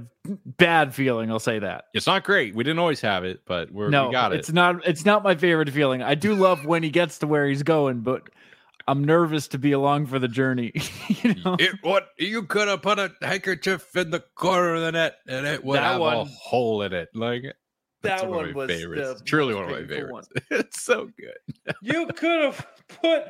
[0.56, 1.30] bad feeling.
[1.30, 1.84] I'll say that.
[1.92, 2.54] it's not great.
[2.54, 4.38] We didn't always have it, but we're, no, we got it.
[4.40, 4.86] it's not.
[4.88, 6.02] It's not my favorite feeling.
[6.02, 8.22] I do love when he gets to where he's going, but
[8.88, 10.72] I'm nervous to be along for the journey.
[11.08, 11.56] you know?
[11.58, 15.46] It what you could have put a handkerchief in the corner of the net and
[15.46, 17.10] it would That have a hole in it.
[17.14, 17.42] Like
[18.02, 19.22] that's That one, one of my was favorites.
[19.26, 20.28] truly one of my painful favorites.
[20.50, 21.74] it's so good.
[21.82, 23.24] You could have put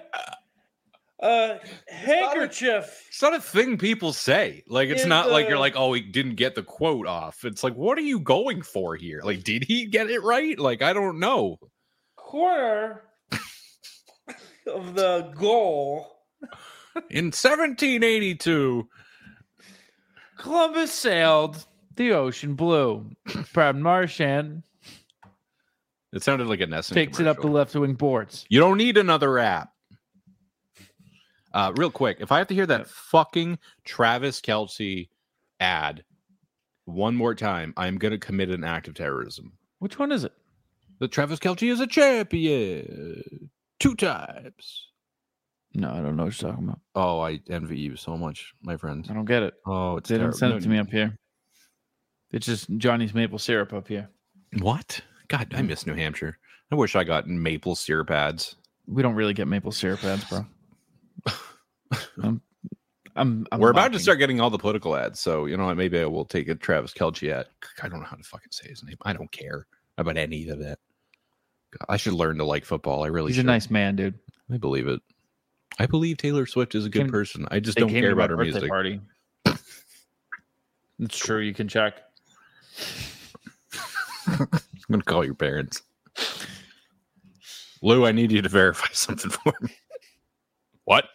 [1.22, 1.58] Uh,
[1.88, 4.64] a handkerchief It's not a thing people say.
[4.66, 7.44] Like it's not like you're uh, like, oh, he didn't get the quote off.
[7.44, 9.20] It's like, what are you going for here?
[9.22, 10.58] Like, did he get it right?
[10.58, 11.58] Like, I don't know.
[12.16, 13.02] corner
[14.66, 16.08] of the goal.
[17.08, 18.88] In 1782,
[20.38, 23.10] Columbus sailed the ocean blue.
[23.52, 24.64] Brad Marchand
[26.12, 28.44] it sounded like a Nessun takes it up the left wing boards.
[28.50, 29.71] You don't need another app.
[31.54, 32.86] Uh, real quick, if I have to hear that Yep.
[32.88, 35.08] fucking Travis Kelce
[35.60, 36.04] ad
[36.84, 39.52] one more time, I'm gonna commit an act of terrorism.
[39.78, 40.32] Which one is it?
[40.98, 43.50] The Travis Kelce is a champion
[43.80, 44.88] two times.
[45.74, 46.80] No, I don't know what you're talking about.
[46.94, 49.06] Oh, I envy you so much, my friend.
[49.10, 49.54] I don't get it.
[49.66, 51.16] Oh, it's They didn't send No, it to me up here.
[52.30, 54.08] It's just Johnny's maple syrup up here.
[54.58, 55.00] What?
[55.28, 56.38] God, I miss New Hampshire.
[56.70, 58.56] I wish I got maple syrup ads.
[58.86, 60.46] We don't really get maple syrup ads, bro.
[62.22, 62.40] I'm,
[63.14, 65.76] I'm, I'm We're about to start getting all the political ads, so you know what?
[65.76, 67.46] Maybe I will take a Travis Kelce ad.
[67.82, 68.96] I don't know how to fucking say his name.
[69.02, 69.66] I don't care
[69.98, 70.78] about any of it.
[71.78, 73.04] God, I should learn to like football.
[73.04, 73.44] I really He's should.
[73.44, 74.18] a nice man, dude.
[74.52, 75.00] I believe it.
[75.78, 77.46] I believe Taylor Swift is a good Came- person.
[77.50, 78.68] I just don't care about her birthday music.
[78.70, 79.00] Party.
[80.98, 81.40] It's true.
[81.40, 82.00] You can check.
[84.26, 84.48] I'm
[84.90, 85.82] gonna call your parents.
[87.82, 89.70] Lou, I need you to verify something for me.
[90.84, 91.06] What?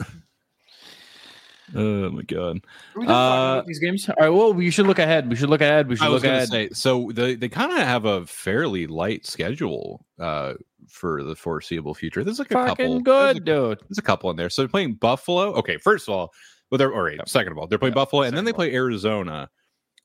[1.74, 2.60] oh my god.
[2.94, 4.08] Are we just talking about these games?
[4.08, 4.28] All right.
[4.28, 5.28] Well, we should look ahead.
[5.28, 5.88] We should look ahead.
[5.88, 6.48] We should I look ahead.
[6.48, 10.54] say so they they kind of have a fairly light schedule uh
[10.88, 12.24] for the foreseeable future.
[12.24, 13.80] There's like a couple Fucking there's a- good, dude.
[13.88, 14.50] There's a couple in there.
[14.50, 15.52] So they're playing Buffalo.
[15.54, 16.32] Okay, first of all,
[16.70, 17.20] well, they're all right.
[17.28, 19.48] Second of all, they're playing Yeah, Buffalo, and then they play Arizona,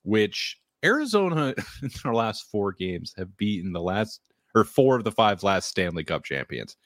[0.04, 4.22] which Arizona in their last four games have beaten the last
[4.56, 6.78] or four of the five last Stanley Cup champions,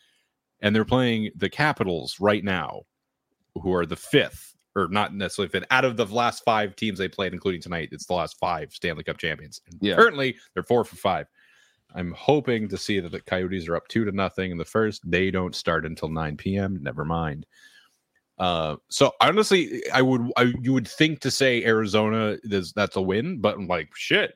[0.62, 2.82] and they're playing the Capitals right now,
[3.56, 7.10] who are the fifth or not necessarily fifth out of the last five teams they
[7.10, 7.90] played, including tonight.
[7.92, 9.62] It's the last five Stanley Cup champions.
[9.68, 9.96] And Yeah.
[9.96, 11.28] currently they're four for five.
[11.94, 15.02] I'm hoping to see that the Coyotes are up two to nothing in the first.
[15.10, 16.80] They don't start until 9 p.m.
[16.82, 17.46] Never mind.
[18.38, 23.02] Uh, so honestly, I would I, you would think to say Arizona is that's a
[23.02, 24.36] win, but I'm like shit,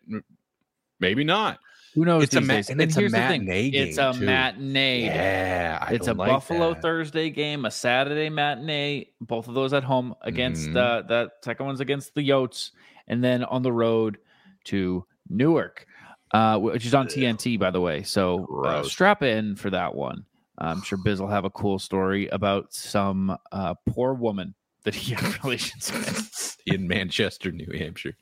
[1.00, 1.60] maybe not.
[1.96, 2.24] Who knows?
[2.24, 2.70] It's a these ma- days?
[2.70, 3.46] and it's a here's the thing.
[3.46, 4.26] matinee It's a too.
[4.26, 5.06] matinee.
[5.06, 6.82] Yeah, I it's a like Buffalo that.
[6.82, 9.08] Thursday game, a Saturday matinee.
[9.22, 10.78] Both of those at home against Mhm.
[10.78, 12.72] uh, that second one's against the Yotes,
[13.08, 14.18] and then on the road
[14.66, 15.86] to Newark,
[16.32, 18.04] uh, which is on TNT, by the way.
[18.04, 20.26] So uh, strap in for that one.
[20.58, 24.54] I'm sure Biz will have a cool story about some uh, poor woman
[24.84, 26.55] that he had relations with.
[26.66, 28.18] In Manchester, New Hampshire.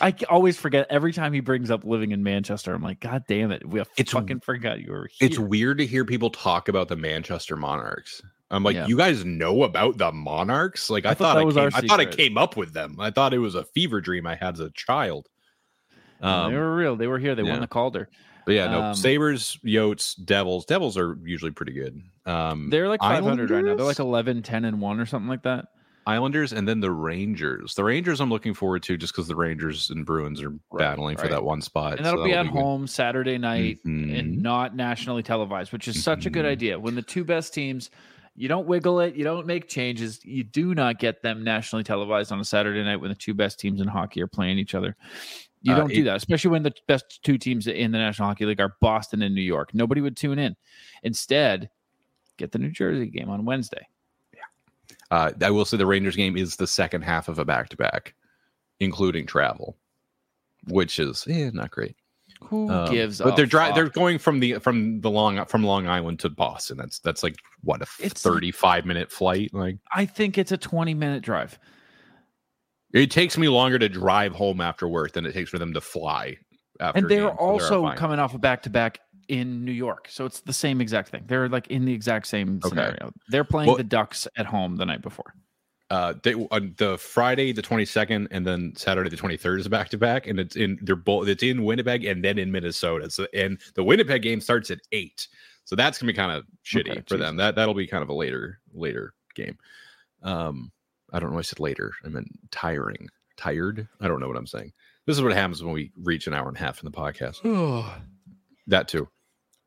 [0.00, 2.74] I always forget every time he brings up living in Manchester.
[2.74, 5.28] I'm like, God damn it, we It's- fucking forgot you were here.
[5.28, 8.20] It's weird to hear people talk about the Manchester Monarchs.
[8.50, 8.86] I'm like, Yeah.
[8.88, 10.90] you guys know about the Monarchs?
[10.90, 12.96] Like, I, I thought thought, was came, our I thought I came up with them.
[12.98, 15.28] I thought it was a fever dream I had as a child.
[16.20, 16.96] Um, they were real.
[16.96, 17.34] They were here.
[17.36, 17.52] They yeah.
[17.52, 18.08] won the Calder.
[18.44, 20.64] but yeah, no, um, Sabres, Yotes, Devils.
[20.66, 22.00] Devils are usually pretty good.
[22.26, 23.76] Um, They're like 500 right now.
[23.76, 25.66] They're like 11, 10, and 1 or something like that.
[26.06, 27.74] Islanders, and then the Rangers.
[27.74, 31.16] The Rangers, I'm looking forward to just because the Rangers and Bruins are Right, battling
[31.16, 31.96] for that one spot.
[31.96, 32.52] And that'll so be at good.
[32.52, 34.18] home Saturday night Mhm.
[34.18, 36.48] and not nationally televised, which is such a good Mhm.
[36.50, 36.78] idea.
[36.78, 37.90] When the two best teams,
[38.36, 42.32] you don't wiggle it, you don't make changes, you do not get them nationally televised
[42.32, 44.96] on a Saturday night when the two best teams in hockey are playing each other.
[45.62, 48.44] You Uh, don't do that, especially when the best two teams in the National Hockey
[48.44, 49.72] League are Boston and New York.
[49.72, 50.56] Nobody would tune in.
[51.02, 51.70] Instead,
[52.36, 53.86] get the New Jersey game on Wednesday.
[55.10, 57.76] Uh, I will say the Rangers game is the second half of a back to
[57.76, 58.14] back,
[58.80, 59.76] including travel,
[60.68, 61.96] which is eh, not great.
[62.44, 63.74] Who Um, gives But they're fuck?
[63.74, 66.76] they're going from the from the long from Long Island to Boston.
[66.76, 69.50] That's that's like what a thirty five minute flight.
[69.54, 71.58] Like I think it's a 20 minute drive.
[72.92, 75.80] it takes me longer to drive home after work than it takes for them to
[75.80, 76.36] fly.
[76.80, 78.98] After and they're also coming off a back to back
[79.28, 80.06] in New York.
[80.10, 81.24] So it's the same exact thing.
[81.26, 82.68] They're like in the exact same Okay.
[82.70, 83.12] scenario.
[83.28, 85.34] They're playing Well- the Ducks at home the night before.
[85.90, 89.98] uh they on the friday the 22nd and then saturday the 23rd is back to
[89.98, 93.60] back and it's in they're both it's in winnipeg and then in minnesota so and
[93.74, 95.28] the winnipeg game starts at eight
[95.66, 97.20] so that's gonna be kind of shitty Okay, for jeez.
[97.20, 99.58] them that that'll be kind of a later later game
[100.22, 100.72] um
[101.12, 103.06] i don't know i said later i meant tiring
[103.36, 104.72] tired i don't know what i'm saying
[105.04, 107.42] this is what happens when we reach an hour and a half in the podcast
[108.66, 109.08] that too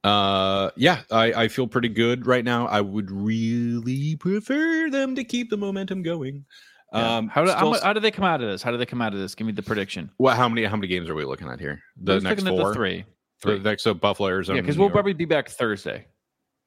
[0.04, 2.68] Uh, yeah, I, I feel pretty good right now.
[2.68, 6.46] I would really prefer them to keep the momentum going.
[6.94, 7.18] Yeah.
[7.18, 8.62] Um, how, do, still- how do they come out of this?
[8.64, 9.36] How do they come out of this?
[9.36, 10.10] Give me the prediction.
[10.18, 10.38] what?
[10.38, 10.64] How many?
[10.66, 11.82] How many games are we looking at here?
[12.02, 12.70] The next four.
[12.70, 13.04] the three.
[13.44, 13.60] The Three.
[13.60, 14.58] next so Buffalo, Arizona.
[14.58, 16.08] Yeah, because we'll probably be back Thursday.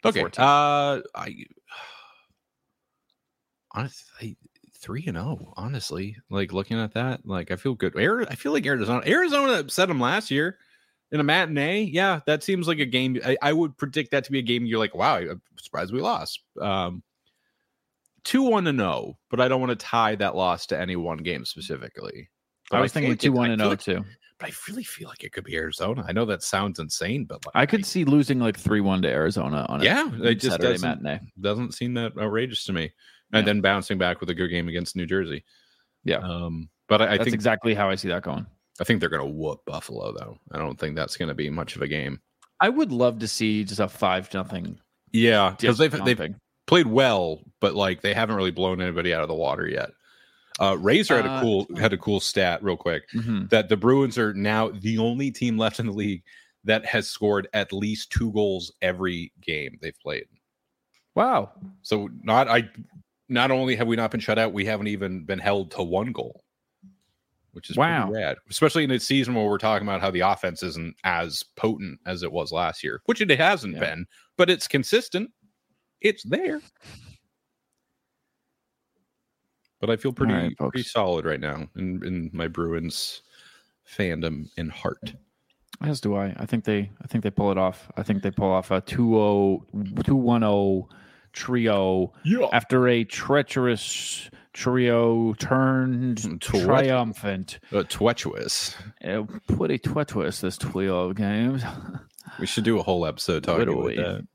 [0.04, 0.22] okay.
[0.22, 0.38] 14th.
[0.38, 1.34] Uh, I
[3.72, 4.36] honestly
[4.80, 5.52] three and zero.
[5.56, 7.96] Honestly, like looking at that, like I feel good.
[7.96, 9.02] Ari- I feel like Arizona.
[9.06, 10.58] Arizona upset them last year
[11.12, 11.82] in a matinee.
[11.82, 13.18] Yeah, that seems like a game.
[13.24, 14.64] I, I would predict that to be a game.
[14.66, 16.40] You're like, wow, I'm surprised we lost.
[16.60, 17.02] Um,
[18.24, 21.18] two one to no, but I don't want to tie that loss to any one
[21.18, 22.28] game specifically.
[22.70, 24.10] But I was thinking two one I and feel zero like- too.
[24.38, 26.02] But I really feel like it could be Arizona.
[26.08, 29.08] I know that sounds insane, but like, I could see losing like three one to
[29.08, 31.20] Arizona on a Yeah, it just Saturday doesn't- matinee.
[31.38, 32.90] doesn't seem that outrageous to me.
[33.34, 33.52] And Yeah.
[33.52, 35.44] then bouncing back with a good game against New Jersey.
[36.04, 36.20] Yeah.
[36.20, 38.46] Um, but I, I That's think exactly how I see that going.
[38.80, 40.38] I think they're going to whoop Buffalo though.
[40.52, 42.20] I don't think that's going to be much of a game.
[42.60, 44.78] I would love to see just a five nothing
[45.12, 46.34] Yeah, because they've they've
[46.66, 49.90] played well, but like they haven't really blown anybody out of the water yet.
[50.58, 53.48] Uh, Razor had a Uh, cool had a cool stat real quick Mhm.
[53.50, 56.22] that the Bruins are now the only team left in the league
[56.64, 60.26] that has scored at least two goals every game they've played.
[61.14, 61.52] Wow.
[61.82, 62.68] So not I
[63.28, 66.12] not only have we not been shut out, we haven't even been held to one
[66.12, 66.44] goal.
[67.52, 68.06] Which is Wow.
[68.06, 68.36] pretty rad.
[68.48, 72.22] Especially in a season where we're talking about how the offense isn't as potent as
[72.22, 73.80] it was last year, which it hasn't Yeah.
[73.80, 74.06] been,
[74.36, 75.30] but it's consistent.
[76.00, 76.60] It's there.
[79.80, 83.22] But I feel pretty right, pretty solid right now in, in my Bruins
[83.88, 85.14] fandom and heart.
[85.82, 86.34] As do I.
[86.38, 87.90] I think they I think they pull it off.
[87.96, 89.64] I think they pull off a 2-0
[90.04, 90.86] 2-1-0
[91.32, 92.46] trio Yeah.
[92.52, 97.58] after a treacherous trio turned triumphant.
[97.72, 98.74] Uh, Twetchwis.
[99.04, 99.24] Uh,
[99.54, 101.62] pretty twitwist this trio of games.
[102.38, 104.26] We should do a whole episode talking about that.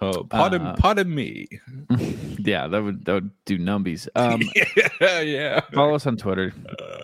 [0.00, 1.46] Oh, pardon, Uh, pardon me.
[2.38, 4.08] yeah, that would that would do numbies.
[4.14, 4.40] Um,
[5.00, 5.60] yeah, yeah.
[5.72, 6.52] follow us on Twitter.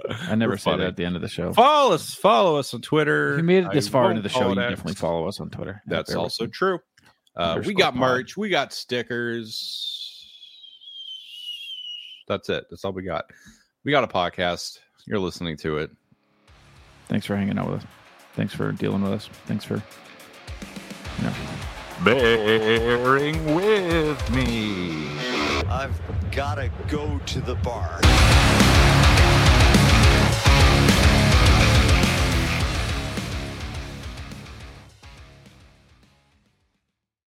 [0.09, 0.83] I never say funny.
[0.83, 1.53] that at the end of the show.
[1.53, 2.15] Follow us.
[2.15, 3.35] Follow us on Twitter.
[3.35, 5.41] If you made it this I far into the show, you it definitely follow us
[5.41, 5.83] on Twitter.
[5.87, 6.79] That's also true.
[7.37, 8.37] Uh, we got merch.
[8.37, 9.98] We got stickers.
[12.29, 12.67] That's it.
[12.71, 13.31] That's all we got.
[13.85, 14.79] We got a podcast.
[15.07, 15.91] You're listening to it.
[17.09, 17.87] Thanks for hanging out with us.
[18.35, 19.29] Thanks for dealing with us.
[19.47, 19.83] Thanks for.
[21.19, 21.35] You know.
[22.05, 25.09] Bearing with me.
[25.69, 26.01] I've
[26.31, 28.01] got to go to the bar.